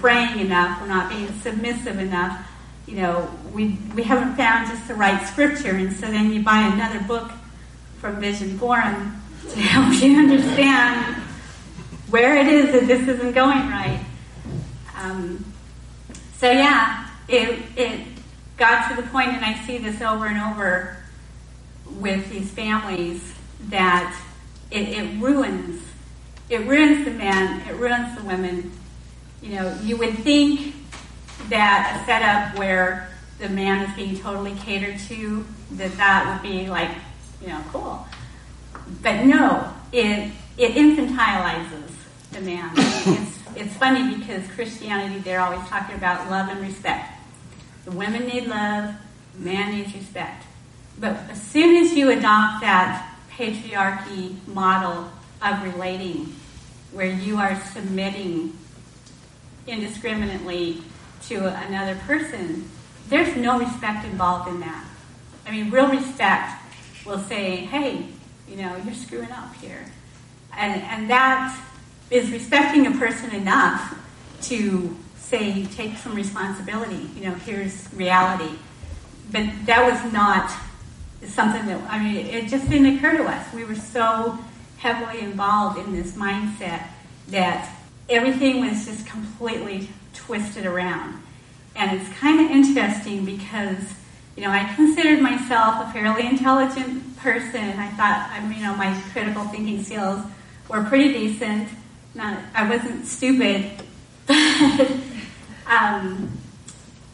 praying 0.00 0.40
enough. 0.40 0.80
We're 0.80 0.88
not 0.88 1.10
being 1.10 1.32
submissive 1.40 1.98
enough. 1.98 2.46
You 2.86 2.96
know, 2.96 3.30
we 3.52 3.78
we 3.94 4.02
haven't 4.02 4.36
found 4.36 4.68
just 4.68 4.88
the 4.88 4.94
right 4.94 5.26
scripture, 5.28 5.76
and 5.76 5.92
so 5.92 6.10
then 6.10 6.32
you 6.32 6.42
buy 6.42 6.62
another 6.62 7.00
book 7.06 7.30
from 7.98 8.20
Vision 8.20 8.58
Forum 8.58 9.20
to 9.50 9.60
help 9.60 10.02
you 10.02 10.18
understand 10.18 11.22
where 12.08 12.36
it 12.36 12.48
is 12.48 12.72
that 12.72 12.86
this 12.86 13.06
isn't 13.06 13.32
going 13.32 13.68
right. 13.68 14.04
Um, 14.96 15.44
so 16.38 16.50
yeah, 16.50 17.08
it 17.28 17.62
it 17.76 18.06
got 18.56 18.88
to 18.90 19.00
the 19.00 19.06
point, 19.08 19.28
and 19.28 19.44
I 19.44 19.54
see 19.66 19.78
this 19.78 20.00
over 20.00 20.26
and 20.26 20.40
over 20.40 20.96
with 21.98 22.30
these 22.30 22.50
families 22.50 23.34
that 23.68 24.18
it, 24.70 24.88
it 24.88 25.20
ruins 25.20 25.82
it 26.50 26.66
ruins 26.66 27.04
the 27.04 27.12
men, 27.12 27.60
it 27.68 27.76
ruins 27.76 28.16
the 28.18 28.24
women. 28.24 28.72
You 29.42 29.54
know, 29.56 29.78
you 29.82 29.96
would 29.96 30.18
think 30.18 30.74
that 31.48 32.00
a 32.00 32.06
setup 32.06 32.58
where 32.58 33.08
the 33.38 33.48
man 33.48 33.88
is 33.88 33.96
being 33.96 34.18
totally 34.18 34.54
catered 34.54 34.98
to, 35.08 35.44
that 35.72 35.96
that 35.96 36.32
would 36.32 36.48
be 36.48 36.68
like, 36.68 36.90
you 37.40 37.48
know, 37.48 37.62
cool. 37.72 38.06
But 39.02 39.24
no, 39.24 39.72
it 39.92 40.30
it 40.58 40.74
infantilizes 40.74 41.90
the 42.32 42.40
man. 42.42 42.70
it's, 42.76 43.38
it's 43.56 43.74
funny 43.76 44.14
because 44.16 44.46
Christianity, 44.48 45.20
they're 45.20 45.40
always 45.40 45.66
talking 45.68 45.96
about 45.96 46.30
love 46.30 46.48
and 46.48 46.60
respect. 46.60 47.12
The 47.86 47.92
women 47.92 48.26
need 48.26 48.46
love, 48.46 48.94
man 49.38 49.74
needs 49.74 49.94
respect. 49.94 50.44
But 50.98 51.16
as 51.30 51.40
soon 51.40 51.82
as 51.82 51.94
you 51.94 52.10
adopt 52.10 52.60
that 52.60 53.16
patriarchy 53.32 54.36
model 54.48 55.10
of 55.42 55.62
relating, 55.62 56.34
where 56.92 57.06
you 57.06 57.38
are 57.38 57.58
submitting 57.72 58.52
indiscriminately 59.66 60.82
to 61.28 61.46
another 61.66 61.96
person, 62.06 62.68
there's 63.08 63.36
no 63.36 63.58
respect 63.58 64.04
involved 64.06 64.48
in 64.48 64.60
that. 64.60 64.84
I 65.46 65.50
mean, 65.50 65.70
real 65.70 65.88
respect 65.88 66.62
will 67.04 67.18
say, 67.18 67.56
hey, 67.56 68.06
you 68.48 68.56
know, 68.56 68.76
you're 68.84 68.94
screwing 68.94 69.30
up 69.32 69.54
here. 69.56 69.84
And, 70.56 70.82
and 70.82 71.10
that 71.10 71.58
is 72.10 72.30
respecting 72.30 72.86
a 72.86 72.92
person 72.92 73.34
enough 73.34 73.96
to 74.42 74.96
say, 75.16 75.64
take 75.66 75.96
some 75.96 76.14
responsibility. 76.14 77.08
You 77.16 77.28
know, 77.28 77.34
here's 77.34 77.92
reality. 77.94 78.56
But 79.30 79.46
that 79.66 79.88
was 79.88 80.12
not 80.12 80.50
something 81.28 81.66
that, 81.66 81.80
I 81.90 82.02
mean, 82.02 82.26
it 82.26 82.48
just 82.48 82.68
didn't 82.68 82.96
occur 82.96 83.16
to 83.18 83.24
us. 83.24 83.52
We 83.54 83.64
were 83.64 83.76
so 83.76 84.38
heavily 84.78 85.20
involved 85.20 85.78
in 85.78 85.92
this 85.92 86.12
mindset 86.12 86.86
that 87.28 87.79
everything 88.10 88.60
was 88.60 88.84
just 88.84 89.06
completely 89.06 89.88
twisted 90.12 90.66
around. 90.66 91.22
And 91.76 91.98
it's 91.98 92.10
kind 92.18 92.40
of 92.40 92.50
interesting 92.50 93.24
because, 93.24 93.78
you 94.36 94.42
know, 94.42 94.50
I 94.50 94.74
considered 94.74 95.20
myself 95.20 95.88
a 95.88 95.92
fairly 95.92 96.26
intelligent 96.26 97.16
person. 97.18 97.60
I 97.60 97.88
thought, 97.90 98.28
I 98.32 98.40
mean, 98.46 98.58
you 98.58 98.64
know, 98.64 98.74
my 98.74 99.00
critical 99.12 99.44
thinking 99.44 99.82
skills 99.82 100.22
were 100.68 100.82
pretty 100.84 101.12
decent. 101.12 101.68
Not, 102.14 102.38
I 102.54 102.68
wasn't 102.68 103.06
stupid, 103.06 103.70
but, 104.26 104.36
um, 105.66 106.32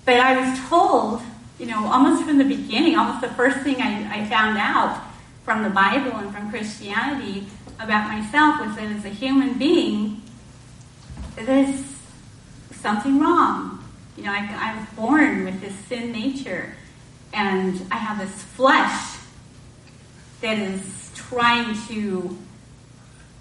but 0.06 0.14
I 0.14 0.48
was 0.48 0.58
told, 0.68 1.22
you 1.58 1.66
know, 1.66 1.86
almost 1.86 2.24
from 2.24 2.38
the 2.38 2.44
beginning, 2.44 2.96
almost 2.96 3.20
the 3.20 3.34
first 3.34 3.58
thing 3.58 3.76
I, 3.76 4.22
I 4.22 4.26
found 4.26 4.56
out 4.56 5.02
from 5.44 5.62
the 5.62 5.70
Bible 5.70 6.16
and 6.16 6.34
from 6.34 6.50
Christianity 6.50 7.46
about 7.78 8.08
myself 8.08 8.66
was 8.66 8.74
that 8.76 8.90
as 8.90 9.04
a 9.04 9.10
human 9.10 9.58
being, 9.58 10.22
there's 11.44 11.84
something 12.72 13.20
wrong. 13.20 13.84
You 14.16 14.24
know, 14.24 14.32
I, 14.32 14.78
was 14.78 14.88
born 14.96 15.44
with 15.44 15.60
this 15.60 15.74
sin 15.88 16.12
nature, 16.12 16.74
and 17.34 17.86
I 17.90 17.96
have 17.96 18.18
this 18.18 18.42
flesh 18.42 19.18
that 20.40 20.58
is 20.58 21.10
trying 21.14 21.76
to 21.88 22.38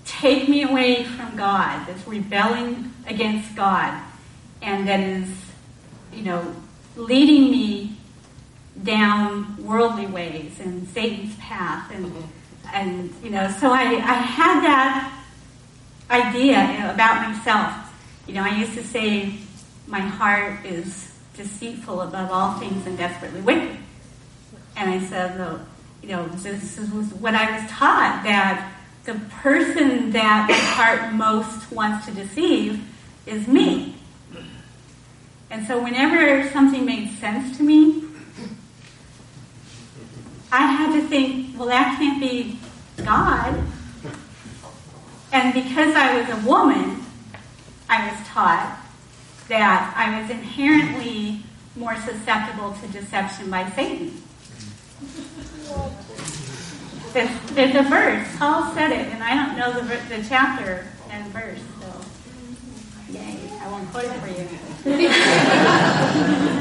take 0.06 0.50
me 0.50 0.64
away 0.64 1.04
from 1.04 1.38
God, 1.38 1.88
that's 1.88 2.06
rebelling 2.08 2.92
against 3.08 3.56
God, 3.56 4.02
and 4.62 4.88
that 4.88 5.00
is, 5.00 5.30
you 6.14 6.24
know, 6.24 6.56
leading 6.98 7.52
me 7.52 7.98
down 8.84 9.64
worldly 9.64 10.08
ways 10.08 10.60
and 10.60 10.88
Satan's 10.90 11.36
path, 11.38 11.90
and 11.94 12.12
and 12.74 13.14
you 13.24 13.30
know, 13.30 13.50
so 13.60 13.72
I 13.72 13.84
I 13.84 14.14
had 14.14 14.62
that 14.62 15.16
idea 16.10 16.72
you 16.74 16.80
know, 16.80 16.92
about 16.92 17.30
myself. 17.30 17.85
You 18.28 18.34
know, 18.34 18.44
I 18.44 18.56
used 18.58 18.74
to 18.74 18.84
say 18.84 19.36
my 19.88 20.00
heart 20.00 20.66
is 20.66 21.12
deceitful 21.38 22.02
above 22.02 22.32
all 22.32 22.60
things 22.60 22.88
and 22.88 22.98
desperately 22.98 23.42
wicked, 23.42 23.78
and 24.76 24.90
I 24.90 25.00
said, 25.06 25.60
you 26.02 26.10
know, 26.10 26.28
this 26.28 26.80
was 26.80 27.14
what 27.14 27.36
I 27.36 27.60
was 27.60 27.70
taught 27.70 28.24
that 28.24 28.74
the 29.06 29.14
person 29.42 30.12
that 30.12 30.48
the 30.48 30.56
heart 30.56 31.14
most 31.14 31.72
wants 31.72 32.06
to 32.08 32.12
deceive 32.12 32.84
is 33.26 33.48
me. 33.48 33.96
And 35.52 35.66
so 35.68 35.82
whenever 35.82 36.50
something 36.50 36.86
made 36.86 37.12
sense 37.20 37.56
to 37.58 37.64
me, 37.64 38.04
I 40.52 40.66
had 40.66 41.00
to 41.00 41.08
think, 41.08 41.58
well, 41.58 41.68
that 41.68 41.98
can't 42.00 42.20
be 42.20 42.60
God. 43.04 43.64
And 45.32 45.54
because 45.54 45.96
I 45.96 46.20
was 46.20 46.30
a 46.30 46.48
woman, 46.48 47.05
I 47.96 48.12
was 48.12 48.28
taught 48.28 48.78
that 49.48 49.94
I 49.96 50.20
was 50.20 50.30
inherently 50.30 51.40
more 51.78 51.96
susceptible 51.96 52.74
to 52.74 52.88
deception 52.90 53.50
by 53.50 53.70
Satan. 53.70 54.22
There's, 57.14 57.30
there's 57.52 57.76
a 57.76 57.84
verse. 57.88 58.28
Paul 58.38 58.74
said 58.74 58.92
it, 58.92 59.08
and 59.14 59.24
I 59.24 59.34
don't 59.34 59.58
know 59.58 59.72
the, 59.72 59.96
the 60.14 60.28
chapter 60.28 60.86
and 61.10 61.26
verse, 61.32 61.60
so 61.80 61.88
yay, 63.14 63.50
I 63.62 63.72
won't 63.72 63.90
quote 63.92 64.04
it 64.04 64.20
for 64.20 64.28
you. 64.28 64.46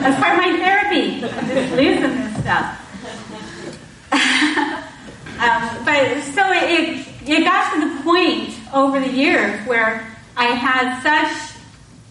That's 0.03 0.23
part 0.23 0.39
of 0.39 0.45
my 0.45 0.57
therapy. 0.57 1.25
I'm 1.25 1.49
just 1.49 1.73
losing 1.75 2.17
this 2.17 2.41
stuff. 2.43 2.81
um, 5.43 5.85
but 5.85 6.23
so 6.33 6.53
it, 6.53 7.05
it 7.29 7.43
got 7.43 7.75
to 7.75 7.81
the 7.89 8.03
point 8.05 8.55
over 8.73 9.01
the 9.01 9.11
years 9.11 9.67
where 9.67 10.14
I 10.37 10.47
had 10.47 11.01
such 11.03 11.55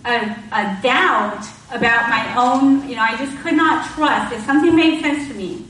a, 0.05 0.35
a 0.51 0.79
doubt 0.81 1.45
about 1.71 2.09
my 2.09 2.35
own, 2.37 2.87
you 2.87 2.95
know, 2.95 3.01
I 3.01 3.17
just 3.17 3.37
could 3.39 3.55
not 3.55 3.89
trust. 3.91 4.33
If 4.33 4.45
something 4.45 4.75
made 4.75 5.01
sense 5.01 5.27
to 5.27 5.33
me, 5.33 5.65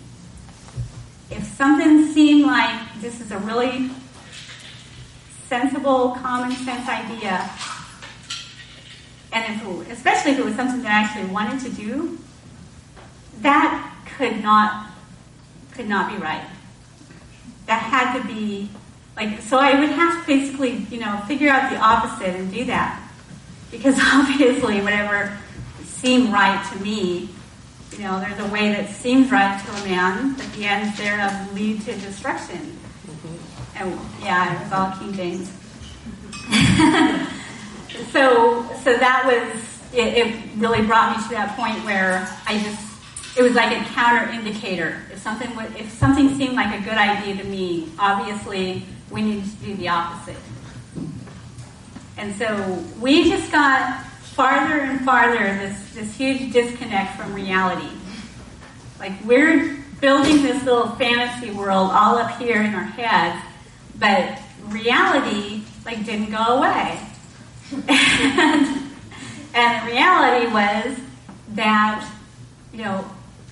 if 1.30 1.44
something 1.44 2.12
seemed 2.14 2.46
like 2.46 2.80
this 3.02 3.20
is 3.22 3.32
a 3.32 3.38
really 3.40 3.90
sensible, 5.48 6.12
common 6.22 6.52
sense 6.52 6.88
idea, 6.88 7.50
and 9.32 9.62
if 9.62 9.92
especially 9.92 10.34
if 10.34 10.40
it 10.40 10.46
was 10.46 10.56
something 10.56 10.84
that 10.84 10.92
I 10.92 11.04
actually 11.04 11.34
wanted 11.34 11.60
to 11.62 11.70
do, 11.72 12.20
that 13.42 13.92
could 14.18 14.44
not 14.44 14.88
could 15.72 15.90
not 15.90 16.12
be 16.12 16.18
right. 16.18 16.46
That 17.66 17.82
had 17.82 18.20
to 18.20 18.28
be 18.28 18.70
like 19.16 19.42
so. 19.42 19.58
I 19.58 19.80
would 19.80 19.90
have 19.90 20.22
to 20.22 20.28
basically, 20.28 20.86
you 20.90 21.00
know, 21.00 21.22
figure 21.28 21.50
out 21.50 21.72
the 21.72 21.78
opposite 21.78 22.36
and 22.36 22.52
do 22.52 22.66
that 22.66 23.02
because 23.72 24.00
obviously, 24.14 24.82
whatever 24.82 25.38
seemed 25.84 26.34
right 26.34 26.66
to 26.72 26.80
me 26.84 27.30
you 27.98 28.04
know, 28.04 28.20
there's 28.20 28.40
a 28.40 28.48
way 28.48 28.72
that 28.72 28.90
seems 28.90 29.32
right 29.32 29.64
to 29.64 29.72
a 29.72 29.86
man, 29.86 30.34
but 30.34 30.52
the 30.54 30.66
ends 30.66 30.98
thereof 30.98 31.54
lead 31.54 31.82
to 31.82 31.94
destruction. 32.00 32.58
Mm-hmm. 32.58 33.84
And 33.84 34.00
yeah, 34.24 34.56
it 34.56 34.64
was 34.64 34.72
all 34.72 34.92
King 34.98 35.14
James. 35.14 35.52
so, 38.12 38.66
so 38.84 38.98
that 38.98 39.24
was 39.26 39.94
it, 39.94 40.18
it. 40.18 40.36
Really 40.58 40.82
brought 40.86 41.16
me 41.16 41.24
to 41.24 41.30
that 41.30 41.56
point 41.56 41.84
where 41.86 42.28
I 42.48 42.62
just 42.64 43.38
it 43.38 43.44
was 43.44 43.54
like 43.54 43.78
a 43.78 43.84
counter 43.92 44.32
indicator. 44.32 45.02
If 45.12 45.20
something 45.20 45.56
would, 45.56 45.76
if 45.76 45.92
something 45.92 46.36
seemed 46.36 46.56
like 46.56 46.80
a 46.80 46.84
good 46.84 46.98
idea 46.98 47.38
to 47.42 47.44
me, 47.48 47.92
obviously 48.00 48.86
we 49.14 49.22
need 49.22 49.44
to 49.44 49.66
do 49.66 49.76
the 49.76 49.88
opposite. 49.88 50.38
And 52.18 52.36
so 52.36 52.84
we 53.00 53.30
just 53.30 53.52
got 53.52 54.06
farther 54.06 54.82
and 54.82 55.06
farther 55.06 55.38
this, 55.38 55.94
this 55.94 56.16
huge 56.16 56.52
disconnect 56.52 57.16
from 57.18 57.34
reality. 57.34 57.90
Like 59.00 59.14
we're 59.24 59.78
building 60.02 60.42
this 60.42 60.64
little 60.64 60.90
fantasy 60.92 61.52
world 61.52 61.92
all 61.92 62.18
up 62.18 62.38
here 62.38 62.62
in 62.62 62.74
our 62.74 62.84
heads, 62.84 63.44
but 64.00 64.40
reality 64.68 65.62
like 65.86 66.06
didn't 66.06 66.32
go 66.32 66.58
away. 66.58 67.00
and, 67.88 68.92
and 69.54 69.88
reality 69.88 70.52
was 70.52 70.98
that, 71.50 72.10
you 72.72 72.84
know, 72.84 73.06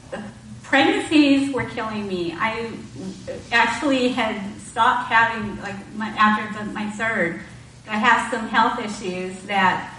the 0.09 0.23
pregnancies 0.63 1.53
were 1.53 1.65
killing 1.65 2.07
me. 2.07 2.33
I 2.37 2.71
actually 3.51 4.09
had 4.09 4.41
stopped 4.71 5.11
having, 5.11 5.61
like, 5.61 5.75
my, 5.95 6.07
after 6.17 6.57
the, 6.57 6.71
my 6.71 6.89
third, 6.91 7.41
I 7.87 7.97
have 7.97 8.31
some 8.31 8.47
health 8.47 8.79
issues 8.79 9.37
that 9.43 9.93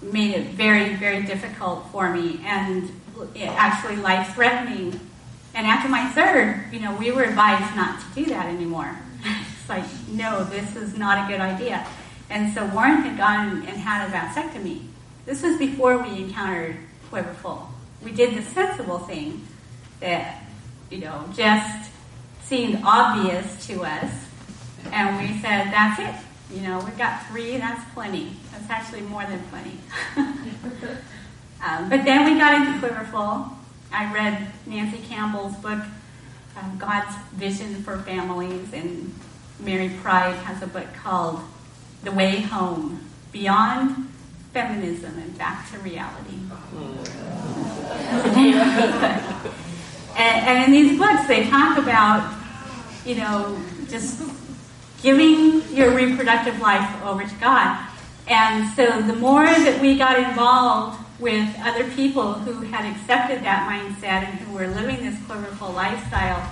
made 0.00 0.34
it 0.34 0.48
very, 0.54 0.94
very 0.96 1.22
difficult 1.24 1.86
for 1.92 2.12
me 2.12 2.40
and 2.44 2.90
it 3.34 3.48
actually 3.48 3.96
life 3.96 4.34
threatening. 4.34 4.98
And 5.54 5.66
after 5.66 5.90
my 5.90 6.08
third, 6.08 6.72
you 6.72 6.80
know, 6.80 6.96
we 6.96 7.12
were 7.12 7.22
advised 7.22 7.76
not 7.76 8.00
to 8.00 8.24
do 8.24 8.30
that 8.30 8.46
anymore. 8.46 8.96
it's 9.24 9.68
like, 9.68 9.84
no, 10.08 10.42
this 10.44 10.74
is 10.74 10.96
not 10.96 11.28
a 11.28 11.32
good 11.32 11.40
idea. 11.40 11.86
And 12.30 12.52
so 12.54 12.64
Warren 12.66 13.02
had 13.02 13.18
gone 13.18 13.58
and 13.66 13.76
had 13.76 14.08
a 14.08 14.10
vasectomy. 14.10 14.86
This 15.26 15.42
was 15.42 15.58
before 15.58 15.98
we 15.98 16.22
encountered 16.22 16.76
Quiverful. 17.10 17.68
We 18.02 18.12
did 18.12 18.34
the 18.34 18.42
sensible 18.42 19.00
thing 19.00 19.46
that, 20.00 20.42
you 20.90 20.98
know, 20.98 21.28
just 21.36 21.91
seemed 22.52 22.84
obvious 22.84 23.66
to 23.66 23.82
us. 23.82 24.12
And 24.92 25.18
we 25.18 25.40
said, 25.40 25.72
that's 25.72 25.98
it. 25.98 26.14
You 26.54 26.68
know, 26.68 26.80
we've 26.84 26.98
got 26.98 27.26
three, 27.28 27.56
that's 27.56 27.82
plenty. 27.94 28.36
That's 28.52 28.68
actually 28.68 29.00
more 29.00 29.24
than 29.24 29.42
plenty. 29.44 29.78
um, 31.66 31.88
but 31.88 32.04
then 32.04 32.26
we 32.26 32.38
got 32.38 32.54
into 32.54 32.78
Quiverful. 32.78 33.48
I 33.90 34.12
read 34.12 34.52
Nancy 34.66 34.98
Campbell's 34.98 35.56
book, 35.56 35.78
um, 36.58 36.76
God's 36.78 37.16
Vision 37.36 37.82
for 37.82 37.96
Families, 38.00 38.70
and 38.74 39.14
Mary 39.58 39.88
Pride 40.02 40.34
has 40.34 40.62
a 40.62 40.66
book 40.66 40.92
called 41.02 41.40
The 42.04 42.12
Way 42.12 42.42
Home 42.42 43.00
Beyond 43.32 44.12
Feminism 44.52 45.16
and 45.16 45.38
Back 45.38 45.70
to 45.70 45.78
Reality. 45.78 46.36
and, 50.18 50.46
and 50.46 50.64
in 50.66 50.72
these 50.72 50.98
books, 50.98 51.26
they 51.26 51.48
talk 51.48 51.78
about, 51.78 52.41
you 53.04 53.16
know, 53.16 53.60
just 53.88 54.22
giving 55.02 55.62
your 55.74 55.94
reproductive 55.94 56.60
life 56.60 57.02
over 57.04 57.24
to 57.24 57.34
God. 57.36 57.88
And 58.28 58.68
so 58.74 59.02
the 59.02 59.14
more 59.14 59.44
that 59.44 59.80
we 59.80 59.98
got 59.98 60.18
involved 60.18 60.98
with 61.18 61.48
other 61.60 61.88
people 61.90 62.34
who 62.34 62.60
had 62.66 62.84
accepted 62.94 63.42
that 63.44 63.68
mindset 63.68 64.28
and 64.28 64.38
who 64.40 64.54
were 64.54 64.68
living 64.68 65.04
this 65.04 65.18
quiverful 65.26 65.72
lifestyle, 65.72 66.48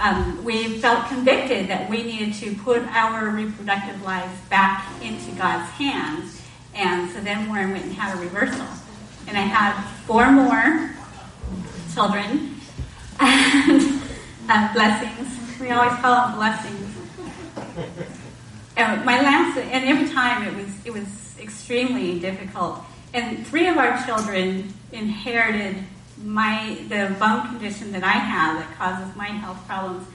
um, 0.00 0.44
we 0.44 0.78
felt 0.78 1.08
convicted 1.08 1.68
that 1.68 1.90
we 1.90 2.04
needed 2.04 2.34
to 2.34 2.54
put 2.56 2.82
our 2.94 3.30
reproductive 3.30 4.00
lives 4.02 4.38
back 4.48 4.86
into 5.02 5.32
God's 5.32 5.68
hands. 5.72 6.40
And 6.74 7.10
so 7.10 7.20
then 7.20 7.48
Warren 7.48 7.72
went 7.72 7.84
and 7.84 7.92
had 7.94 8.16
a 8.16 8.20
reversal. 8.20 8.66
And 9.26 9.36
I 9.36 9.42
had 9.42 9.80
four 10.06 10.30
more 10.30 10.94
children. 11.92 12.54
And 14.50 14.70
uh, 14.70 14.72
blessings. 14.72 15.37
We 15.60 15.70
always 15.70 15.98
call 16.00 16.28
them 16.28 16.36
blessings. 16.36 16.94
And 18.76 19.04
my 19.04 19.20
last, 19.20 19.58
and 19.58 19.84
every 19.84 20.08
time 20.08 20.46
it 20.46 20.54
was 20.54 20.72
it 20.84 20.92
was 20.92 21.36
extremely 21.40 22.20
difficult. 22.20 22.80
And 23.12 23.44
three 23.44 23.66
of 23.66 23.76
our 23.76 24.04
children 24.06 24.72
inherited 24.92 25.82
my 26.22 26.78
the 26.88 27.14
bone 27.18 27.48
condition 27.48 27.90
that 27.92 28.04
I 28.04 28.12
have 28.12 28.58
that 28.58 28.76
causes 28.76 29.16
my 29.16 29.26
health 29.26 29.66
problems. 29.66 30.06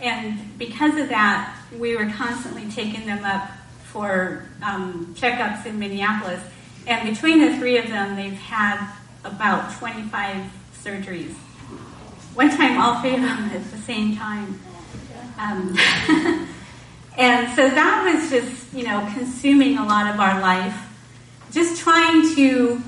And 0.00 0.58
because 0.58 0.98
of 0.98 1.08
that, 1.08 1.56
we 1.78 1.96
were 1.96 2.10
constantly 2.10 2.70
taking 2.70 3.06
them 3.06 3.24
up 3.24 3.50
for 3.84 4.44
um, 4.62 5.14
checkups 5.16 5.64
in 5.64 5.78
Minneapolis. 5.78 6.42
And 6.86 7.08
between 7.08 7.40
the 7.40 7.56
three 7.58 7.78
of 7.78 7.88
them, 7.88 8.16
they've 8.16 8.32
had 8.32 8.92
about 9.24 9.72
25 9.78 10.50
surgeries. 10.82 11.32
One 12.34 12.50
time, 12.50 12.80
all 12.80 13.00
three 13.00 13.14
of 13.14 13.20
them 13.20 13.50
at 13.50 13.70
the 13.70 13.78
same 13.78 14.16
time. 14.16 14.60
Um, 15.38 15.76
and 17.16 17.54
so 17.54 17.68
that 17.68 18.14
was 18.14 18.30
just, 18.30 18.72
you 18.74 18.84
know, 18.84 19.08
consuming 19.14 19.78
a 19.78 19.84
lot 19.84 20.12
of 20.12 20.20
our 20.20 20.40
life. 20.40 20.76
Just 21.50 21.80
trying 21.80 22.34
to 22.34 22.80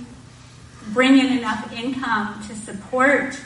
bring 0.93 1.19
in 1.19 1.39
enough 1.39 1.73
income 1.73 2.43
to 2.49 2.55
support 2.55 3.39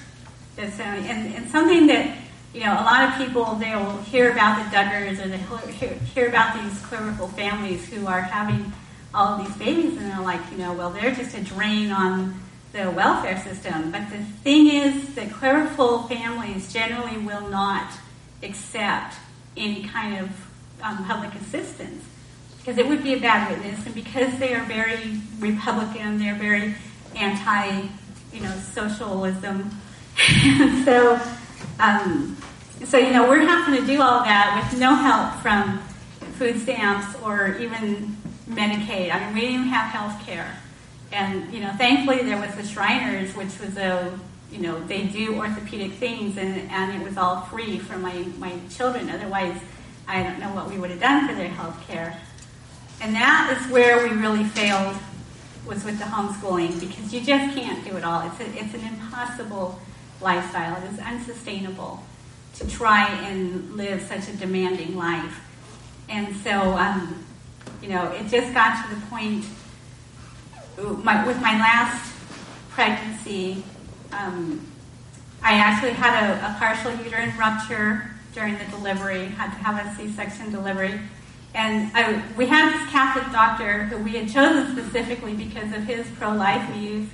this. 0.56 0.78
And, 0.80 1.34
and 1.34 1.50
something 1.50 1.86
that, 1.88 2.16
you 2.52 2.60
know, 2.60 2.72
a 2.72 2.84
lot 2.84 3.08
of 3.08 3.26
people, 3.26 3.54
they'll 3.56 3.98
hear 4.02 4.30
about 4.30 4.58
the 4.58 4.76
Duggars 4.76 5.24
or 5.24 5.28
they 5.28 5.72
hear, 5.72 5.94
hear 5.94 6.28
about 6.28 6.60
these 6.60 6.80
clerical 6.82 7.28
families 7.28 7.88
who 7.88 8.06
are 8.06 8.20
having 8.20 8.72
all 9.14 9.34
of 9.34 9.46
these 9.46 9.56
babies 9.56 9.96
and 9.96 10.10
they're 10.10 10.20
like, 10.20 10.40
you 10.50 10.58
know, 10.58 10.72
well, 10.72 10.90
they're 10.90 11.14
just 11.14 11.36
a 11.36 11.42
drain 11.42 11.90
on 11.90 12.40
the 12.72 12.90
welfare 12.90 13.42
system. 13.42 13.90
But 13.90 14.10
the 14.10 14.18
thing 14.18 14.68
is 14.68 15.14
that 15.14 15.30
clerical 15.32 16.02
families 16.04 16.72
generally 16.72 17.18
will 17.18 17.48
not 17.48 17.90
accept 18.42 19.16
any 19.56 19.84
kind 19.84 20.18
of 20.18 20.30
um, 20.82 21.04
public 21.04 21.34
assistance 21.34 22.04
because 22.58 22.78
it 22.78 22.86
would 22.86 23.02
be 23.02 23.14
a 23.14 23.18
bad 23.18 23.50
witness, 23.50 23.86
and 23.86 23.94
because 23.94 24.38
they 24.38 24.54
are 24.54 24.62
very 24.64 25.18
Republican, 25.38 26.18
they're 26.18 26.34
very 26.34 26.74
anti, 27.16 27.88
you 28.32 28.40
know, 28.40 28.54
socialism. 28.74 29.70
so, 30.84 31.18
um, 31.80 32.36
so 32.84 32.98
you 32.98 33.10
know, 33.10 33.26
we're 33.26 33.40
having 33.40 33.80
to 33.80 33.86
do 33.86 34.02
all 34.02 34.22
that 34.22 34.68
with 34.70 34.78
no 34.78 34.94
help 34.94 35.40
from 35.40 35.78
food 36.34 36.60
stamps 36.60 37.18
or 37.22 37.56
even 37.58 38.16
Medicaid. 38.48 39.14
I 39.14 39.24
mean, 39.26 39.34
we 39.34 39.40
didn't 39.40 39.68
have 39.68 39.90
health 39.90 40.26
care. 40.26 40.58
And, 41.10 41.52
you 41.52 41.60
know, 41.60 41.72
thankfully 41.78 42.22
there 42.22 42.38
was 42.38 42.54
the 42.54 42.64
Shriners, 42.64 43.34
which 43.34 43.58
was 43.60 43.76
a, 43.78 44.18
you 44.50 44.58
know, 44.58 44.80
they 44.86 45.04
do 45.04 45.36
orthopedic 45.36 45.92
things, 45.92 46.36
and, 46.38 46.70
and 46.70 47.00
it 47.00 47.04
was 47.06 47.16
all 47.16 47.42
free 47.42 47.78
for 47.78 47.98
my, 47.98 48.24
my 48.38 48.52
children. 48.70 49.10
Otherwise, 49.10 49.60
I 50.06 50.22
don't 50.22 50.40
know 50.40 50.54
what 50.54 50.70
we 50.70 50.78
would 50.78 50.90
have 50.90 51.00
done 51.00 51.28
for 51.28 51.34
their 51.34 51.48
health 51.48 51.78
care. 51.86 52.18
And 53.00 53.14
that 53.14 53.56
is 53.60 53.70
where 53.70 54.02
we 54.02 54.14
really 54.14 54.44
failed, 54.44 54.96
was 55.66 55.84
with 55.84 55.98
the 55.98 56.04
homeschooling, 56.04 56.80
because 56.80 57.12
you 57.12 57.20
just 57.20 57.54
can't 57.54 57.84
do 57.84 57.96
it 57.96 58.04
all. 58.04 58.26
It's, 58.26 58.40
a, 58.40 58.64
it's 58.64 58.74
an 58.74 58.88
impossible 58.88 59.78
lifestyle. 60.20 60.82
It 60.82 60.92
is 60.92 60.98
unsustainable 60.98 62.02
to 62.54 62.68
try 62.68 63.06
and 63.06 63.76
live 63.76 64.02
such 64.02 64.28
a 64.28 64.36
demanding 64.36 64.96
life. 64.96 65.44
And 66.08 66.34
so, 66.36 66.50
um, 66.50 67.24
you 67.82 67.90
know, 67.90 68.10
it 68.12 68.28
just 68.28 68.54
got 68.54 68.82
to 68.82 68.94
the 68.94 69.00
point 69.06 69.44
my, 71.04 71.26
with 71.26 71.40
my 71.40 71.58
last 71.58 72.14
pregnancy, 72.70 73.62
um, 74.12 74.66
I 75.42 75.54
actually 75.54 75.92
had 75.92 76.30
a, 76.30 76.46
a, 76.46 76.58
partial 76.58 76.92
uterine 77.04 77.36
rupture 77.38 78.10
during 78.34 78.58
the 78.58 78.64
delivery, 78.64 79.26
had 79.26 79.50
to 79.50 79.64
have 79.64 79.86
a 79.86 79.96
C-section 79.96 80.50
delivery. 80.50 81.00
And 81.54 81.90
I, 81.94 82.22
we 82.36 82.46
had 82.46 82.72
this 82.72 82.90
Catholic 82.90 83.30
doctor 83.32 83.84
who 83.84 83.98
we 83.98 84.12
had 84.12 84.28
chosen 84.28 84.72
specifically 84.72 85.34
because 85.34 85.72
of 85.72 85.84
his 85.84 86.06
pro-life 86.18 86.68
views. 86.70 87.08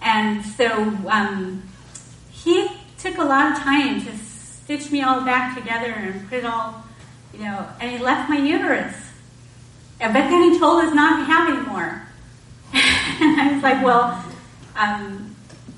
And 0.00 0.44
so 0.44 0.70
um, 1.08 1.62
he 2.30 2.68
took 2.98 3.18
a 3.18 3.24
lot 3.24 3.52
of 3.52 3.58
time 3.58 4.00
to 4.02 4.16
stitch 4.16 4.90
me 4.90 5.02
all 5.02 5.24
back 5.24 5.56
together 5.56 5.92
and 5.92 6.28
put 6.28 6.38
it 6.38 6.44
all, 6.44 6.84
you 7.32 7.40
know, 7.40 7.68
and 7.80 7.90
he 7.90 7.98
left 7.98 8.28
my 8.30 8.38
uterus. 8.38 8.94
But 9.98 10.12
then 10.12 10.52
he 10.52 10.58
told 10.58 10.84
us 10.84 10.94
not 10.94 11.18
to 11.18 11.24
have 11.24 11.48
any 11.48 11.66
more. 11.66 12.02
and 12.72 13.40
I 13.40 13.52
was 13.54 13.62
like, 13.62 13.84
well, 13.84 14.24
um, 14.76 15.27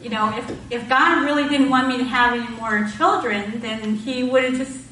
you 0.03 0.11
know, 0.11 0.36
if, 0.36 0.72
if 0.72 0.88
God 0.88 1.24
really 1.24 1.48
didn't 1.48 1.68
want 1.68 1.88
me 1.88 1.98
to 1.98 2.05
have 2.05 2.32
any 2.32 2.48
more 2.57 2.88
children, 2.96 3.61
then 3.61 3.96
he 3.96 4.22
would 4.22 4.44
have 4.44 4.57
just 4.57 4.86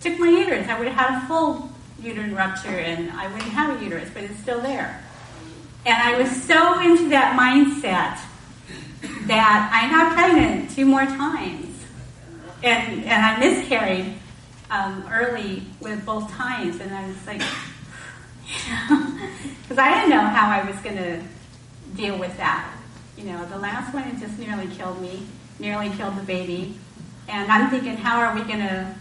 took 0.00 0.18
my 0.18 0.28
uterus. 0.28 0.68
I 0.68 0.78
would 0.78 0.88
have 0.88 0.96
had 0.96 1.22
a 1.22 1.26
full 1.26 1.70
uterine 2.02 2.34
rupture 2.34 2.68
and 2.68 3.10
I 3.12 3.28
wouldn't 3.28 3.52
have 3.52 3.80
a 3.80 3.84
uterus, 3.84 4.08
but 4.12 4.24
it's 4.24 4.38
still 4.38 4.60
there. 4.60 5.02
And 5.86 5.96
I 5.96 6.18
was 6.18 6.30
so 6.42 6.80
into 6.80 7.08
that 7.10 7.38
mindset 7.38 8.18
that 9.26 9.70
I 9.72 9.90
got 9.90 10.14
pregnant 10.14 10.70
two 10.70 10.84
more 10.84 11.04
times. 11.04 11.66
And, 12.62 13.04
and 13.04 13.24
I 13.24 13.38
miscarried 13.38 14.14
um, 14.70 15.08
early 15.10 15.62
with 15.80 16.04
both 16.04 16.30
times. 16.32 16.80
And 16.80 16.92
I 16.92 17.06
was 17.06 17.26
like, 17.26 17.38
because 19.62 19.78
I 19.78 19.94
didn't 19.94 20.10
know 20.10 20.20
how 20.20 20.50
I 20.50 20.68
was 20.68 20.76
going 20.80 20.96
to 20.96 21.22
deal 21.94 22.18
with 22.18 22.36
that. 22.38 22.77
You 23.18 23.24
know, 23.24 23.44
the 23.46 23.58
last 23.58 23.92
one 23.92 24.04
it 24.04 24.20
just 24.20 24.38
nearly 24.38 24.68
killed 24.68 25.02
me, 25.02 25.26
nearly 25.58 25.90
killed 25.90 26.16
the 26.16 26.22
baby, 26.22 26.78
and 27.28 27.50
I'm 27.50 27.68
thinking, 27.68 27.96
how 27.96 28.20
are 28.20 28.32
we 28.32 28.42
going 28.42 28.60
to, 28.60 28.94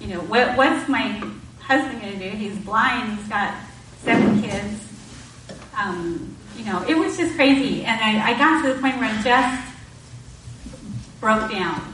you 0.00 0.06
know, 0.08 0.20
what, 0.20 0.56
what's 0.56 0.88
my 0.88 1.22
husband 1.60 2.00
going 2.00 2.18
to 2.18 2.30
do? 2.30 2.36
He's 2.36 2.56
blind. 2.58 3.18
He's 3.18 3.28
got 3.28 3.54
seven 4.02 4.42
kids. 4.42 4.80
Um, 5.76 6.36
you 6.56 6.64
know, 6.64 6.82
it 6.88 6.96
was 6.96 7.16
just 7.16 7.36
crazy, 7.36 7.84
and 7.84 8.00
I, 8.00 8.32
I 8.32 8.38
got 8.38 8.62
to 8.62 8.74
the 8.74 8.80
point 8.80 8.96
where 8.96 9.10
I 9.12 9.22
just 9.22 9.72
broke 11.20 11.50
down. 11.50 11.92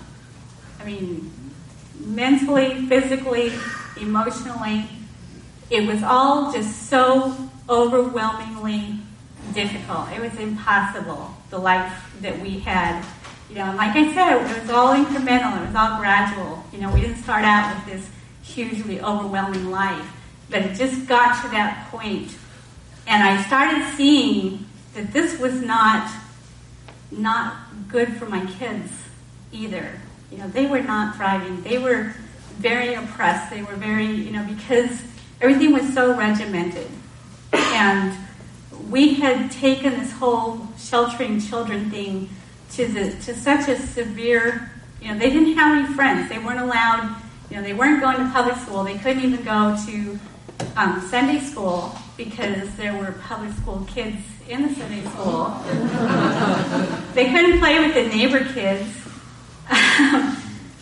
I 0.80 0.84
mean, 0.84 1.30
mentally, 1.98 2.86
physically, 2.86 3.52
emotionally, 4.00 4.88
it 5.68 5.86
was 5.86 6.02
all 6.02 6.52
just 6.52 6.88
so 6.88 7.36
overwhelmingly 7.68 9.00
difficult. 9.52 10.10
It 10.12 10.20
was 10.20 10.34
impossible, 10.38 11.35
the 11.50 11.58
life 11.58 12.12
that 12.20 12.38
we 12.40 12.58
had. 12.60 13.04
You 13.48 13.56
know, 13.56 13.74
like 13.76 13.94
I 13.94 14.12
said, 14.12 14.36
it 14.36 14.62
was 14.62 14.70
all 14.70 14.94
incremental, 14.94 15.62
it 15.62 15.66
was 15.66 15.74
all 15.74 15.98
gradual. 15.98 16.64
You 16.72 16.80
know, 16.80 16.92
we 16.92 17.00
didn't 17.00 17.22
start 17.22 17.44
out 17.44 17.74
with 17.74 17.94
this 17.94 18.10
hugely 18.42 19.00
overwhelming 19.00 19.70
life, 19.70 20.12
but 20.50 20.62
it 20.62 20.76
just 20.76 21.06
got 21.06 21.42
to 21.42 21.50
that 21.50 21.88
point. 21.90 22.36
And 23.06 23.22
I 23.22 23.42
started 23.44 23.96
seeing 23.96 24.66
that 24.94 25.12
this 25.12 25.38
was 25.38 25.60
not 25.60 26.10
not 27.10 27.56
good 27.88 28.16
for 28.16 28.26
my 28.26 28.44
kids 28.58 28.90
either. 29.52 30.00
You 30.30 30.38
know, 30.38 30.48
they 30.48 30.66
were 30.66 30.80
not 30.80 31.16
thriving. 31.16 31.62
They 31.62 31.78
were 31.78 32.14
very 32.58 32.94
oppressed. 32.94 33.50
They 33.50 33.62
were 33.62 33.76
very, 33.76 34.06
you 34.06 34.32
know, 34.32 34.44
because 34.44 35.02
everything 35.40 35.72
was 35.72 35.92
so 35.94 36.16
regimented. 36.16 36.88
And 37.52 38.12
we 38.90 39.14
had 39.14 39.50
taken 39.50 39.98
this 39.98 40.12
whole 40.12 40.66
sheltering 40.78 41.40
children 41.40 41.90
thing 41.90 42.28
to 42.72 42.86
the 42.86 43.10
to 43.22 43.34
such 43.34 43.68
a 43.68 43.76
severe 43.76 44.70
you 45.00 45.12
know 45.12 45.18
they 45.18 45.30
didn't 45.30 45.54
have 45.54 45.76
any 45.76 45.94
friends. 45.94 46.28
They 46.28 46.38
weren't 46.38 46.60
allowed 46.60 47.16
you 47.50 47.56
know 47.56 47.62
they 47.62 47.72
weren't 47.72 48.00
going 48.00 48.16
to 48.18 48.30
public 48.32 48.56
school. 48.56 48.84
They 48.84 48.98
couldn't 48.98 49.22
even 49.22 49.44
go 49.44 49.76
to 49.86 50.18
um, 50.76 51.06
sunday 51.08 51.40
school 51.40 51.96
because 52.16 52.74
there 52.76 52.96
were 52.96 53.12
public 53.22 53.52
school 53.54 53.86
kids 53.88 54.18
in 54.48 54.62
the 54.62 54.74
sunday 54.74 55.04
school. 55.10 55.54
They 57.14 57.30
couldn't 57.30 57.58
play 57.58 57.78
with 57.78 57.94
the 57.94 58.08
neighbor 58.08 58.44
kids. 58.52 58.88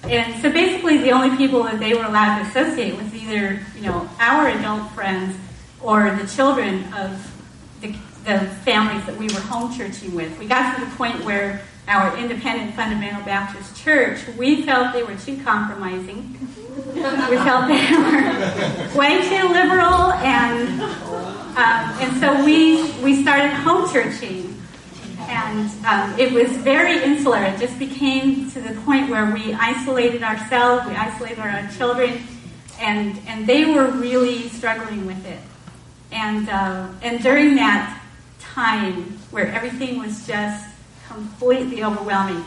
And 0.06 0.42
so 0.42 0.52
basically 0.52 0.98
the 0.98 1.12
only 1.12 1.34
people 1.36 1.62
that 1.62 1.78
they 1.78 1.94
were 1.94 2.04
allowed 2.04 2.42
to 2.42 2.48
associate 2.48 2.94
with 2.96 3.14
either 3.14 3.60
you 3.74 3.82
know 3.82 4.08
our 4.20 4.48
adult 4.48 4.90
friends 4.92 5.34
or 5.80 6.14
the 6.16 6.26
children 6.26 6.84
of 6.92 7.33
the, 8.24 8.40
families 8.64 9.04
that 9.06 9.16
we 9.16 9.28
were 9.28 9.40
home 9.40 9.72
churching 9.76 10.14
with. 10.14 10.38
We 10.38 10.46
got 10.46 10.76
to 10.76 10.84
the 10.84 10.90
point 10.96 11.24
where 11.24 11.62
our 11.88 12.16
independent 12.16 12.74
fundamental 12.74 13.22
Baptist 13.24 13.76
church, 13.76 14.26
we 14.38 14.62
felt 14.62 14.92
they 14.92 15.02
were 15.02 15.16
too 15.16 15.42
compromising. 15.42 16.38
we 16.94 17.36
felt 17.36 17.68
they 17.68 17.84
were 18.94 18.98
way 18.98 19.28
too 19.28 19.48
liberal, 19.48 20.12
and 20.12 20.80
um, 20.80 21.94
and 22.00 22.16
so 22.20 22.44
we 22.44 22.90
we 23.02 23.22
started 23.22 23.52
home 23.52 23.90
churching, 23.92 24.60
and 25.20 25.70
um, 25.84 26.18
it 26.18 26.32
was 26.32 26.50
very 26.58 27.02
insular. 27.02 27.42
It 27.44 27.60
just 27.60 27.78
became 27.78 28.50
to 28.52 28.60
the 28.60 28.74
point 28.80 29.10
where 29.10 29.32
we 29.32 29.52
isolated 29.52 30.22
ourselves, 30.22 30.86
we 30.86 30.94
isolated 30.94 31.38
our 31.38 31.68
children, 31.76 32.22
and 32.80 33.20
and 33.26 33.46
they 33.46 33.66
were 33.66 33.90
really 33.90 34.48
struggling 34.48 35.06
with 35.06 35.24
it. 35.26 35.38
And, 36.14 36.48
uh, 36.48 36.88
and 37.02 37.20
during 37.22 37.56
that 37.56 38.00
time 38.54 39.18
where 39.32 39.48
everything 39.48 39.98
was 39.98 40.26
just 40.26 40.64
completely 41.08 41.82
overwhelming, 41.82 42.44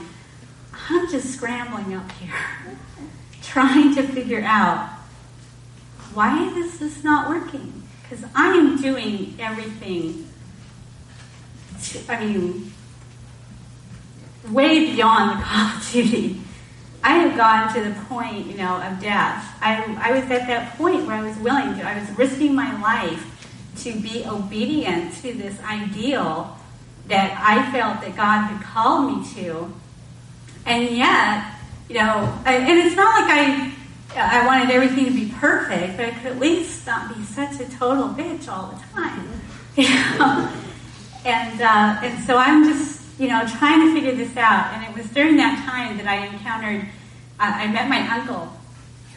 I'm 0.90 1.10
just 1.12 1.34
scrambling 1.34 1.94
up 1.94 2.10
here, 2.14 2.34
trying 3.44 3.94
to 3.96 4.04
figure 4.04 4.42
out 4.42 4.90
why 6.14 6.50
this 6.54 6.82
is 6.82 7.04
not 7.04 7.30
working. 7.30 7.84
Because 8.02 8.24
I 8.34 8.54
am 8.54 8.82
doing 8.82 9.36
everything, 9.38 10.28
to, 11.84 12.00
I 12.08 12.26
mean, 12.26 12.72
way 14.50 14.94
beyond 14.94 15.40
the 15.40 15.44
Call 15.46 15.76
of 15.76 15.92
Duty. 15.92 16.42
I 17.04 17.16
have 17.16 17.38
gone 17.38 17.74
to 17.74 17.82
the 17.82 18.00
point, 18.06 18.48
you 18.48 18.58
know, 18.58 18.82
of 18.82 19.02
death. 19.02 19.46
I, 19.62 19.84
I 20.02 20.12
was 20.14 20.24
at 20.32 20.48
that 20.48 20.78
point 20.78 21.06
where 21.06 21.18
I 21.18 21.24
was 21.24 21.38
willing 21.38 21.78
to, 21.78 21.88
I 21.88 22.00
was 22.00 22.10
risking 22.18 22.56
my 22.56 22.80
life 22.82 23.34
to 23.80 23.94
be 24.00 24.26
obedient 24.26 25.16
to 25.22 25.34
this 25.34 25.60
ideal 25.62 26.58
that 27.08 27.38
I 27.42 27.72
felt 27.72 28.02
that 28.02 28.16
God 28.16 28.48
had 28.48 28.62
called 28.64 29.18
me 29.18 29.34
to. 29.36 29.74
And 30.66 30.90
yet, 30.96 31.54
you 31.90 31.96
know, 31.96 32.42
and 32.46 32.80
it's 32.80 32.96
not 32.96 33.22
like 33.22 33.38
I 33.38 33.74
I 34.16 34.46
wanted 34.46 34.72
everything 34.72 35.06
to 35.06 35.12
be 35.12 35.32
perfect, 35.40 35.98
but 35.98 36.06
I 36.08 36.12
could 36.12 36.26
at 36.26 36.40
least 36.40 36.88
not 36.88 37.16
be 37.16 37.24
such 37.24 37.60
a 37.60 37.70
total 37.78 38.10
bitch 38.10 38.48
all 38.48 38.68
the 38.72 38.82
time. 38.94 39.30
You 39.78 39.88
know? 39.90 40.52
and 41.24 41.62
uh, 41.62 42.00
and 42.02 42.24
so 42.24 42.36
I'm 42.36 42.64
just 42.64 43.20
you 43.20 43.28
know 43.28 43.46
trying 43.60 43.88
to 43.88 43.94
figure 43.94 44.16
this 44.16 44.36
out. 44.38 44.74
And 44.74 44.84
it 44.84 44.98
was 44.98 45.12
during 45.12 45.38
that 45.38 45.64
time 45.70 45.98
that 45.98 46.08
I 46.08 46.26
encountered. 46.26 46.90
Uh, 47.40 47.54
I 47.54 47.68
met 47.68 47.88
my 47.88 48.00
uncle, 48.18 48.52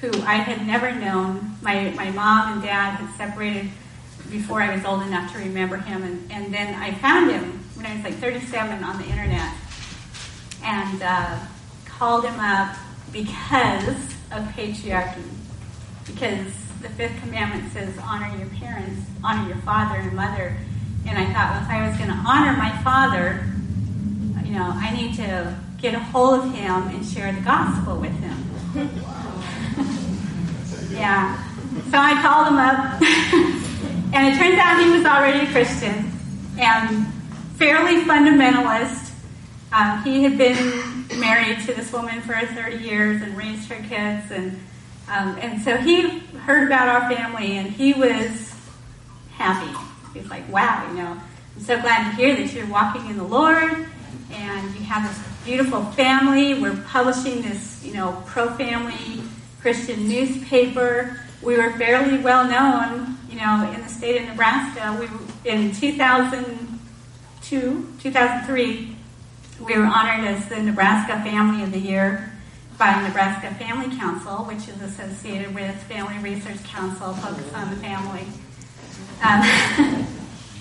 who 0.03 0.11
I 0.25 0.35
had 0.35 0.67
never 0.67 0.93
known. 0.95 1.57
My 1.63 1.91
my 1.97 2.11
mom 2.11 2.53
and 2.53 2.63
dad 2.63 2.97
had 2.97 3.17
separated 3.17 3.71
before 4.31 4.63
I 4.63 4.75
was 4.75 4.85
old 4.85 5.03
enough 5.03 5.33
to 5.33 5.39
remember 5.39 5.77
him, 5.77 6.03
and, 6.03 6.33
and 6.33 6.55
then 6.55 6.75
I 6.75 6.95
found 6.95 7.31
him 7.31 7.63
when 7.75 7.87
I 7.87 7.95
was 7.95 8.05
like 8.05 8.15
37 8.15 8.85
on 8.85 8.99
the 8.99 9.05
internet, 9.05 9.53
and 10.63 11.03
uh, 11.03 11.39
called 11.87 12.25
him 12.25 12.39
up 12.39 12.77
because 13.13 13.97
of 14.31 14.45
patriarchy. 14.55 15.23
Because 16.07 16.53
the 16.81 16.89
fifth 16.91 17.21
commandment 17.23 17.73
says, 17.73 17.97
honor 18.03 18.37
your 18.39 18.49
parents, 18.49 19.03
honor 19.23 19.47
your 19.49 19.59
father 19.59 19.97
and 20.01 20.13
mother. 20.13 20.57
And 21.07 21.19
I 21.19 21.27
thought, 21.33 21.51
well, 21.53 21.63
if 21.63 21.69
I 21.69 21.89
was 21.89 21.97
going 21.97 22.11
to 22.11 22.17
honor 22.27 22.57
my 22.57 22.77
father, 22.83 23.47
you 24.45 24.53
know, 24.53 24.71
I 24.73 24.95
need 24.95 25.15
to 25.17 25.57
get 25.81 25.95
a 25.95 25.99
hold 25.99 26.41
of 26.41 26.55
him 26.55 26.89
and 26.89 27.05
share 27.05 27.33
the 27.33 27.41
gospel 27.41 27.97
with 27.97 28.13
him. 28.13 28.37
yeah. 30.91 31.47
So 31.91 31.99
I 31.99 32.21
called 32.21 32.49
him 32.49 32.59
up, 32.59 33.01
and 34.13 34.35
it 34.35 34.39
turns 34.39 34.59
out 34.59 34.83
he 34.83 34.91
was 34.91 35.05
already 35.05 35.47
a 35.47 35.51
Christian 35.51 36.11
and 36.59 37.07
fairly 37.57 38.03
fundamentalist. 38.03 39.13
Um, 39.73 40.03
he 40.03 40.23
had 40.25 40.37
been 40.37 41.07
married 41.21 41.61
to 41.67 41.75
this 41.75 41.93
woman 41.93 42.21
for 42.21 42.35
30 42.35 42.79
years 42.79 43.23
and 43.23 43.37
raised 43.37 43.69
her 43.69 43.83
kids, 43.89 44.31
and 44.31 44.59
um, 45.09 45.37
and 45.41 45.61
so 45.63 45.77
he 45.77 46.21
heard 46.45 46.67
about 46.67 46.89
our 46.89 47.11
family, 47.13 47.57
and 47.57 47.69
he 47.69 47.93
was 47.93 48.55
happy. 49.33 49.77
He's 50.13 50.29
like, 50.29 50.49
"Wow, 50.53 50.87
you 50.91 50.97
know, 50.97 51.21
I'm 51.57 51.63
so 51.63 51.81
glad 51.81 52.11
to 52.11 52.17
hear 52.17 52.35
that 52.37 52.53
you're 52.53 52.67
walking 52.67 53.07
in 53.09 53.17
the 53.17 53.25
Lord, 53.25 53.87
and 54.33 54.75
you 54.75 54.83
have 54.83 55.09
this 55.09 55.31
beautiful 55.45 55.85
family. 55.93 56.61
We're 56.61 56.77
publishing 56.89 57.43
this, 57.43 57.85
you 57.85 57.95
know, 57.95 58.23
pro-family 58.27 59.23
Christian 59.61 60.09
newspaper. 60.09 61.21
We 61.43 61.57
were 61.57 61.73
fairly 61.73 62.19
well 62.19 62.45
known, 62.49 63.19
you 63.31 63.37
know, 63.37 63.71
in 63.75 63.83
the 63.83 63.89
state 63.89 64.21
of 64.21 64.29
Nebraska. 64.29 64.97
We 64.99 65.09
in 65.51 65.73
2002, 65.73 67.89
2003." 68.01 68.97
We 69.61 69.77
were 69.77 69.85
honored 69.85 70.27
as 70.27 70.49
the 70.49 70.63
Nebraska 70.63 71.23
Family 71.23 71.63
of 71.63 71.71
the 71.71 71.79
Year 71.79 72.33
by 72.79 72.99
Nebraska 73.07 73.55
Family 73.57 73.95
Council, 73.95 74.39
which 74.47 74.69
is 74.69 74.81
associated 74.81 75.55
with 75.55 75.77
Family 75.83 76.17
Research 76.19 76.65
Council, 76.65 77.13
focused 77.13 77.55
on 77.55 77.69
the 77.69 77.77
family. 77.77 78.25
Um, 79.23 79.43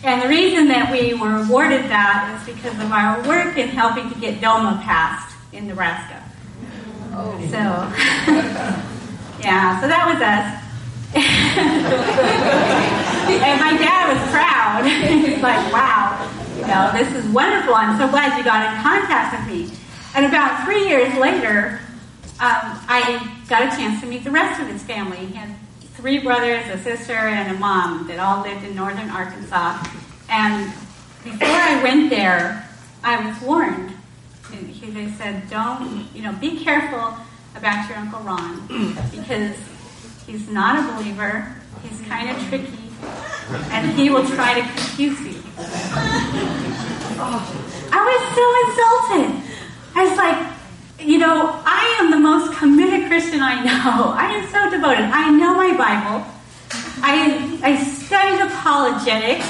and 0.03 0.22
the 0.22 0.28
reason 0.28 0.67
that 0.67 0.91
we 0.91 1.13
were 1.13 1.43
awarded 1.43 1.86
that 1.86 2.36
is 2.36 2.43
because 2.53 2.78
of 2.84 2.91
our 2.91 3.26
work 3.26 3.57
in 3.57 3.70
helping 3.70 4.11
to 4.11 4.20
get 4.20 4.41
DOMA 4.41 4.82
passed 4.84 5.34
in 5.53 5.65
Nebraska. 5.65 6.22
Oh. 7.13 7.39
So, 7.43 7.55
yeah, 9.39 9.80
so 9.80 9.88
that 9.88 10.11
was 10.11 10.22
us. 10.22 10.68
and 11.16 11.26
my 13.60 13.76
dad 13.78 14.14
was 14.14 14.22
proud. 14.32 14.86
He's 15.10 15.41
like, 15.41 15.74
wow, 15.74 16.30
you 16.55 16.68
know, 16.68 16.91
this 16.93 17.12
is 17.16 17.26
wonderful. 17.32 17.74
I'm 17.74 17.97
so 17.97 18.07
glad 18.07 18.38
you 18.38 18.43
got 18.43 18.72
in 18.72 18.82
contact 18.84 19.36
with 19.36 19.47
me. 19.55 19.76
And 20.16 20.26
about 20.26 20.66
three 20.66 20.88
years 20.88 21.16
later, 21.18 21.80
um, 22.39 22.80
I 22.88 23.41
got 23.49 23.64
a 23.64 23.76
chance 23.76 24.01
to 24.01 24.07
meet 24.07 24.24
the 24.24 24.32
rest 24.32 24.62
of 24.62 24.68
his 24.68 24.84
family. 24.84 25.18
He 25.18 25.34
had 25.34 25.55
three 25.95 26.20
brothers, 26.20 26.66
a 26.70 26.78
sister, 26.78 27.14
and 27.14 27.55
a 27.55 27.60
mom 27.60 28.07
that 28.07 28.20
all 28.20 28.43
lived 28.43 28.64
in 28.64 28.76
northern 28.76 29.10
Arkansas. 29.10 29.84
And 30.30 30.72
before 31.24 31.47
I 31.47 31.82
went 31.84 32.10
there, 32.10 32.70
I 33.03 33.28
was 33.28 33.41
warned. 33.41 33.93
He, 34.51 34.91
they 34.91 35.10
said, 35.12 35.49
don't, 35.49 36.07
you 36.14 36.22
know, 36.22 36.34
be 36.34 36.64
careful 36.64 37.18
about 37.55 37.89
your 37.89 37.97
Uncle 37.97 38.22
Ron 38.22 38.95
because 39.12 39.55
he's 40.30 40.47
not 40.49 40.77
a 40.80 40.93
believer. 40.93 41.55
He's 41.82 41.99
kind 42.07 42.30
of 42.30 42.38
tricky, 42.49 42.77
and 43.71 43.91
he 43.91 44.09
will 44.09 44.27
try 44.27 44.53
to 44.53 44.61
confuse 44.61 45.19
you. 45.21 45.41
Oh, 47.21 47.39
I 47.91 47.99
was 48.09 48.21
so 48.38 48.45
insulted. 48.63 49.27
I 49.95 50.03
was 50.07 50.17
like, 50.17 51.07
you 51.07 51.17
know, 51.17 51.61
I 51.65 51.97
am 51.99 52.11
the 52.11 52.19
most 52.19 52.53
committed 52.57 53.07
Christian 53.07 53.41
I 53.41 53.63
know. 53.63 54.13
I 54.15 54.25
am 54.36 54.47
so 54.49 54.69
devoted. 54.69 55.05
I 55.05 55.30
know 55.32 55.55
my 55.55 55.75
Bible. 55.75 56.25
I, 57.01 57.59
I 57.63 57.84
studied 57.84 58.41
apologetics. 58.41 59.47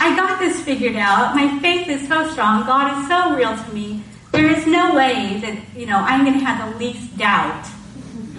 I 0.00 0.16
got 0.16 0.38
this 0.38 0.62
figured 0.62 0.96
out. 0.96 1.34
My 1.34 1.58
faith 1.58 1.88
is 1.88 2.06
so 2.08 2.30
strong. 2.30 2.66
God 2.66 2.98
is 2.98 3.08
so 3.08 3.34
real 3.36 3.56
to 3.56 3.72
me. 3.74 4.02
There 4.32 4.46
is 4.46 4.66
no 4.66 4.94
way 4.94 5.40
that, 5.40 5.58
you 5.76 5.86
know, 5.86 5.98
I'm 5.98 6.24
going 6.24 6.38
to 6.38 6.44
have 6.44 6.72
the 6.72 6.78
least 6.78 7.16
doubt. 7.16 7.66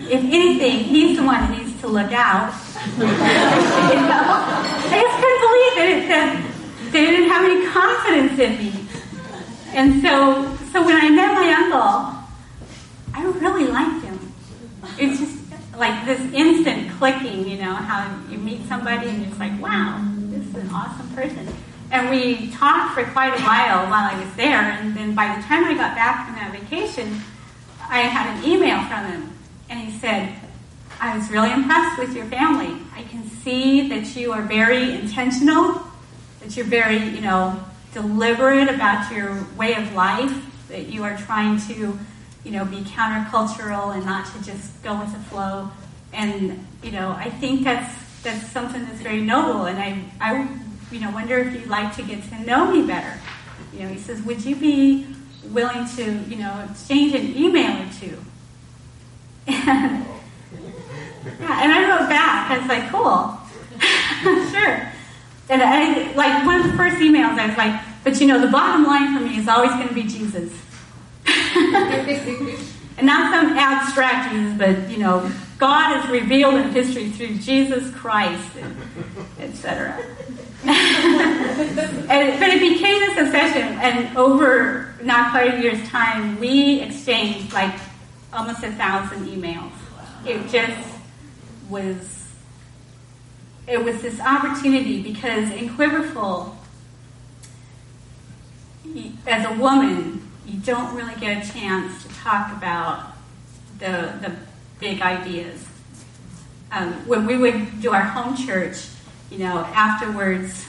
If 0.07 0.23
anything, 0.23 0.83
he's 0.83 1.17
the 1.17 1.23
one 1.23 1.51
needs 1.51 1.64
to 1.85 1.91
look 1.91 2.11
out. 2.11 2.53
you 2.97 3.05
know? 3.05 4.25
I 4.89 4.97
just 5.05 5.17
couldn't 5.21 5.41
believe 5.45 5.75
it. 5.79 6.91
They 6.91 7.05
didn't 7.05 7.29
have 7.29 7.43
any 7.45 7.67
confidence 7.67 8.39
in 8.39 8.57
me. 8.57 8.87
And 9.73 10.01
so, 10.01 10.55
so 10.71 10.85
when 10.85 10.95
I 10.95 11.09
met 11.09 11.33
my 11.33 11.49
uncle, 11.51 12.15
I 13.13 13.23
really 13.39 13.67
liked 13.67 14.05
him. 14.05 14.33
It's 14.97 15.19
just 15.19 15.37
like 15.77 16.05
this 16.05 16.21
instant 16.33 16.91
clicking, 16.91 17.47
you 17.47 17.57
know, 17.57 17.75
how 17.75 18.19
you 18.29 18.37
meet 18.37 18.65
somebody 18.67 19.09
and 19.09 19.25
it's 19.25 19.37
like, 19.37 19.59
wow, 19.61 20.01
this 20.29 20.47
is 20.47 20.55
an 20.55 20.69
awesome 20.69 21.09
person. 21.09 21.47
And 21.91 22.09
we 22.09 22.49
talked 22.51 22.95
for 22.95 23.03
quite 23.11 23.37
a 23.39 23.43
while 23.43 23.85
while 23.89 24.09
I 24.11 24.19
was 24.19 24.33
there, 24.35 24.59
and 24.59 24.95
then 24.97 25.13
by 25.13 25.35
the 25.35 25.43
time 25.43 25.65
I 25.65 25.75
got 25.75 25.95
back 25.95 26.25
from 26.25 26.35
that 26.35 26.51
vacation, 26.51 27.21
I 27.87 27.99
had 27.99 28.35
an 28.35 28.43
email 28.43 28.79
from 28.87 29.05
him, 29.05 29.37
and 29.69 29.79
he 29.87 29.99
said, 29.99 30.35
I 30.99 31.17
was 31.17 31.29
really 31.29 31.51
impressed 31.51 31.99
with 31.99 32.15
your 32.15 32.25
family. 32.25 32.77
I 32.95 33.03
can 33.03 33.27
see 33.29 33.89
that 33.89 34.15
you 34.15 34.31
are 34.31 34.41
very 34.41 34.93
intentional, 34.93 35.81
that 36.41 36.55
you're 36.55 36.65
very, 36.65 36.97
you 36.97 37.21
know, 37.21 37.63
deliberate 37.93 38.69
about 38.69 39.11
your 39.13 39.45
way 39.57 39.75
of 39.75 39.93
life, 39.93 40.33
that 40.69 40.87
you 40.87 41.03
are 41.03 41.17
trying 41.17 41.59
to 41.67 41.97
you 42.45 42.51
know, 42.51 42.63
be 42.63 42.81
countercultural 42.81 43.93
and 43.95 44.05
not 44.05 44.27
to 44.27 44.43
just 44.43 44.81
go 44.83 44.97
with 44.99 45.11
the 45.11 45.19
flow. 45.19 45.69
And, 46.13 46.65
you 46.83 46.91
know, 46.91 47.11
I 47.11 47.29
think 47.29 47.63
that's, 47.63 48.21
that's 48.21 48.47
something 48.51 48.85
that's 48.85 49.01
very 49.01 49.21
noble. 49.21 49.65
And 49.65 49.79
I, 49.79 50.03
I, 50.21 50.47
you 50.91 50.99
know, 50.99 51.09
wonder 51.09 51.39
if 51.39 51.53
you'd 51.53 51.67
like 51.67 51.95
to 51.95 52.03
get 52.03 52.23
to 52.29 52.39
know 52.41 52.71
me 52.71 52.85
better. 52.85 53.19
You 53.73 53.79
know, 53.79 53.87
he 53.89 53.97
says, 53.97 54.21
would 54.21 54.45
you 54.45 54.55
be 54.55 55.07
willing 55.49 55.87
to, 55.95 56.13
you 56.29 56.37
know, 56.37 56.67
exchange 56.69 57.15
an 57.15 57.35
email 57.35 57.81
or 57.81 57.89
two? 57.99 58.17
And, 59.67 60.05
yeah, 61.25 61.63
and 61.63 61.71
I 61.71 61.89
wrote 61.89 62.09
back. 62.09 62.51
I 62.51 62.57
was 62.59 62.67
like, 62.67 62.89
cool. 62.89 63.39
sure. 64.51 64.91
And 65.49 65.61
I, 65.61 66.11
like, 66.13 66.45
one 66.45 66.61
of 66.61 66.71
the 66.71 66.77
first 66.77 66.97
emails, 66.97 67.37
I 67.37 67.47
was 67.47 67.57
like, 67.57 67.81
but 68.03 68.21
you 68.21 68.27
know, 68.27 68.39
the 68.39 68.51
bottom 68.51 68.85
line 68.85 69.17
for 69.17 69.23
me 69.23 69.37
is 69.37 69.47
always 69.47 69.71
going 69.71 69.87
to 69.87 69.93
be 69.93 70.03
Jesus. 70.03 70.53
and 72.97 73.05
not 73.05 73.33
some 73.33 73.57
abstract 73.57 74.31
Jesus, 74.31 74.57
but 74.57 74.89
you 74.89 74.97
know, 74.97 75.31
God 75.57 76.03
is 76.03 76.11
revealed 76.11 76.55
in 76.55 76.69
history 76.69 77.09
through 77.09 77.37
Jesus 77.37 77.91
Christ, 77.95 78.49
etc. 79.39 79.97
but 80.65 82.49
it 82.49 82.59
became 82.59 82.99
this 82.99 83.17
obsession, 83.17 83.77
and 83.79 84.17
over 84.17 84.93
not 85.03 85.31
quite 85.31 85.55
a 85.55 85.61
year's 85.61 85.87
time, 85.89 86.39
we 86.39 86.81
exchanged 86.81 87.53
like 87.53 87.73
almost 88.33 88.63
a 88.63 88.71
thousand 88.73 89.27
emails. 89.27 89.71
It 90.25 90.47
just 90.49 90.94
was. 91.69 92.23
It 93.67 93.83
was 93.83 94.01
this 94.01 94.19
opportunity 94.19 95.01
because 95.01 95.49
in 95.51 95.69
Quiverful, 95.69 96.55
as 99.25 99.45
a 99.45 99.59
woman, 99.59 100.21
you 100.45 100.59
don't 100.59 100.95
really 100.95 101.15
get 101.19 101.43
a 101.43 101.51
chance 101.51 102.03
to 102.03 102.09
talk 102.09 102.55
about 102.55 103.13
the 103.79 104.13
the 104.21 104.35
big 104.79 105.01
ideas. 105.01 105.65
Um, 106.71 106.93
when 107.07 107.25
we 107.25 107.37
would 107.37 107.81
do 107.81 107.91
our 107.91 108.03
home 108.03 108.35
church, 108.35 108.87
you 109.31 109.39
know, 109.39 109.59
afterwards 109.73 110.65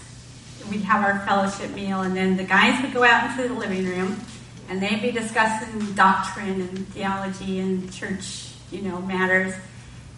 we'd 0.71 0.83
have 0.83 1.05
our 1.05 1.25
fellowship 1.27 1.75
meal, 1.75 2.03
and 2.03 2.17
then 2.17 2.37
the 2.37 2.45
guys 2.45 2.81
would 2.83 2.93
go 2.93 3.05
out 3.05 3.31
into 3.31 3.49
the 3.49 3.55
living 3.55 3.87
room, 3.87 4.21
and 4.69 4.83
they'd 4.83 5.03
be 5.03 5.13
discussing 5.13 5.93
doctrine 5.95 6.61
and 6.61 6.89
theology 6.89 7.61
and 7.61 7.93
church, 7.93 8.53
you 8.71 8.83
know, 8.83 9.01
matters. 9.03 9.55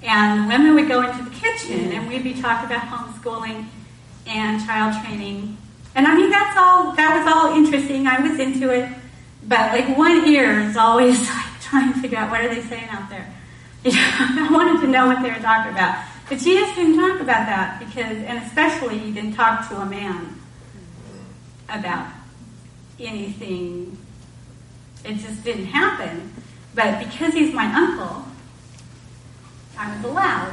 And 0.02 0.44
the 0.44 0.48
women 0.48 0.74
would 0.74 0.88
go 0.88 1.02
into 1.02 1.24
the 1.24 1.30
kitchen, 1.30 1.92
and 1.92 2.08
we'd 2.08 2.22
be 2.22 2.34
talking 2.34 2.66
about 2.66 2.86
homeschooling 2.86 3.66
and 4.26 4.64
child 4.64 5.04
training. 5.04 5.56
And 5.94 6.06
I 6.06 6.14
mean, 6.14 6.30
that's 6.30 6.56
all. 6.56 6.92
That 6.92 7.18
was 7.18 7.32
all 7.32 7.56
interesting. 7.56 8.06
I 8.06 8.20
was 8.20 8.38
into 8.38 8.70
it, 8.70 8.88
but 9.44 9.72
like 9.72 9.96
one 9.96 10.28
ear 10.28 10.60
is 10.60 10.76
always 10.76 11.18
like 11.30 11.60
trying 11.60 11.92
to 11.92 12.00
figure 12.00 12.18
out 12.18 12.30
what 12.30 12.44
are 12.44 12.54
they 12.54 12.62
saying 12.62 12.88
out 12.90 13.10
there. 13.10 13.34
You 13.84 13.92
know, 13.92 13.98
I 14.00 14.48
wanted 14.50 14.80
to 14.80 14.88
know 14.88 15.06
what 15.06 15.22
they 15.22 15.30
were 15.30 15.38
talking 15.38 15.72
about. 15.72 16.04
But 16.28 16.38
Jesus 16.38 16.74
didn't 16.74 16.96
talk 16.96 17.20
about 17.20 17.46
that 17.46 17.78
because, 17.78 18.18
and 18.18 18.44
especially, 18.44 18.98
he 18.98 19.12
didn't 19.12 19.34
talk 19.34 19.68
to 19.68 19.76
a 19.76 19.86
man 19.86 20.38
about 21.68 22.08
anything. 23.00 23.96
It 25.04 25.14
just 25.14 25.42
didn't 25.44 25.66
happen. 25.66 26.32
But 26.74 26.98
because 26.98 27.32
he's 27.32 27.54
my 27.54 27.66
uncle, 27.72 28.24
I 29.78 29.94
was 29.94 30.04
allowed. 30.04 30.52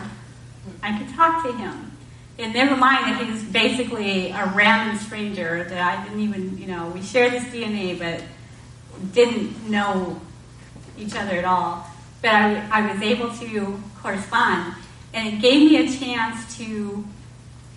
I 0.84 0.98
could 0.98 1.14
talk 1.16 1.44
to 1.46 1.52
him. 1.52 1.92
And 2.38 2.54
never 2.54 2.76
mind 2.76 3.06
that 3.06 3.26
he's 3.26 3.44
basically 3.44 4.30
a 4.30 4.52
random 4.54 4.98
stranger 4.98 5.64
that 5.64 5.80
I 5.80 6.04
didn't 6.04 6.20
even, 6.20 6.58
you 6.58 6.68
know, 6.68 6.90
we 6.90 7.02
share 7.02 7.30
this 7.30 7.46
DNA, 7.46 7.98
but 7.98 8.22
didn't 9.14 9.70
know 9.70 10.20
each 10.98 11.16
other 11.16 11.38
at 11.38 11.46
all. 11.46 11.88
But 12.22 12.32
I, 12.32 12.68
I 12.72 12.94
was 12.94 13.02
able 13.02 13.32
to 13.36 13.82
correspond. 14.02 14.76
And 15.14 15.34
it 15.34 15.42
gave 15.42 15.72
me 15.72 15.78
a 15.78 15.98
chance 15.98 16.58
to 16.58 17.06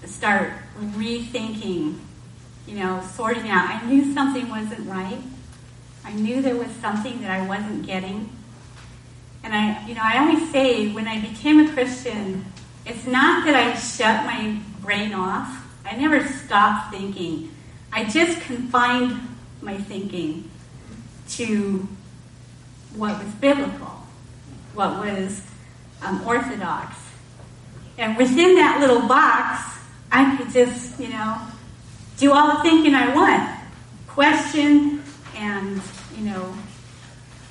start 0.05 0.53
rethinking, 0.79 1.99
you 2.67 2.75
know, 2.75 3.03
sorting 3.15 3.49
out. 3.49 3.69
I 3.69 3.87
knew 3.87 4.13
something 4.13 4.49
wasn't 4.49 4.89
right. 4.89 5.19
I 6.05 6.13
knew 6.13 6.43
there 6.43 6.57
was 6.57 6.71
something 6.81 7.21
that 7.21 7.31
I 7.31 7.47
wasn't 7.47 7.87
getting. 7.87 8.31
And 9.43 9.55
I, 9.55 9.86
you 9.86 9.95
know, 9.95 10.03
I 10.03 10.18
always 10.18 10.51
say 10.51 10.93
when 10.93 11.09
I 11.09 11.20
became 11.20 11.61
a 11.61 11.72
Christian, 11.72 12.45
it's 12.84 13.07
not 13.07 13.45
that 13.47 13.55
I 13.55 13.74
shut 13.78 14.24
my 14.24 14.59
brain 14.80 15.12
off. 15.14 15.64
I 15.84 15.97
never 15.97 16.26
stopped 16.26 16.93
thinking. 16.93 17.51
I 17.93 18.05
just 18.05 18.41
confined 18.43 19.20
my 19.62 19.76
thinking 19.76 20.51
to 21.30 21.89
what 22.95 23.22
was 23.22 23.32
biblical, 23.34 24.03
what 24.74 24.99
was 24.99 25.43
um, 26.03 26.26
orthodox. 26.26 26.97
And 27.97 28.16
within 28.16 28.55
that 28.57 28.80
little 28.80 29.07
box, 29.09 29.78
I 30.11 30.36
could 30.36 30.51
just, 30.51 30.99
you 31.01 31.09
know, 31.09 31.39
do 32.16 32.32
all 32.32 32.57
the 32.57 32.62
thinking 32.62 32.95
I 32.95 33.14
want, 33.14 33.61
question 34.07 35.03
and, 35.36 35.80
you 36.16 36.24
know, 36.24 36.55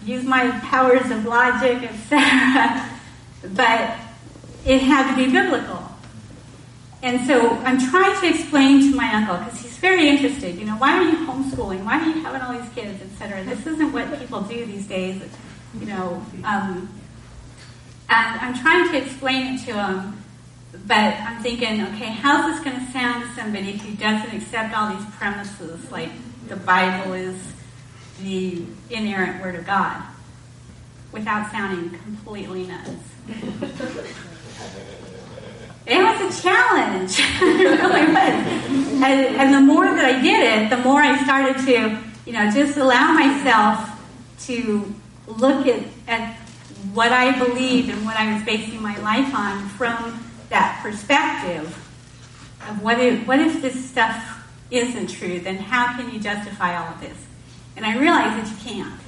use 0.07 0.23
my 0.23 0.49
powers 0.61 1.11
of 1.11 1.25
logic, 1.25 1.83
etc. 1.83 2.89
but 3.53 3.97
it 4.65 4.81
had 4.81 5.09
to 5.11 5.15
be 5.15 5.31
biblical. 5.31 5.83
And 7.03 7.27
so 7.27 7.49
I'm 7.59 7.79
trying 7.89 8.19
to 8.21 8.27
explain 8.27 8.79
to 8.91 8.95
my 8.95 9.13
uncle, 9.13 9.37
because 9.37 9.61
he's 9.61 9.77
very 9.77 10.07
interested, 10.07 10.55
you 10.55 10.65
know, 10.65 10.77
why 10.77 10.97
are 10.97 11.03
you 11.03 11.27
homeschooling? 11.27 11.83
Why 11.83 11.99
are 11.99 12.05
you 12.05 12.21
having 12.23 12.41
all 12.41 12.57
these 12.57 12.69
kids, 12.73 13.01
etc.? 13.01 13.43
This 13.43 13.67
isn't 13.67 13.91
what 13.91 14.19
people 14.19 14.41
do 14.41 14.65
these 14.65 14.87
days, 14.87 15.21
you 15.79 15.85
know. 15.85 16.25
Um, 16.43 16.89
and 18.09 18.39
I'm 18.39 18.55
trying 18.55 18.89
to 18.89 18.97
explain 18.97 19.53
it 19.53 19.65
to 19.65 19.73
him, 19.73 20.23
but 20.87 20.95
I'm 20.95 21.43
thinking, 21.43 21.83
okay, 21.83 22.11
how's 22.11 22.51
this 22.51 22.63
going 22.63 22.83
to 22.83 22.91
sound 22.91 23.23
to 23.23 23.41
somebody 23.41 23.73
who 23.73 23.95
doesn't 23.95 24.35
accept 24.35 24.75
all 24.75 24.95
these 24.95 25.05
premises, 25.17 25.91
like 25.91 26.09
the 26.47 26.55
Bible 26.55 27.13
is 27.13 27.35
the 28.19 28.63
inerrant 28.89 29.41
Word 29.41 29.55
of 29.55 29.65
God, 29.65 30.03
without 31.11 31.51
sounding 31.51 31.97
completely 31.99 32.65
nuts? 32.65 32.91
It 35.87 35.99
was 35.99 36.37
a 36.37 36.41
challenge. 36.41 37.17
it 37.19 37.81
really 37.81 38.07
was. 38.07 38.97
And, 39.01 39.37
and 39.37 39.53
the 39.53 39.61
more 39.61 39.85
that 39.85 40.03
I 40.03 40.21
did 40.21 40.63
it, 40.63 40.69
the 40.69 40.83
more 40.83 41.01
I 41.01 41.23
started 41.23 41.65
to, 41.65 41.97
you 42.25 42.33
know, 42.33 42.51
just 42.51 42.77
allow 42.77 43.13
myself 43.13 43.89
to 44.47 44.93
look 45.27 45.65
at, 45.65 45.83
at 46.07 46.35
what 46.93 47.13
I 47.13 47.39
believed 47.39 47.89
and 47.89 48.03
what 48.03 48.17
I 48.17 48.33
was 48.33 48.43
basing 48.43 48.81
my 48.81 48.97
life 48.99 49.33
on 49.33 49.69
from 49.69 50.21
that 50.49 50.79
perspective 50.83 51.67
of 52.67 52.83
what 52.83 52.99
if, 52.99 53.25
what 53.25 53.39
if 53.39 53.61
this 53.61 53.89
stuff 53.89 54.45
isn't 54.69 55.07
true, 55.07 55.39
then 55.39 55.55
how 55.55 55.95
can 55.95 56.13
you 56.13 56.19
justify 56.19 56.77
all 56.77 56.93
of 56.93 56.99
this? 56.99 57.26
And 57.77 57.85
I 57.85 57.95
realized 57.97 58.43
that 58.43 58.49
you 58.49 58.57
can't. 58.73 58.99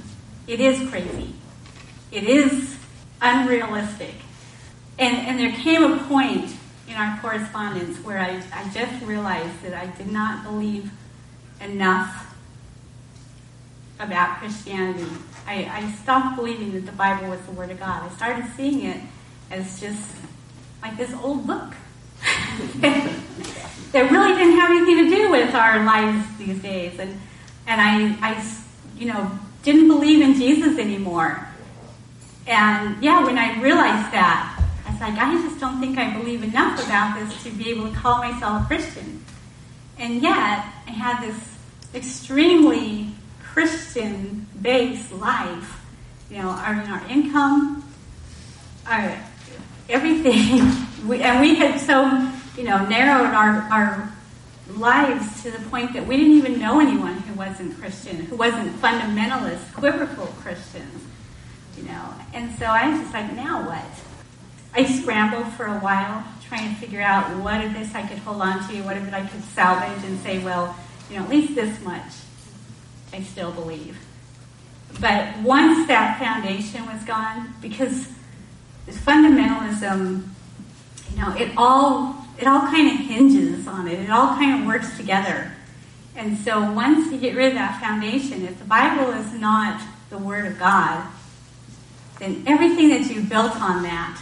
It 0.46 0.60
is 0.60 0.88
crazy. 0.88 1.34
It 2.12 2.22
is 2.24 2.78
unrealistic. 3.20 4.14
And, 4.96 5.16
and 5.16 5.38
there 5.40 5.52
came 5.52 5.82
a 5.82 5.98
point 6.04 6.54
in 6.88 6.94
our 6.94 7.18
correspondence 7.20 7.98
where 7.98 8.18
I, 8.18 8.42
I 8.54 8.68
just 8.72 9.04
realized 9.04 9.62
that 9.62 9.74
I 9.74 9.86
did 9.96 10.12
not 10.12 10.44
believe 10.44 10.90
enough 11.60 12.34
about 13.98 14.38
Christianity. 14.38 15.06
I, 15.46 15.64
I 15.64 15.92
stopped 16.02 16.36
believing 16.36 16.72
that 16.72 16.86
the 16.86 16.92
Bible 16.92 17.28
was 17.28 17.40
the 17.42 17.52
Word 17.52 17.70
of 17.70 17.80
God. 17.80 18.08
I 18.08 18.14
started 18.14 18.46
seeing 18.56 18.84
it 18.84 19.00
as 19.50 19.80
just 19.80 20.16
like 20.80 20.96
this 20.96 21.12
old 21.12 21.46
book 21.46 21.74
that 22.76 24.10
really 24.10 24.34
didn't 24.34 24.58
have 24.58 24.70
anything 24.70 25.10
to 25.10 25.16
do 25.16 25.30
with 25.30 25.54
our 25.54 25.84
lives 25.84 26.24
these 26.38 26.62
days. 26.62 26.98
And, 26.98 27.20
and 27.66 27.80
I, 27.80 28.30
I, 28.30 28.42
you 29.00 29.06
know, 29.06 29.30
didn't 29.62 29.88
believe 29.88 30.20
in 30.20 30.34
Jesus 30.34 30.78
anymore. 30.78 31.48
And 32.46 33.02
yeah, 33.02 33.24
when 33.24 33.38
I 33.38 33.60
realized 33.60 34.12
that, 34.12 34.62
I 34.86 34.90
was 34.92 35.00
like, 35.00 35.18
I 35.18 35.32
just 35.42 35.58
don't 35.58 35.80
think 35.80 35.98
I 35.98 36.16
believe 36.16 36.44
enough 36.44 36.84
about 36.84 37.18
this 37.18 37.42
to 37.44 37.50
be 37.50 37.70
able 37.70 37.90
to 37.90 37.96
call 37.96 38.18
myself 38.18 38.62
a 38.62 38.66
Christian. 38.66 39.24
And 39.98 40.22
yet, 40.22 40.64
I 40.86 40.90
had 40.90 41.22
this 41.22 41.56
extremely 41.94 43.08
Christian 43.42 44.46
based 44.60 45.12
life. 45.12 45.80
You 46.30 46.38
know, 46.38 46.50
our, 46.50 46.74
our 46.74 47.06
income, 47.08 47.82
our 48.86 49.18
everything. 49.88 50.70
We, 51.00 51.22
and 51.22 51.40
we 51.40 51.54
had 51.54 51.80
so, 51.80 52.30
you 52.58 52.68
know, 52.68 52.86
narrowed 52.86 53.34
our, 53.34 53.62
our 53.72 54.12
lives 54.76 55.42
to 55.44 55.50
the 55.50 55.58
point 55.70 55.94
that 55.94 56.06
we 56.06 56.18
didn't 56.18 56.34
even 56.34 56.58
know 56.58 56.78
anyone 56.78 57.14
who 57.14 57.29
wasn't 57.40 57.74
Christian, 57.78 58.16
who 58.16 58.36
wasn't 58.36 58.70
fundamentalist, 58.82 59.72
quiverful 59.72 60.26
Christians, 60.42 61.02
you 61.74 61.84
know. 61.84 62.14
And 62.34 62.54
so 62.58 62.66
I 62.66 62.90
was 62.90 63.00
just 63.00 63.14
like, 63.14 63.32
now 63.32 63.66
what? 63.66 63.84
I 64.74 64.84
scrambled 64.84 65.50
for 65.54 65.64
a 65.64 65.78
while 65.78 66.22
trying 66.46 66.74
to 66.74 66.78
figure 66.78 67.00
out 67.00 67.34
what 67.38 67.64
of 67.64 67.72
this 67.72 67.94
I 67.94 68.06
could 68.06 68.18
hold 68.18 68.42
on 68.42 68.68
to, 68.68 68.82
what 68.82 68.98
of 68.98 69.08
it 69.08 69.14
I 69.14 69.26
could 69.26 69.42
salvage 69.42 70.04
and 70.04 70.20
say, 70.20 70.38
well, 70.44 70.76
you 71.08 71.16
know, 71.16 71.24
at 71.24 71.30
least 71.30 71.54
this 71.54 71.82
much 71.82 72.12
I 73.14 73.22
still 73.22 73.52
believe. 73.52 73.96
But 75.00 75.38
once 75.38 75.88
that 75.88 76.18
foundation 76.18 76.84
was 76.84 77.02
gone, 77.04 77.54
because 77.62 78.06
fundamentalism, 78.86 80.24
you 81.10 81.16
know, 81.16 81.34
it 81.36 81.52
all 81.56 82.16
it 82.38 82.46
all 82.46 82.60
kind 82.60 82.90
of 82.90 83.06
hinges 83.06 83.66
on 83.66 83.88
it. 83.88 83.98
It 83.98 84.10
all 84.10 84.28
kind 84.28 84.60
of 84.60 84.66
works 84.66 84.96
together. 84.98 85.52
And 86.20 86.36
so 86.36 86.70
once 86.72 87.10
you 87.10 87.18
get 87.18 87.34
rid 87.34 87.48
of 87.48 87.54
that 87.54 87.80
foundation, 87.80 88.44
if 88.44 88.58
the 88.58 88.66
Bible 88.66 89.10
is 89.12 89.32
not 89.32 89.80
the 90.10 90.18
Word 90.18 90.44
of 90.44 90.58
God, 90.58 91.08
then 92.18 92.44
everything 92.46 92.90
that 92.90 93.10
you 93.10 93.22
built 93.22 93.56
on 93.56 93.82
that, 93.84 94.20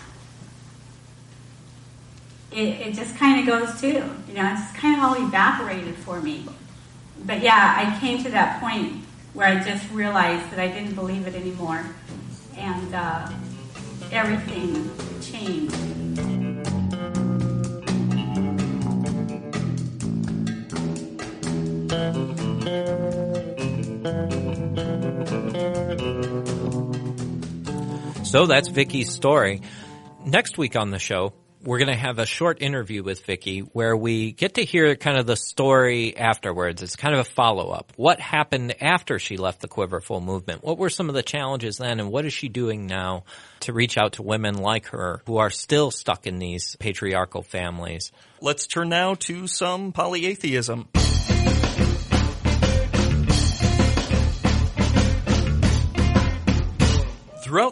it, 2.53 2.87
it 2.87 2.95
just 2.95 3.17
kind 3.17 3.41
of 3.41 3.47
goes 3.47 3.81
too. 3.81 4.05
You 4.29 4.35
know, 4.35 4.49
it's 4.57 4.73
kind 4.79 4.97
of 4.97 5.03
all 5.03 5.27
evaporated 5.27 5.97
for 5.97 6.21
me. 6.21 6.47
But 7.27 7.43
yeah, 7.43 7.75
I 7.77 7.99
came 7.99 8.23
to 8.23 8.31
that 8.31 8.61
point 8.61 9.03
where 9.33 9.49
I 9.49 9.61
just 9.65 9.91
realized 9.91 10.53
that 10.53 10.61
I 10.61 10.69
didn't 10.69 10.95
believe 10.95 11.27
it 11.27 11.35
anymore. 11.35 11.85
And 12.57 12.95
uh, 12.95 13.29
everything 14.13 14.89
changed. 15.21 16.38
So 28.25 28.45
that's 28.45 28.69
Vyckie's 28.69 29.11
story. 29.11 29.63
Next 30.27 30.59
week 30.59 30.77
on 30.77 30.91
the 30.91 30.99
show, 30.99 31.33
we're 31.63 31.79
going 31.79 31.89
to 31.89 31.97
have 31.97 32.19
a 32.19 32.27
short 32.27 32.61
interview 32.61 33.03
with 33.03 33.25
Vicky 33.25 33.61
where 33.61 33.97
we 33.97 34.33
get 34.33 34.55
to 34.55 34.65
hear 34.65 34.95
kind 34.97 35.19
of 35.19 35.27
the 35.27 35.35
story 35.35 36.17
afterwards. 36.17 36.83
It's 36.83 36.95
kind 36.95 37.15
of 37.15 37.21
a 37.21 37.25
follow 37.25 37.71
up. 37.71 37.93
What 37.97 38.21
happened 38.21 38.83
after 38.83 39.19
she 39.19 39.39
left 39.39 39.61
the 39.61 39.69
Quiverful 39.69 40.21
movement? 40.21 40.63
What 40.63 40.79
were 40.79 40.91
some 40.91 41.09
of 41.09 41.15
the 41.15 41.23
challenges 41.23 41.79
then, 41.79 42.01
and 42.01 42.13
what 42.13 42.27
is 42.27 42.33
she 42.33 42.49
doing 42.49 42.87
now 42.87 43.25
to 43.61 43.73
reach 43.73 43.97
out 43.97 44.13
to 44.15 44.23
women 44.23 44.59
like 44.59 44.89
her 44.89 45.23
who 45.27 45.39
are 45.39 45.51
still 45.51 45.91
stuck 45.91 46.27
in 46.27 46.39
these 46.39 46.77
patriarchal 46.77 47.43
families? 47.43 48.13
Let's 48.41 48.67
turn 48.67 48.91
now 48.91 49.15
to 49.15 49.47
some 49.47 49.93
polyatheism. 49.93 50.87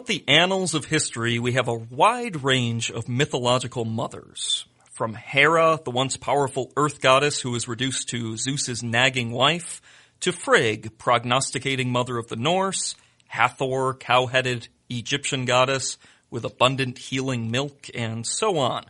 Throughout 0.07 0.25
the 0.25 0.33
annals 0.33 0.73
of 0.73 0.85
history, 0.85 1.37
we 1.37 1.53
have 1.53 1.67
a 1.67 1.73
wide 1.73 2.41
range 2.41 2.89
of 2.89 3.09
mythological 3.09 3.83
mothers. 3.83 4.65
From 4.93 5.13
Hera, 5.13 5.81
the 5.83 5.91
once 5.91 6.15
powerful 6.15 6.71
earth 6.77 7.01
goddess 7.01 7.41
who 7.41 7.51
was 7.51 7.67
reduced 7.67 8.07
to 8.09 8.37
Zeus's 8.37 8.81
nagging 8.81 9.31
wife, 9.31 9.81
to 10.21 10.31
Frigg, 10.31 10.97
prognosticating 10.97 11.91
mother 11.91 12.17
of 12.17 12.29
the 12.29 12.37
Norse, 12.37 12.95
Hathor, 13.27 13.95
cow-headed 13.95 14.69
Egyptian 14.89 15.43
goddess 15.43 15.97
with 16.29 16.45
abundant 16.45 16.97
healing 16.97 17.51
milk, 17.51 17.89
and 17.93 18.25
so 18.25 18.59
on. 18.59 18.85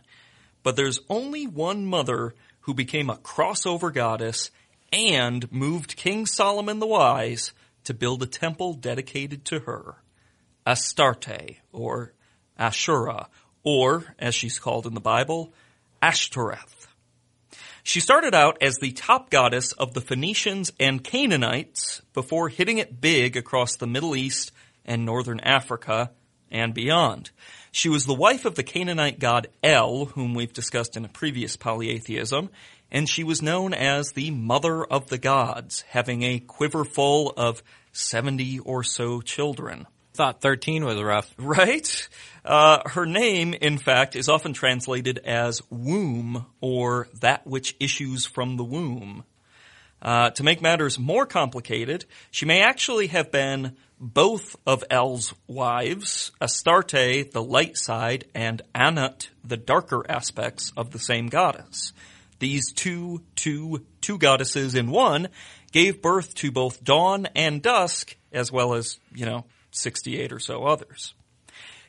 But 0.62 0.76
there's 0.76 1.00
only 1.10 1.48
one 1.48 1.84
mother 1.84 2.36
who 2.60 2.74
became 2.74 3.10
a 3.10 3.16
crossover 3.16 3.92
goddess 3.92 4.52
and 4.92 5.50
moved 5.50 5.96
King 5.96 6.26
Solomon 6.26 6.78
the 6.78 6.86
Wise 6.86 7.52
to 7.82 7.92
build 7.92 8.22
a 8.22 8.26
temple 8.26 8.74
dedicated 8.74 9.44
to 9.46 9.60
her. 9.60 9.96
Astarte, 10.68 11.56
or 11.72 12.12
Asherah, 12.58 13.28
or, 13.64 14.14
as 14.18 14.34
she's 14.34 14.58
called 14.58 14.86
in 14.86 14.92
the 14.92 15.00
Bible, 15.00 15.54
Ashtoreth. 16.02 16.88
She 17.82 18.00
started 18.00 18.34
out 18.34 18.58
as 18.60 18.76
the 18.76 18.92
top 18.92 19.30
goddess 19.30 19.72
of 19.72 19.94
the 19.94 20.02
Phoenicians 20.02 20.70
and 20.78 21.02
Canaanites 21.02 22.02
before 22.12 22.50
hitting 22.50 22.76
it 22.76 23.00
big 23.00 23.34
across 23.34 23.76
the 23.76 23.86
Middle 23.86 24.14
East 24.14 24.52
and 24.84 25.06
Northern 25.06 25.40
Africa 25.40 26.10
and 26.50 26.74
beyond. 26.74 27.30
She 27.72 27.88
was 27.88 28.04
the 28.04 28.12
wife 28.12 28.44
of 28.44 28.54
the 28.54 28.62
Canaanite 28.62 29.18
god 29.18 29.48
El, 29.62 30.04
whom 30.04 30.34
we've 30.34 30.52
discussed 30.52 30.98
in 30.98 31.04
a 31.06 31.08
previous 31.08 31.56
polytheism, 31.56 32.50
and 32.90 33.08
she 33.08 33.24
was 33.24 33.40
known 33.40 33.72
as 33.72 34.12
the 34.12 34.30
Mother 34.32 34.84
of 34.84 35.08
the 35.08 35.18
Gods, 35.18 35.82
having 35.88 36.24
a 36.24 36.40
quiver 36.40 36.84
full 36.84 37.32
of 37.38 37.62
70 37.92 38.58
or 38.58 38.84
so 38.84 39.22
children. 39.22 39.86
Thought 40.18 40.40
13 40.40 40.84
was 40.84 41.00
rough. 41.00 41.32
Right? 41.38 42.08
Uh, 42.44 42.80
her 42.86 43.06
name, 43.06 43.54
in 43.54 43.78
fact, 43.78 44.16
is 44.16 44.28
often 44.28 44.52
translated 44.52 45.18
as 45.18 45.62
womb 45.70 46.44
or 46.60 47.06
that 47.20 47.46
which 47.46 47.76
issues 47.78 48.26
from 48.26 48.56
the 48.56 48.64
womb. 48.64 49.22
Uh, 50.02 50.30
to 50.30 50.42
make 50.42 50.60
matters 50.60 50.98
more 50.98 51.24
complicated, 51.24 52.04
she 52.32 52.46
may 52.46 52.62
actually 52.62 53.06
have 53.06 53.30
been 53.30 53.76
both 54.00 54.56
of 54.66 54.82
El's 54.90 55.34
wives, 55.46 56.32
Astarte, 56.40 57.30
the 57.30 57.42
light 57.42 57.76
side, 57.76 58.24
and 58.34 58.60
Anat, 58.74 59.28
the 59.44 59.56
darker 59.56 60.04
aspects 60.10 60.72
of 60.76 60.90
the 60.90 60.98
same 60.98 61.28
goddess. 61.28 61.92
These 62.40 62.72
two, 62.72 63.22
two, 63.36 63.86
two 64.00 64.18
goddesses 64.18 64.74
in 64.74 64.90
one 64.90 65.28
gave 65.70 66.02
birth 66.02 66.34
to 66.36 66.50
both 66.50 66.82
dawn 66.82 67.28
and 67.36 67.62
dusk, 67.62 68.16
as 68.32 68.50
well 68.50 68.74
as, 68.74 68.98
you 69.14 69.24
know, 69.24 69.44
68 69.78 70.32
or 70.32 70.38
so 70.38 70.64
others. 70.64 71.14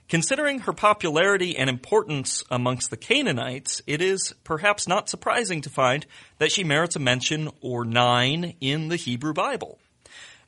Considering 0.08 0.60
her 0.60 0.74
popularity 0.74 1.56
and 1.56 1.70
importance 1.70 2.44
amongst 2.50 2.90
the 2.90 2.98
Canaanites, 2.98 3.82
it 3.86 4.02
is 4.02 4.34
perhaps 4.44 4.88
not 4.88 5.08
surprising 5.08 5.62
to 5.62 5.70
find 5.70 6.06
that 6.40 6.52
she 6.52 6.64
merits 6.64 6.96
a 6.96 7.00
mention 7.00 7.50
or 7.62 7.86
nine 7.86 8.56
in 8.60 8.88
the 8.88 8.96
Hebrew 8.96 9.34
Bible. 9.34 9.78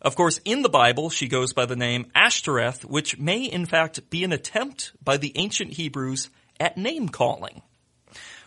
Of 0.01 0.15
course, 0.15 0.39
in 0.45 0.63
the 0.63 0.69
Bible, 0.69 1.11
she 1.11 1.27
goes 1.27 1.53
by 1.53 1.67
the 1.67 1.75
name 1.75 2.07
Ashtoreth, 2.15 2.83
which 2.83 3.19
may 3.19 3.43
in 3.43 3.67
fact 3.67 4.09
be 4.09 4.23
an 4.23 4.31
attempt 4.31 4.93
by 5.03 5.17
the 5.17 5.31
ancient 5.35 5.73
Hebrews 5.73 6.29
at 6.59 6.75
name 6.75 7.07
calling. 7.09 7.61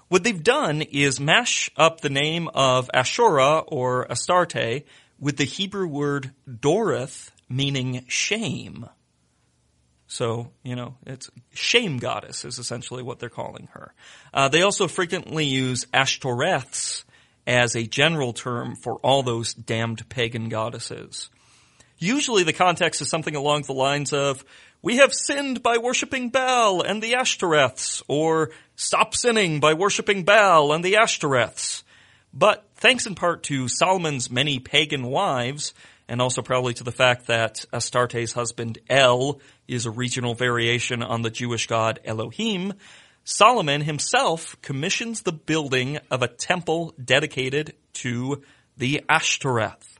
What 0.08 0.24
they've 0.24 0.42
done 0.42 0.82
is 0.82 1.20
mash 1.20 1.70
up 1.76 2.00
the 2.00 2.10
name 2.10 2.48
of 2.54 2.90
Asherah 2.92 3.60
or 3.60 4.10
Astarte 4.10 4.84
with 5.20 5.36
the 5.36 5.44
Hebrew 5.44 5.86
word 5.86 6.32
Dorith, 6.48 7.30
meaning 7.48 8.04
shame. 8.08 8.86
So, 10.06 10.52
you 10.62 10.76
know, 10.76 10.96
it's 11.06 11.30
shame 11.54 11.98
goddess 11.98 12.44
is 12.44 12.58
essentially 12.58 13.02
what 13.02 13.18
they're 13.18 13.28
calling 13.28 13.68
her. 13.72 13.94
Uh, 14.32 14.48
they 14.48 14.62
also 14.62 14.86
frequently 14.86 15.44
use 15.44 15.86
Ashtoreths 15.86 17.04
as 17.46 17.74
a 17.74 17.86
general 17.86 18.32
term 18.32 18.76
for 18.76 18.96
all 18.96 19.22
those 19.22 19.54
damned 19.54 20.08
pagan 20.08 20.48
goddesses. 20.48 21.30
Usually 21.98 22.42
the 22.42 22.52
context 22.52 23.00
is 23.00 23.08
something 23.08 23.36
along 23.36 23.62
the 23.62 23.72
lines 23.72 24.12
of, 24.12 24.44
we 24.82 24.98
have 24.98 25.14
sinned 25.14 25.62
by 25.62 25.78
worshipping 25.78 26.28
Baal 26.28 26.82
and 26.82 27.02
the 27.02 27.14
Ashtoreths, 27.14 28.02
or 28.06 28.50
stop 28.76 29.14
sinning 29.14 29.58
by 29.58 29.72
worshipping 29.72 30.24
Baal 30.24 30.72
and 30.72 30.84
the 30.84 30.94
Ashtoreths. 30.94 31.82
But 32.34 32.66
thanks 32.76 33.06
in 33.06 33.14
part 33.14 33.44
to 33.44 33.68
Solomon's 33.68 34.30
many 34.30 34.58
pagan 34.58 35.06
wives, 35.06 35.72
and 36.08 36.20
also 36.20 36.42
probably 36.42 36.74
to 36.74 36.84
the 36.84 36.92
fact 36.92 37.26
that 37.28 37.64
Astarte's 37.72 38.32
husband 38.32 38.78
El 38.88 39.40
is 39.66 39.86
a 39.86 39.90
regional 39.90 40.34
variation 40.34 41.02
on 41.02 41.22
the 41.22 41.30
Jewish 41.30 41.66
god 41.66 42.00
Elohim, 42.04 42.74
Solomon 43.24 43.80
himself 43.80 44.56
commissions 44.60 45.22
the 45.22 45.32
building 45.32 45.98
of 46.10 46.22
a 46.22 46.28
temple 46.28 46.94
dedicated 47.02 47.74
to 47.94 48.42
the 48.76 49.02
Ashtoreth, 49.08 49.98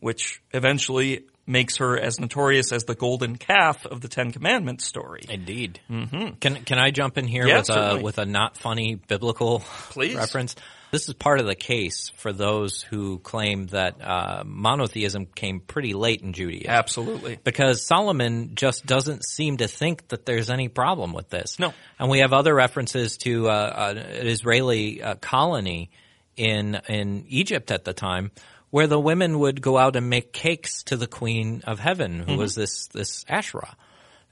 which 0.00 0.40
eventually 0.52 1.26
makes 1.46 1.78
her 1.78 1.98
as 1.98 2.18
notorious 2.20 2.72
as 2.72 2.84
the 2.84 2.94
golden 2.94 3.36
calf 3.36 3.84
of 3.84 4.00
the 4.00 4.08
Ten 4.08 4.30
Commandments 4.30 4.86
story. 4.86 5.22
Indeed. 5.28 5.80
Mm-hmm. 5.90 6.36
Can 6.40 6.54
can 6.64 6.78
I 6.78 6.90
jump 6.92 7.18
in 7.18 7.26
here 7.26 7.46
Yeah, 7.46 7.58
with 7.58 7.66
certainly. 7.66 8.00
a 8.00 8.04
with 8.04 8.18
a 8.18 8.24
not 8.24 8.56
funny 8.56 8.94
biblical 8.94 9.60
Please. 9.90 10.14
reference? 10.16 10.54
This 10.92 11.08
is 11.08 11.14
part 11.14 11.40
of 11.40 11.46
the 11.46 11.54
case 11.54 12.10
for 12.16 12.34
those 12.34 12.82
who 12.82 13.18
claim 13.18 13.68
that 13.68 13.96
uh, 14.02 14.42
monotheism 14.44 15.24
came 15.24 15.58
pretty 15.58 15.94
late 15.94 16.20
in 16.20 16.34
Judaism. 16.34 16.68
Absolutely. 16.68 17.38
Because 17.42 17.86
Solomon 17.86 18.54
just 18.56 18.84
doesn't 18.84 19.24
seem 19.24 19.56
to 19.56 19.68
think 19.68 20.06
that 20.08 20.26
there's 20.26 20.50
any 20.50 20.68
problem 20.68 21.14
with 21.14 21.30
this. 21.30 21.58
No. 21.58 21.72
And 21.98 22.10
we 22.10 22.18
have 22.18 22.34
other 22.34 22.54
references 22.54 23.16
to 23.18 23.48
uh, 23.48 23.94
an 23.96 24.26
Israeli 24.26 25.02
uh, 25.02 25.14
colony 25.14 25.90
in 26.36 26.78
in 26.90 27.24
Egypt 27.26 27.70
at 27.70 27.86
the 27.86 27.94
time, 27.94 28.30
where 28.68 28.86
the 28.86 29.00
women 29.00 29.38
would 29.38 29.62
go 29.62 29.78
out 29.78 29.96
and 29.96 30.10
make 30.10 30.34
cakes 30.34 30.82
to 30.84 30.98
the 30.98 31.06
Queen 31.06 31.62
of 31.66 31.78
Heaven, 31.78 32.20
who 32.20 32.36
was 32.36 32.54
this 32.54 32.88
this 32.88 33.24
Asherah, 33.30 33.76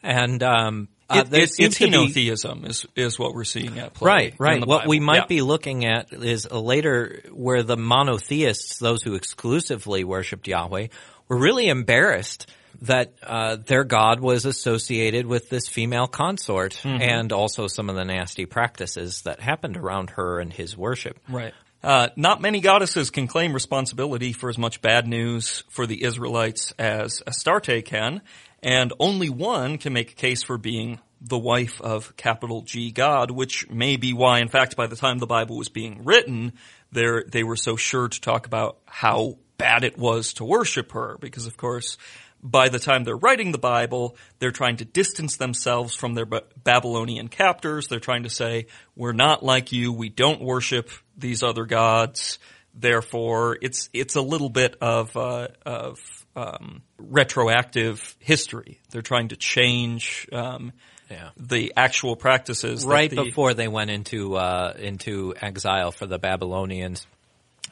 and 0.02 0.42
um, 0.42 0.88
uh, 1.10 1.24
It, 1.32 1.50
it's 1.58 1.78
to 1.78 1.86
be- 1.86 1.90
henotheism 1.92 2.68
is, 2.68 2.86
is 2.96 3.18
what 3.18 3.34
we're 3.34 3.44
seeing 3.44 3.78
at 3.78 3.92
play. 3.94 4.06
Right, 4.06 4.34
right. 4.38 4.66
What 4.66 4.86
we 4.86 5.00
might 5.00 5.22
Yeah. 5.22 5.26
be 5.26 5.42
looking 5.42 5.84
at 5.84 6.12
is 6.12 6.46
a 6.50 6.58
later 6.58 7.22
where 7.32 7.62
the 7.62 7.76
monotheists, 7.76 8.78
those 8.78 9.02
who 9.02 9.14
exclusively 9.14 10.04
worshipped 10.04 10.46
Yahweh, 10.48 10.88
were 11.28 11.38
really 11.38 11.68
embarrassed 11.68 12.46
that 12.82 13.12
uh, 13.22 13.56
their 13.56 13.84
god 13.84 14.20
was 14.20 14.46
associated 14.46 15.26
with 15.26 15.50
this 15.50 15.68
female 15.68 16.06
consort 16.06 16.80
Mm-hmm. 16.82 17.02
and 17.02 17.32
also 17.32 17.66
some 17.66 17.90
of 17.90 17.96
the 17.96 18.04
nasty 18.04 18.46
practices 18.46 19.22
that 19.22 19.40
happened 19.40 19.76
around 19.76 20.10
her 20.10 20.38
and 20.40 20.52
his 20.52 20.76
worship. 20.76 21.18
Right. 21.28 21.52
Uh, 21.82 22.08
not 22.14 22.40
many 22.42 22.60
goddesses 22.60 23.10
can 23.10 23.26
claim 23.26 23.52
responsibility 23.54 24.32
for 24.34 24.50
as 24.50 24.58
much 24.58 24.82
bad 24.82 25.06
news 25.08 25.64
for 25.70 25.86
the 25.86 26.04
Israelites 26.04 26.72
as 26.78 27.22
Astarte 27.26 27.84
can, 27.84 28.20
and 28.62 28.92
only 28.98 29.28
one 29.28 29.78
can 29.78 29.92
make 29.92 30.12
a 30.12 30.14
case 30.14 30.42
for 30.42 30.58
being 30.58 31.00
the 31.20 31.38
wife 31.38 31.80
of 31.80 32.16
capital 32.16 32.62
G 32.62 32.92
God, 32.92 33.30
which 33.30 33.68
may 33.68 33.96
be 33.96 34.12
why, 34.12 34.40
in 34.40 34.48
fact, 34.48 34.76
by 34.76 34.86
the 34.86 34.96
time 34.96 35.18
the 35.18 35.26
Bible 35.26 35.56
was 35.56 35.68
being 35.68 36.04
written, 36.04 36.54
there 36.92 37.24
they 37.26 37.42
were 37.44 37.56
so 37.56 37.76
sure 37.76 38.08
to 38.08 38.20
talk 38.20 38.46
about 38.46 38.78
how 38.86 39.38
bad 39.58 39.84
it 39.84 39.98
was 39.98 40.32
to 40.34 40.44
worship 40.44 40.92
her, 40.92 41.18
because 41.20 41.46
of 41.46 41.56
course, 41.56 41.98
by 42.42 42.70
the 42.70 42.78
time 42.78 43.04
they're 43.04 43.16
writing 43.16 43.52
the 43.52 43.58
Bible, 43.58 44.16
they're 44.38 44.50
trying 44.50 44.76
to 44.76 44.86
distance 44.86 45.36
themselves 45.36 45.94
from 45.94 46.14
their 46.14 46.24
Babylonian 46.24 47.28
captors. 47.28 47.88
They're 47.88 48.00
trying 48.00 48.22
to 48.22 48.30
say, 48.30 48.66
we're 48.96 49.12
not 49.12 49.42
like 49.42 49.72
you. 49.72 49.92
We 49.92 50.08
don't 50.08 50.40
worship 50.40 50.88
these 51.18 51.42
other 51.42 51.66
gods. 51.66 52.38
Therefore, 52.72 53.58
it's, 53.60 53.90
it's 53.92 54.16
a 54.16 54.22
little 54.22 54.48
bit 54.48 54.76
of, 54.80 55.14
uh, 55.16 55.48
of, 55.66 55.98
um, 56.36 56.82
retroactive 56.98 58.16
history. 58.18 58.78
They're 58.90 59.02
trying 59.02 59.28
to 59.28 59.36
change, 59.36 60.28
um, 60.32 60.72
Yeah. 61.10 61.30
the 61.36 61.72
actual 61.76 62.16
practices. 62.16 62.84
Right 62.84 63.10
the- 63.10 63.24
before 63.24 63.54
they 63.54 63.68
went 63.68 63.90
into 63.90 64.36
uh, 64.36 64.74
into 64.78 65.34
exile 65.40 65.90
for 65.92 66.06
the 66.06 66.18
Babylonians, 66.18 67.06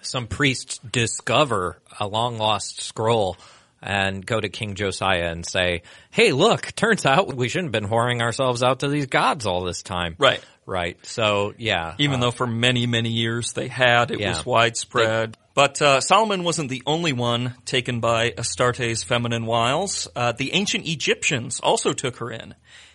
some 0.02 0.26
priests 0.26 0.78
discover 0.78 1.78
a 2.00 2.06
long 2.06 2.38
lost 2.38 2.80
scroll 2.82 3.36
and 3.80 4.26
go 4.26 4.40
to 4.40 4.48
King 4.48 4.74
Josiah 4.74 5.30
and 5.30 5.46
say, 5.46 5.82
"Hey, 6.10 6.32
look, 6.32 6.74
turns 6.74 7.06
out 7.06 7.32
we 7.34 7.48
shouldn't 7.48 7.74
have 7.74 7.82
been 7.82 7.90
whoring 7.90 8.20
ourselves 8.22 8.62
out 8.62 8.80
to 8.80 8.88
these 8.88 9.06
gods 9.06 9.46
all 9.46 9.62
this 9.62 9.82
time." 9.82 10.16
Right. 10.18 10.40
Right. 10.66 10.98
So 11.06 11.54
yeah, 11.56 11.94
Even 11.98 12.16
uh, 12.18 12.26
though 12.26 12.30
for 12.32 12.46
many, 12.46 12.86
many 12.86 13.08
years 13.10 13.52
they 13.54 13.68
had, 13.68 14.10
it 14.10 14.20
Yeah. 14.20 14.30
was 14.30 14.44
widespread. 14.44 15.36
But 15.58 15.82
uh, 15.82 16.00
Solomon 16.00 16.44
wasn't 16.44 16.70
the 16.70 16.84
only 16.86 17.12
one 17.12 17.56
taken 17.64 17.98
by 17.98 18.30
Astarte's 18.30 19.02
feminine 19.02 19.44
wiles. 19.44 20.06
Uh, 20.14 20.30
the 20.30 20.52
ancient 20.52 20.86
Egyptians 20.86 21.58
also 21.58 21.92
took 21.92 22.18
her 22.18 22.30
in. 22.30 22.54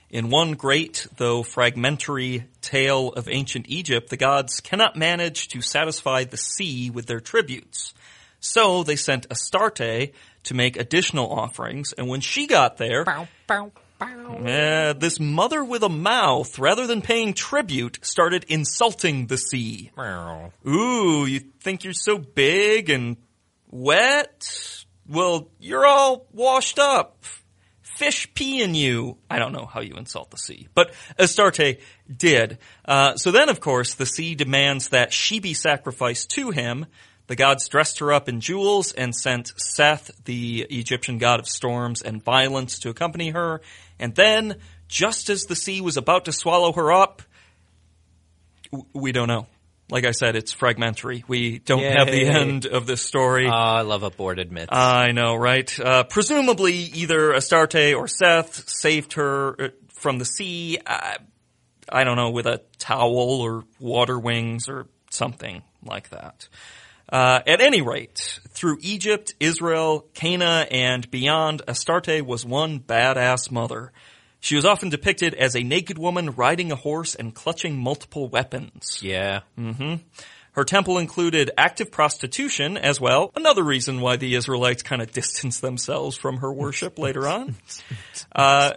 In 0.09 0.30
one 0.30 0.53
great, 0.53 1.05
though 1.18 1.43
fragmentary, 1.43 2.45
tale 2.61 3.09
of 3.09 3.28
ancient 3.28 3.66
Egypt, 3.68 4.07
the 4.07 4.16
gods 4.16 4.61
cannot 4.61 4.95
manage 4.95 5.49
to 5.49 5.61
satisfy 5.61 6.24
the 6.24 6.38
sea 6.38 6.89
with 6.89 7.05
their 7.05 7.20
tributes. 7.20 7.93
So 8.39 8.84
they 8.84 8.95
sent 8.95 9.28
Astarte 9.30 10.14
to 10.43 10.53
make 10.53 10.78
additional 10.78 11.34
offerings, 11.34 11.91
and 11.91 12.07
when 12.07 12.22
she 12.22 12.47
got 12.47 12.78
there, 12.78 13.03
bow, 13.03 13.28
bow. 13.45 13.74
This 14.94 15.20
mother 15.20 15.64
with 15.64 15.84
a 15.84 15.89
mouth, 15.89 16.60
rather 16.60 16.88
than 16.88 17.02
paying 17.02 17.34
tribute, 17.34 18.00
started 18.02 18.46
insulting 18.48 19.28
the 19.28 19.38
sea. 19.38 19.91
Ooh, 20.68 21.26
you 21.26 21.39
think 21.62 21.84
you're 21.84 21.94
so 21.94 22.18
big 22.18 22.89
and 22.89 23.18
wet? 23.70 24.86
Well, 25.08 25.50
you're 25.60 25.86
all 25.86 26.28
washed 26.32 26.80
up. 26.80 27.24
Fish 27.82 28.34
pee 28.34 28.62
in 28.64 28.74
you. 28.74 29.18
I 29.30 29.38
don't 29.38 29.54
know 29.54 29.66
how 29.66 29.82
you 29.82 29.96
insult 29.96 30.32
the 30.32 30.38
sea, 30.38 30.68
but 30.74 30.94
Astarte 31.20 31.80
did. 32.14 32.58
Uh, 32.84 33.16
so 33.16 33.32
then, 33.32 33.50
of 33.50 33.60
course, 33.60 33.94
the 33.94 34.06
sea 34.06 34.34
demands 34.36 34.89
that 34.89 35.14
she 35.14 35.39
be 35.39 35.54
sacrificed 35.54 36.32
to 36.32 36.50
him. 36.50 36.88
The 37.28 37.36
gods 37.36 37.67
dressed 37.69 37.99
her 37.99 38.11
up 38.11 38.28
in 38.28 38.41
jewels 38.41 38.91
and 38.91 39.15
sent 39.15 39.53
Seth, 39.57 40.11
the 40.26 40.65
Egyptian 40.69 41.17
god 41.17 41.39
of 41.39 41.47
storms 41.47 42.01
and 42.01 42.24
violence, 42.24 42.80
to 42.80 42.89
accompany 42.89 43.30
her. 43.30 43.61
And 43.97 44.13
then, 44.13 44.57
just 44.88 45.30
as 45.30 45.43
the 45.43 45.55
sea 45.55 45.80
was 45.80 45.97
about 45.97 46.26
to 46.26 46.34
swallow 46.34 46.74
her 46.74 46.91
up, 46.91 47.21
we 48.93 49.11
don't 49.11 49.28
know. 49.28 49.47
Like 49.89 50.05
I 50.05 50.11
said, 50.11 50.36
it's 50.36 50.51
fragmentary. 50.51 51.24
We 51.28 51.59
don't 51.59 51.84
have 51.84 52.07
the 52.07 52.26
end 52.26 52.65
of 52.65 52.88
this 52.88 53.01
story. 53.01 53.47
Oh, 53.47 53.51
I 53.51 53.82
love 53.82 54.03
aborted 54.03 54.51
myths. 54.51 54.69
I 54.71 55.11
know, 55.11 55.36
right? 55.36 55.80
Uh, 55.80 56.03
presumably, 56.03 56.74
either 56.74 57.34
Astarte 57.34 57.93
or 57.93 58.07
Seth 58.07 58.67
saved 58.69 59.13
her 59.13 59.61
uh, 59.61 59.67
from 59.93 60.19
the 60.19 60.26
sea. 60.26 60.80
I, 60.86 61.17
I 61.89 62.05
don't 62.05 62.15
know, 62.15 62.32
with 62.32 62.47
a 62.47 62.61
towel 62.80 63.41
or 63.41 63.65
water 63.80 64.17
wings 64.17 64.67
or 64.67 64.88
something 65.11 65.61
like 65.84 66.09
that. 66.09 66.47
Uh, 67.14 67.43
at 67.45 67.61
any 67.61 67.80
rate, 67.84 68.39
through 68.49 68.80
Egypt, 68.82 69.36
Israel, 69.39 70.03
Canaan, 70.16 70.68
and 70.72 71.11
beyond, 71.11 71.61
Astarte 71.68 72.26
was 72.26 72.43
one 72.43 72.80
badass 72.80 73.51
mother. 73.51 73.91
She 74.39 74.55
was 74.55 74.66
often 74.66 74.89
depicted 74.89 75.36
as 75.36 75.55
a 75.55 75.61
naked 75.61 75.99
woman 75.99 76.32
riding 76.32 76.72
a 76.72 76.76
horse 76.76 77.14
and 77.14 77.32
clutching 77.34 77.78
multiple 77.78 78.28
weapons. 78.30 78.97
yeah. 79.03 79.41
Her 80.53 80.64
temple 80.64 80.97
included 80.97 81.51
active 81.55 81.91
prostitution 81.91 82.78
as 82.78 82.99
well. 82.99 83.32
Another 83.36 83.64
reason 83.64 84.01
why 84.01 84.18
the 84.18 84.34
Israelites 84.34 84.82
kind 84.82 85.01
of 85.01 85.11
distanced 85.20 85.61
themselves 85.61 86.18
from 86.18 86.38
her 86.38 86.51
worship 86.51 86.97
later 86.97 87.28
on. 87.28 87.55
Uh, 88.36 88.74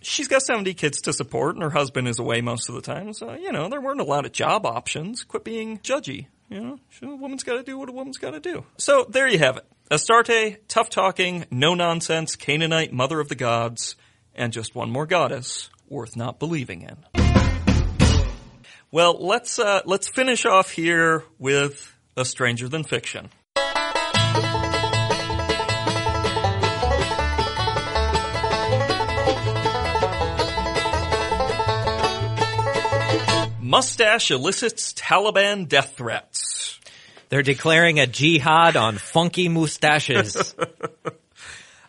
she's 0.00 0.26
got 0.26 0.40
70 0.40 0.72
kids 0.72 1.02
to 1.02 1.12
support 1.12 1.54
and 1.54 1.62
her 1.62 1.68
husband 1.68 2.08
is 2.08 2.18
away 2.18 2.40
most 2.40 2.70
of 2.70 2.74
the 2.74 2.80
time. 2.80 3.12
So, 3.12 3.34
you 3.34 3.52
know, 3.52 3.68
there 3.68 3.80
weren't 3.80 4.00
a 4.00 4.04
lot 4.04 4.24
of 4.24 4.32
job 4.32 4.64
options. 4.64 5.22
Quit 5.22 5.44
being 5.44 5.78
judgy. 5.80 6.28
You 6.48 6.60
know, 6.60 6.78
a 7.02 7.16
woman's 7.16 7.42
got 7.42 7.54
to 7.54 7.62
do 7.62 7.78
what 7.78 7.88
a 7.88 7.92
woman's 7.92 8.18
got 8.18 8.30
to 8.30 8.40
do. 8.40 8.64
So 8.78 9.06
there 9.08 9.26
you 9.26 9.38
have 9.38 9.56
it. 9.56 9.66
Astarte, 9.90 10.68
tough 10.68 10.90
talking, 10.90 11.44
no 11.50 11.74
nonsense, 11.74 12.36
Canaanite 12.36 12.92
mother 12.92 13.20
of 13.20 13.28
the 13.28 13.34
gods, 13.34 13.96
and 14.34 14.52
just 14.52 14.74
one 14.74 14.90
more 14.90 15.06
goddess 15.06 15.70
worth 15.88 16.16
not 16.16 16.38
believing 16.38 16.82
in. 16.82 16.96
Well, 18.90 19.16
let's 19.26 19.58
uh, 19.58 19.82
let's 19.84 20.08
finish 20.08 20.46
off 20.46 20.70
here 20.70 21.24
with 21.38 21.94
a 22.16 22.24
stranger 22.24 22.68
than 22.68 22.84
fiction. 22.84 23.28
Mustache 33.66 34.30
elicits 34.30 34.92
Taliban 34.94 35.68
death 35.68 35.94
threats. 35.96 36.78
They're 37.28 37.42
declaring 37.42 37.98
a 37.98 38.06
jihad 38.06 38.76
on 38.76 38.96
funky 38.96 39.48
mustaches. 39.48 40.54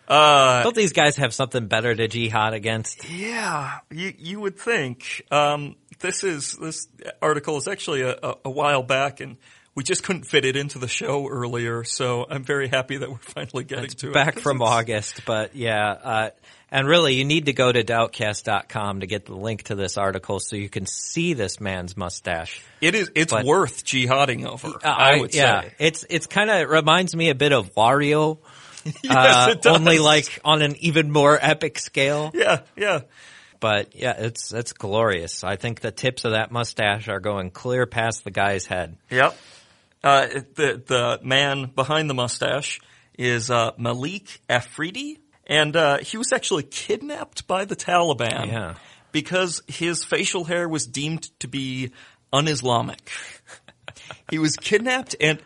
Uh, 0.07 0.63
Don't 0.63 0.73
these 0.73 0.93
guys 0.93 1.17
have 1.17 1.33
something 1.33 1.67
better 1.67 1.93
to 1.93 2.07
jihad 2.07 2.53
against? 2.53 3.09
Yeah, 3.09 3.79
you 3.91 4.13
you 4.17 4.39
would 4.39 4.57
think. 4.57 5.21
Um, 5.29 5.75
this 5.99 6.23
is 6.23 6.53
this 6.53 6.87
article 7.21 7.57
is 7.57 7.67
actually 7.67 8.03
a, 8.03 8.17
a, 8.23 8.35
a 8.45 8.49
while 8.49 8.83
back, 8.83 9.19
and 9.19 9.35
we 9.75 9.83
just 9.83 10.03
couldn't 10.03 10.23
fit 10.23 10.45
it 10.45 10.55
into 10.55 10.79
the 10.79 10.87
show 10.87 11.27
earlier. 11.27 11.83
So 11.83 12.25
I'm 12.29 12.45
very 12.45 12.69
happy 12.69 12.95
that 12.95 13.09
we're 13.09 13.17
finally 13.17 13.65
getting 13.65 13.89
to 13.89 14.07
it. 14.11 14.13
Back 14.13 14.39
from 14.39 14.61
August, 14.61 15.25
but 15.25 15.57
yeah, 15.57 15.89
uh, 15.91 16.29
and 16.71 16.87
really 16.87 17.15
you 17.15 17.25
need 17.25 17.45
to 17.45 17.53
go 17.53 17.71
to 17.71 17.83
doubtcast.com 17.83 18.99
to 19.01 19.07
get 19.07 19.25
the 19.25 19.35
link 19.35 19.63
to 19.63 19.75
this 19.75 19.97
article 19.97 20.39
so 20.39 20.55
you 20.55 20.69
can 20.69 20.85
see 20.85 21.33
this 21.33 21.59
man's 21.59 21.95
mustache. 21.95 22.61
It 22.81 22.95
is. 22.95 23.11
It's 23.15 23.31
But- 23.33 23.45
worth 23.45 23.85
jihading 23.85 24.45
over. 24.45 24.67
Uh, 24.67 24.79
I 24.83 25.19
would 25.19 25.33
yeah, 25.33 25.61
say. 25.61 25.73
it's 25.79 26.05
it's 26.09 26.27
kind 26.27 26.49
of 26.49 26.69
reminds 26.69 27.15
me 27.15 27.29
a 27.29 27.35
bit 27.35 27.53
of 27.53 27.73
Wario, 27.75 28.39
Yes, 29.03 29.15
uh, 29.15 29.47
it 29.51 29.61
does. 29.61 29.75
only 29.79 29.99
like 29.99 30.39
on 30.45 30.61
an 30.61 30.75
even 30.79 31.11
more 31.11 31.37
epic 31.41 31.79
scale. 31.79 32.31
Yeah, 32.33 32.61
yeah. 32.75 33.01
But 33.59 33.95
yeah, 33.95 34.13
it's 34.17 34.53
it's 34.53 34.73
glorious. 34.73 35.43
I 35.43 35.55
think 35.55 35.81
the 35.81 35.91
tips 35.91 36.25
of 36.25 36.31
that 36.33 36.51
mustache 36.51 37.07
are 37.07 37.19
going 37.19 37.49
clear 37.49 37.85
past 37.87 38.23
the 38.23 38.31
guy's 38.31 38.65
head. 38.67 38.97
Yep. 39.09 39.35
Uh, 40.03 40.27
the 40.55 40.81
the 40.85 41.19
man 41.23 41.71
behind 41.75 42.07
the 42.09 42.13
mustache 42.13 42.79
is 43.17 43.49
uh, 43.49 43.71
Malik 43.79 44.39
Afridi, 44.47 45.17
and 45.47 45.75
uh, 45.75 45.97
he 45.99 46.17
was 46.17 46.31
actually 46.31 46.63
kidnapped 46.63 47.47
by 47.47 47.65
the 47.65 47.75
Taliban 47.75 48.47
Yeah. 48.47 48.75
because 49.11 49.63
his 49.67 50.03
facial 50.03 50.43
hair 50.43 50.69
was 50.69 50.85
deemed 50.85 51.29
to 51.39 51.47
be 51.47 51.91
un-Islamic. 52.31 53.09
he 54.29 54.37
was 54.37 54.55
kidnapped, 54.57 55.15
and 55.19 55.41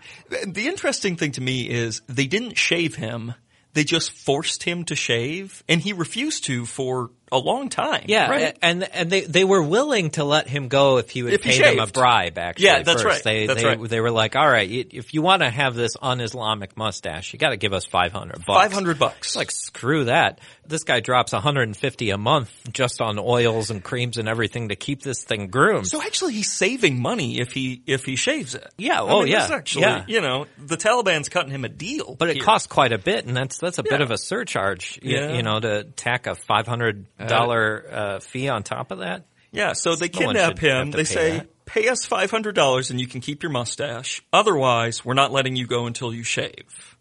the 0.45 0.67
interesting 0.67 1.15
thing 1.15 1.31
to 1.33 1.41
me 1.41 1.69
is 1.69 2.01
they 2.09 2.27
didn't 2.27 2.57
shave 2.57 2.95
him; 2.95 3.33
they 3.73 3.83
just 3.83 4.11
forced 4.11 4.63
him 4.63 4.83
to 4.85 4.95
shave, 4.95 5.63
and 5.69 5.79
he 5.81 5.93
refused 5.93 6.43
to 6.45 6.65
for 6.65 7.11
a 7.31 7.37
long 7.37 7.69
time. 7.69 8.05
Yeah, 8.07 8.29
right? 8.29 8.57
and 8.61 8.83
and 8.83 9.09
they 9.09 9.21
they 9.21 9.43
were 9.43 9.61
willing 9.63 10.09
to 10.11 10.23
let 10.23 10.47
him 10.47 10.67
go 10.67 10.97
if 10.97 11.09
he 11.09 11.23
would 11.23 11.33
If 11.33 11.43
he 11.43 11.51
pay 11.51 11.75
them 11.75 11.79
a 11.79 11.87
bribe. 11.87 12.37
Actually, 12.37 12.65
Yeah, 12.65 12.83
that's 12.83 13.03
first. 13.03 13.05
right. 13.05 13.23
They 13.23 13.45
That's 13.47 13.61
they 13.61 13.67
right. 13.67 13.89
they 13.89 13.99
were 14.01 14.11
like, 14.11 14.35
all 14.35 14.49
right, 14.49 14.69
if 14.69 15.13
you 15.13 15.21
want 15.21 15.41
to 15.41 15.49
have 15.49 15.75
this 15.75 15.95
un-Islamic 16.01 16.75
mustache, 16.77 17.33
you 17.33 17.39
got 17.39 17.49
to 17.51 17.57
give 17.57 17.73
us 17.73 17.85
five 17.85 18.11
hundred 18.11 18.45
bucks. 18.45 18.59
Five 18.59 18.73
hundred 18.73 18.99
bucks. 18.99 19.35
Like 19.35 19.51
screw 19.51 20.05
that. 20.05 20.39
This 20.67 20.83
guy 20.83 21.01
drops 21.01 21.33
150 21.33 22.09
a 22.11 22.17
month 22.17 22.49
just 22.71 23.01
on 23.01 23.19
oils 23.19 23.71
and 23.71 23.83
creams 23.83 24.17
and 24.17 24.29
everything 24.29 24.69
to 24.69 24.75
keep 24.77 25.01
this 25.01 25.21
thing 25.23 25.47
groomed. 25.47 25.87
So 25.87 26.01
actually, 26.01 26.33
he's 26.33 26.51
saving 26.51 27.01
money 27.01 27.39
if 27.39 27.51
he 27.51 27.81
if 27.87 28.05
he 28.05 28.15
shaves 28.15 28.55
it. 28.55 28.67
Yeah, 28.77 29.01
I 29.01 29.09
oh, 29.09 29.19
mean, 29.23 29.31
yeah, 29.33 29.49
actually, 29.51 29.81
yeah. 29.83 30.05
you 30.07 30.21
know, 30.21 30.47
the 30.57 30.77
Taliban's 30.77 31.27
cutting 31.29 31.51
him 31.51 31.65
a 31.65 31.69
deal, 31.69 32.15
but 32.17 32.29
it 32.29 32.35
here. 32.37 32.45
costs 32.45 32.67
quite 32.67 32.93
a 32.93 32.97
bit, 32.97 33.25
and 33.25 33.35
that's 33.35 33.57
that's 33.57 33.79
a 33.79 33.83
bit 33.83 33.99
of 34.01 34.11
a 34.11 34.17
surcharge. 34.17 34.99
y- 35.03 35.11
Yeah. 35.11 35.33
You, 35.33 35.43
know, 35.43 35.59
to 35.59 35.83
tack 35.83 36.27
a 36.27 36.35
five 36.35 36.67
hundred 36.67 37.05
dollar 37.27 37.85
uh, 37.91 38.19
fee 38.19 38.49
on 38.49 38.63
top 38.63 38.91
of 38.91 38.99
that. 38.99 39.25
Yeah, 39.51 39.73
so 39.73 39.95
they 39.95 40.07
kidnap 40.09 40.57
him. 40.59 40.91
They 40.91 41.03
say, 41.03 41.39
that. 41.39 41.65
"Pay 41.65 41.87
us 41.89 42.05
five 42.05 42.31
hundred 42.31 42.55
dollars, 42.55 42.89
and 42.89 42.99
you 43.01 43.07
can 43.07 43.19
keep 43.21 43.43
your 43.43 43.51
mustache. 43.51 44.21
Otherwise, 44.31 45.03
we're 45.03 45.13
not 45.13 45.31
letting 45.31 45.55
you 45.55 45.67
go 45.67 45.85
until 45.87 46.13
you 46.13 46.23
shave." 46.23 46.95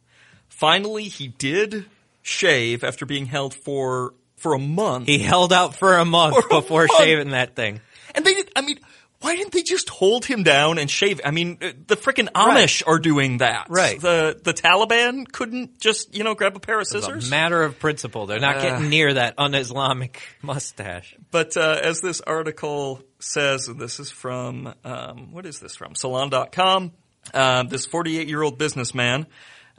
Finally, 0.49 1.05
he 1.05 1.29
did 1.29 1.87
shave 2.23 2.85
after 2.85 3.07
being 3.07 3.27
held 3.27 3.55
for 3.55 4.15
for 4.37 4.55
a 4.55 4.59
month. 4.59 5.07
He 5.07 5.19
held 5.19 5.53
out 5.53 5.75
for 5.75 5.97
a 5.97 6.05
month 6.05 6.35
For 6.37 6.47
a 6.57 6.61
before 6.61 6.87
month. 6.87 6.97
shaving 6.99 7.31
that 7.31 7.55
thing. 7.57 7.81
and 8.15 8.25
they 8.25 8.35
did. 8.35 8.51
I 8.57 8.63
mean. 8.63 8.79
Why 9.21 9.37
didn't 9.37 9.53
they 9.53 9.63
just 9.63 9.91
hold 9.91 10.25
him 10.25 10.43
down 10.45 10.79
and 10.79 10.91
shave? 10.91 11.21
I 11.25 11.31
mean, 11.31 11.59
uh, 11.61 11.73
the 11.87 11.97
frickin' 11.97 12.29
Right. 12.35 12.65
Amish 12.65 12.83
are 12.87 12.99
doing 12.99 13.39
that. 13.39 13.67
Right. 13.69 14.01
The 14.01 14.41
the 14.43 14.55
Taliban 14.55 15.31
couldn't 15.31 15.79
just 15.79 16.15
you 16.15 16.25
know 16.25 16.35
grab 16.35 16.57
a 16.57 16.61
pair 16.61 16.77
of 16.77 16.83
It's 16.83 16.91
scissors. 16.93 17.29
a 17.29 17.31
matter 17.31 17.63
of 17.63 17.79
principle. 17.79 18.25
They're 18.27 18.41
not 18.41 18.57
Uh. 18.57 18.63
getting 18.63 18.89
near 18.89 19.13
that 19.15 19.35
un-Islamic 19.37 20.23
mustache. 20.43 21.15
But 21.31 21.57
uh, 21.57 21.81
as 21.83 22.01
this 22.01 22.21
article 22.23 23.03
says, 23.19 23.69
and 23.69 23.79
this 23.79 24.01
is 24.01 24.11
from, 24.11 24.73
um, 24.85 25.33
what 25.33 25.45
is 25.45 25.61
this 25.61 25.77
from? 25.77 25.95
Salon.com. 25.95 26.93
Um, 27.35 27.69
this 27.69 27.85
48 27.85 28.27
year 28.27 28.43
old 28.43 28.57
businessman, 28.57 29.27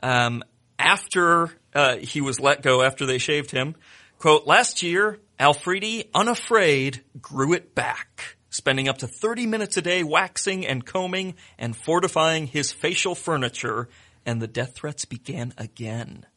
um, 0.03 0.43
after 0.77 1.49
uh, 1.73 1.97
he 1.97 2.21
was 2.21 2.39
let 2.39 2.61
go, 2.61 2.83
after 2.83 3.07
they 3.07 3.17
shaved 3.17 3.49
him, 3.49 3.75
quote, 4.19 4.45
last 4.45 4.83
year, 4.83 5.19
Afridi, 5.39 6.05
unafraid, 6.13 7.03
grew 7.19 7.53
it 7.53 7.73
back, 7.73 8.37
spending 8.51 8.87
up 8.87 8.99
to 8.99 9.07
30 9.07 9.47
minutes 9.47 9.77
a 9.77 9.81
day 9.81 10.03
waxing 10.03 10.67
and 10.67 10.85
combing 10.85 11.33
and 11.57 11.75
fortifying 11.75 12.45
his 12.45 12.71
facial 12.71 13.15
furniture, 13.15 13.89
and 14.25 14.39
the 14.39 14.47
death 14.47 14.75
threats 14.75 15.05
began 15.05 15.53
again. 15.57 16.27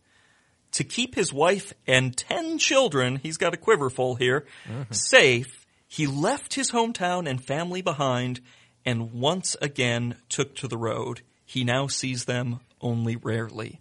to 0.72 0.82
keep 0.82 1.14
his 1.14 1.32
wife 1.32 1.72
and 1.86 2.16
10 2.16 2.58
children, 2.58 3.20
he's 3.22 3.36
got 3.36 3.54
a 3.54 3.56
quiver 3.56 3.88
full 3.88 4.16
here, 4.16 4.44
mm-hmm. 4.66 4.92
safe, 4.92 5.64
he 5.86 6.08
left 6.08 6.54
his 6.54 6.72
hometown 6.72 7.28
and 7.28 7.44
family 7.44 7.80
behind 7.80 8.40
and 8.84 9.12
once 9.12 9.56
again 9.62 10.16
took 10.28 10.56
to 10.56 10.66
the 10.66 10.76
road. 10.76 11.20
He 11.44 11.62
now 11.62 11.86
sees 11.86 12.24
them 12.24 12.58
only 12.80 13.14
rarely. 13.14 13.80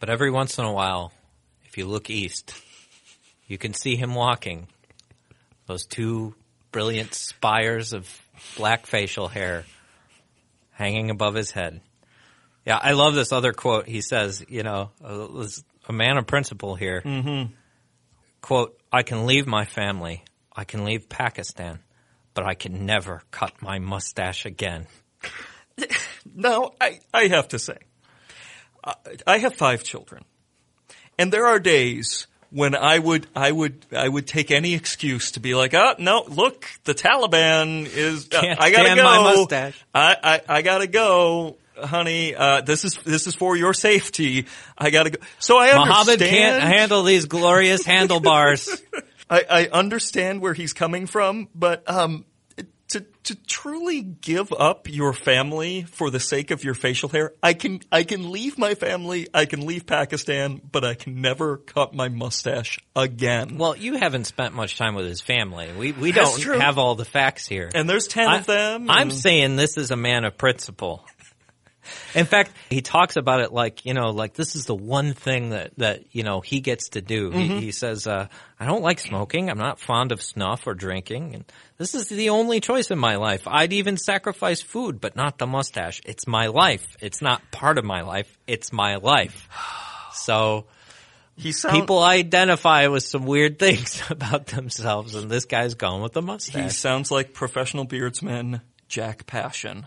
But 0.00 0.10
every 0.10 0.30
once 0.30 0.58
in 0.58 0.64
a 0.64 0.72
while, 0.72 1.12
if 1.64 1.78
you 1.78 1.86
look 1.86 2.10
east, 2.10 2.54
you 3.46 3.58
can 3.58 3.72
see 3.72 3.94
him 3.94 4.14
walking. 4.14 4.66
Those 5.66 5.86
two 5.86 6.34
brilliant 6.74 7.14
spires 7.14 7.92
of 7.92 8.04
black 8.56 8.84
facial 8.84 9.28
hair 9.28 9.64
hanging 10.72 11.08
above 11.08 11.36
his 11.36 11.52
head. 11.52 11.80
Yeah, 12.66 12.80
I 12.82 12.94
love 12.94 13.14
this 13.14 13.30
other 13.30 13.52
quote. 13.52 13.86
He 13.86 14.00
says, 14.00 14.44
you 14.48 14.64
know, 14.64 14.90
uh, 15.02 15.46
a 15.88 15.92
man 15.92 16.16
of 16.16 16.26
principle 16.26 16.74
here. 16.74 17.00
Mm-hmm. 17.00 17.52
Quote, 18.40 18.76
I 18.92 19.04
can 19.04 19.24
leave 19.24 19.46
my 19.46 19.64
family. 19.64 20.24
I 20.52 20.64
can 20.64 20.84
leave 20.84 21.08
Pakistan, 21.08 21.78
but 22.34 22.44
I 22.44 22.54
can 22.54 22.86
never 22.86 23.22
cut 23.30 23.62
my 23.62 23.78
mustache 23.78 24.44
again. 24.44 24.86
Now, 26.36 26.72
I, 26.80 27.00
I 27.12 27.26
have 27.26 27.48
to 27.48 27.58
say, 27.58 27.76
I, 28.82 28.94
I 29.26 29.38
have 29.38 29.54
five 29.54 29.84
children, 29.84 30.24
and 31.18 31.30
there 31.30 31.46
are 31.46 31.58
days 31.60 32.26
when 32.54 32.76
I 32.76 33.00
would, 33.00 33.26
I 33.34 33.50
would, 33.50 33.84
I 33.92 34.08
would 34.08 34.28
take 34.28 34.52
any 34.52 34.74
excuse 34.74 35.32
to 35.32 35.40
be 35.40 35.56
like, 35.56 35.74
oh, 35.74 35.94
no, 35.98 36.24
look, 36.28 36.66
the 36.84 36.94
Taliban 36.94 37.84
is, 37.86 38.28
uh, 38.32 38.40
I 38.58 38.70
gotta 38.70 38.94
go. 38.94 39.02
my 39.02 39.34
mustache. 39.34 39.84
I, 39.92 40.16
I, 40.22 40.40
I 40.58 40.62
gotta 40.62 40.86
go. 40.86 41.56
Honey, 41.76 42.36
uh, 42.36 42.60
this 42.60 42.84
is 42.84 42.96
this 43.04 43.26
is 43.26 43.34
for 43.34 43.56
your 43.56 43.74
safety. 43.74 44.46
I 44.78 44.90
gotta 44.90 45.10
go. 45.10 45.18
So 45.40 45.58
I 45.58 45.76
Muhammad 45.76 46.22
understand. 46.22 46.30
can't 46.30 46.62
handle 46.62 47.02
these 47.02 47.24
glorious 47.24 47.84
handlebars. 47.86 48.70
I, 49.28 49.42
I 49.50 49.66
understand 49.72 50.40
where 50.40 50.54
he's 50.54 50.72
coming 50.72 51.08
from, 51.08 51.48
but 51.52 51.82
um, 51.90 52.24
to 53.24 53.34
truly 53.34 54.02
give 54.02 54.52
up 54.52 54.88
your 54.90 55.12
family 55.12 55.82
for 55.82 56.10
the 56.10 56.20
sake 56.20 56.50
of 56.50 56.62
your 56.62 56.74
facial 56.74 57.08
hair, 57.08 57.32
I 57.42 57.54
can 57.54 57.80
I 57.90 58.04
can 58.04 58.30
leave 58.30 58.58
my 58.58 58.74
family, 58.74 59.28
I 59.32 59.46
can 59.46 59.66
leave 59.66 59.86
Pakistan, 59.86 60.60
but 60.70 60.84
I 60.84 60.94
can 60.94 61.20
never 61.20 61.56
cut 61.56 61.94
my 61.94 62.08
mustache 62.08 62.78
again. 62.94 63.58
Well, 63.58 63.76
you 63.76 63.96
haven't 63.96 64.24
spent 64.24 64.54
much 64.54 64.76
time 64.76 64.94
with 64.94 65.06
his 65.06 65.20
family. 65.20 65.70
We 65.76 65.92
we 65.92 66.12
That's 66.12 66.32
don't 66.32 66.40
true. 66.40 66.58
have 66.58 66.78
all 66.78 66.94
the 66.94 67.04
facts 67.04 67.46
here. 67.46 67.70
and 67.74 67.88
there's 67.88 68.06
ten 68.06 68.28
I, 68.28 68.38
of 68.38 68.46
them. 68.46 68.90
I'm 68.90 69.10
saying 69.10 69.56
this 69.56 69.76
is 69.76 69.90
a 69.90 69.96
man 69.96 70.24
of 70.24 70.36
principle. 70.36 71.04
In 72.14 72.26
fact, 72.26 72.52
he 72.70 72.80
talks 72.80 73.16
about 73.16 73.40
it 73.40 73.52
like, 73.52 73.84
you 73.84 73.94
know, 73.94 74.10
like 74.10 74.34
this 74.34 74.56
is 74.56 74.66
the 74.66 74.74
one 74.74 75.12
thing 75.14 75.50
that, 75.50 75.72
that, 75.78 76.04
you 76.12 76.22
know, 76.22 76.40
he 76.40 76.60
gets 76.60 76.90
to 76.90 77.00
do. 77.00 77.30
Mm-hmm. 77.30 77.38
He, 77.38 77.60
he 77.60 77.72
says, 77.72 78.06
uh, 78.06 78.28
I 78.58 78.66
don't 78.66 78.82
like 78.82 78.98
smoking. 78.98 79.50
I'm 79.50 79.58
not 79.58 79.80
fond 79.80 80.12
of 80.12 80.22
snuff 80.22 80.66
or 80.66 80.74
drinking. 80.74 81.34
And 81.34 81.44
this 81.78 81.94
is 81.94 82.08
the 82.08 82.30
only 82.30 82.60
choice 82.60 82.90
in 82.90 82.98
my 82.98 83.16
life. 83.16 83.42
I'd 83.46 83.72
even 83.72 83.96
sacrifice 83.96 84.62
food, 84.62 85.00
but 85.00 85.16
not 85.16 85.38
the 85.38 85.46
mustache. 85.46 86.00
It's 86.04 86.26
my 86.26 86.46
life. 86.46 86.96
It's 87.00 87.20
not 87.20 87.42
part 87.50 87.78
of 87.78 87.84
my 87.84 88.02
life. 88.02 88.38
It's 88.46 88.72
my 88.72 88.96
life. 88.96 89.48
So 90.12 90.66
he 91.36 91.52
sound, 91.52 91.74
people 91.74 92.02
identify 92.02 92.86
with 92.86 93.02
some 93.02 93.26
weird 93.26 93.58
things 93.60 94.02
about 94.10 94.46
themselves 94.46 95.14
and 95.14 95.30
this 95.30 95.44
guy's 95.44 95.74
gone 95.74 96.02
with 96.02 96.12
the 96.12 96.22
mustache. 96.22 96.62
he 96.62 96.70
sounds 96.70 97.10
like 97.10 97.34
professional 97.34 97.84
beardsman 97.84 98.60
Jack 98.88 99.26
Passion. 99.26 99.86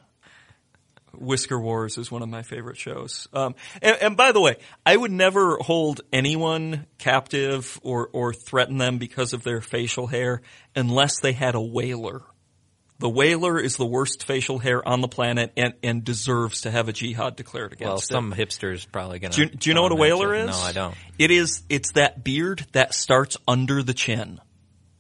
Whisker 1.18 1.60
Wars 1.60 1.98
is 1.98 2.12
one 2.12 2.22
of 2.22 2.30
my 2.30 2.42
favorite 2.42 2.78
shows. 2.78 3.28
Um, 3.34 3.56
and, 3.82 3.98
and 4.02 4.18
by 4.18 4.32
the 4.32 4.42
way, 4.42 4.58
I 4.86 4.96
would 4.96 5.12
never 5.12 5.58
hold 5.58 6.02
anyone 6.12 6.86
captive 6.98 7.80
or, 7.84 8.10
or 8.12 8.34
threaten 8.34 8.78
them 8.78 8.98
because 8.98 9.34
of 9.34 9.44
their 9.44 9.62
facial 9.62 10.08
hair 10.08 10.42
unless 10.76 11.20
they 11.20 11.34
had 11.34 11.56
a 11.56 11.62
whaler. 11.62 12.22
The 13.00 13.10
whaler 13.10 13.60
is 13.60 13.78
the 13.78 13.86
worst 13.86 14.26
facial 14.26 14.58
hair 14.58 14.86
on 14.88 15.02
the 15.02 15.08
planet 15.08 15.54
and, 15.56 15.76
and 15.84 16.04
deserves 16.04 16.62
to 16.62 16.72
have 16.72 16.90
a 16.90 16.94
jihad 16.94 17.36
declared 17.36 17.74
against 17.74 18.10
them. 18.10 18.30
Well, 18.30 18.34
it. 18.34 18.36
some 18.38 18.46
hipster's 18.46 18.86
probably 18.86 19.20
gonna. 19.20 19.36
Do 19.36 19.44
you, 19.44 19.50
do 19.50 19.70
you 19.70 19.76
know 19.76 19.84
what 19.84 19.92
a 19.92 19.96
whaler 19.96 20.34
is? 20.34 20.48
No, 20.48 20.58
I 20.58 20.72
don't. 20.72 20.96
It 21.20 21.30
is, 21.30 21.62
it's 21.70 21.92
that 21.92 22.24
beard 22.24 22.66
that 22.72 22.96
starts 22.96 23.38
under 23.48 23.84
the 23.84 23.94
chin. 23.94 24.42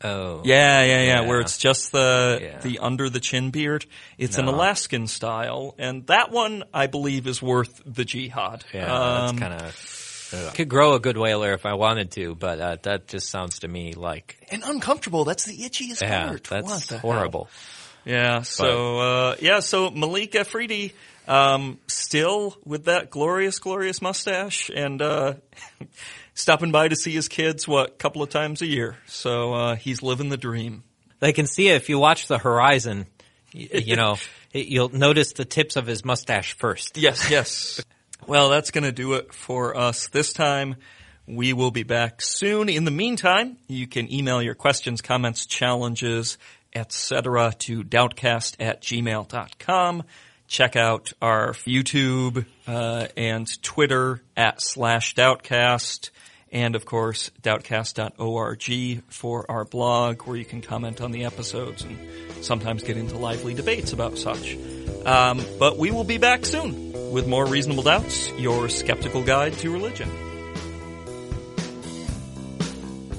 Oh, 0.03 0.41
Yeah, 0.45 0.81
yeah, 0.83 1.01
yeah, 1.01 1.03
Yeah. 1.03 1.21
where 1.21 1.39
it's 1.39 1.57
just 1.57 1.91
the 1.91 2.39
Yeah. 2.41 2.59
the 2.59 2.79
under 2.79 3.09
the 3.09 3.19
chin 3.19 3.49
beard. 3.51 3.85
It's 4.17 4.37
an 4.37 4.45
Alaskan 4.47 5.07
style, 5.07 5.73
and 5.79 6.05
that 6.07 6.31
one 6.31 6.63
I 6.73 6.87
believe 6.87 7.25
is 7.27 7.41
worth 7.41 7.81
the 7.85 8.05
jihad. 8.05 8.63
yeah. 8.73 8.93
Um, 8.93 9.37
that's 9.37 9.39
kind 9.39 9.53
of. 9.53 10.53
Could 10.55 10.67
grow 10.69 10.93
a 10.93 10.99
good 10.99 11.17
whaler 11.17 11.53
if 11.53 11.65
I 11.65 11.73
wanted 11.75 12.11
to, 12.11 12.35
but 12.35 12.59
uh, 12.59 12.77
that 12.83 13.07
just 13.07 13.29
sounds 13.29 13.59
to 13.59 13.67
me 13.69 13.93
like 13.93 14.37
and 14.51 14.61
uncomfortable. 14.63 15.23
That's 15.23 15.45
the 15.45 15.57
itchiest 15.57 16.01
yeah, 16.01 16.27
part. 16.27 16.43
That's 16.43 16.89
horrible. 16.95 17.45
hell? 18.05 18.13
Yeah. 18.13 18.41
So 18.41 18.99
uh, 18.99 19.35
yeah. 19.39 19.61
So 19.61 19.89
Malik 19.89 20.35
Afridi, 20.35 20.93
um, 21.29 21.79
still 21.87 22.57
with 22.65 22.85
that 22.85 23.09
glorious, 23.09 23.59
glorious 23.59 24.01
mustache, 24.01 24.69
and 24.69 25.01
uh, 25.01 25.35
stopping 26.37 26.71
by 26.71 26.87
to 26.87 26.95
see 26.95 27.11
his 27.11 27.27
kids 27.27 27.67
what 27.67 27.89
a 27.89 27.93
couple 27.93 28.21
of 28.21 28.29
times 28.29 28.61
a 28.61 28.67
year. 28.67 28.95
So 29.07 29.53
uh, 29.53 29.75
he's 29.75 30.03
living 30.03 30.29
the 30.29 30.37
dream. 30.37 30.83
They 31.19 31.33
can 31.33 31.47
see 31.47 31.69
it 31.69 31.75
if 31.75 31.89
you 31.89 31.97
watch 31.97 32.27
the 32.27 32.37
horizon. 32.37 33.07
y- 33.53 33.69
you 33.73 33.95
know, 33.95 34.17
you'll 34.53 34.89
notice 34.89 35.33
the 35.33 35.45
tips 35.45 35.75
of 35.75 35.87
his 35.87 36.05
mustache 36.05 36.53
first. 36.53 36.97
Yes, 36.97 37.27
yes. 37.31 37.83
well, 38.27 38.49
that's 38.49 38.71
going 38.71 38.83
to 38.83 38.91
do 38.91 39.13
it 39.13 39.33
for 39.33 39.75
us 39.75 40.07
this 40.09 40.31
time. 40.31 40.75
We 41.27 41.51
will 41.53 41.71
be 41.71 41.83
back 41.83 42.21
soon. 42.21 42.69
In 42.69 42.85
the 42.85 42.91
meantime, 42.91 43.57
you 43.67 43.87
can 43.87 44.11
email 44.13 44.41
your 44.41 44.55
questions, 44.55 45.01
comments, 45.01 45.45
challenges, 45.45 46.37
etc. 46.73 47.53
to 47.59 47.83
doubtcast 47.83 48.55
at 48.59 48.81
gmail.com. 48.81 50.03
Check 50.47 50.75
out 50.77 51.11
our 51.21 51.51
YouTube 51.51 52.45
uh, 52.67 53.07
and 53.17 53.61
Twitter 53.63 54.21
at 54.37 54.61
slash 54.61 55.15
doubtcast. 55.15 56.11
And 56.51 56.75
of 56.75 56.85
course, 56.85 57.31
doubtcast.org 57.41 59.03
for 59.09 59.51
our 59.51 59.65
blog 59.65 60.21
where 60.23 60.37
you 60.37 60.45
can 60.45 60.61
comment 60.61 61.01
on 61.01 61.11
the 61.11 61.25
episodes 61.25 61.83
and 61.83 61.97
sometimes 62.41 62.83
get 62.83 62.97
into 62.97 63.17
lively 63.17 63.53
debates 63.53 63.93
about 63.93 64.17
such. 64.17 64.57
Um, 65.05 65.43
but 65.59 65.77
we 65.77 65.91
will 65.91 66.03
be 66.03 66.17
back 66.17 66.45
soon 66.45 67.11
with 67.11 67.27
more 67.27 67.45
Reasonable 67.45 67.83
Doubts, 67.83 68.31
your 68.33 68.69
skeptical 68.69 69.23
guide 69.23 69.53
to 69.53 69.71
religion. 69.71 70.26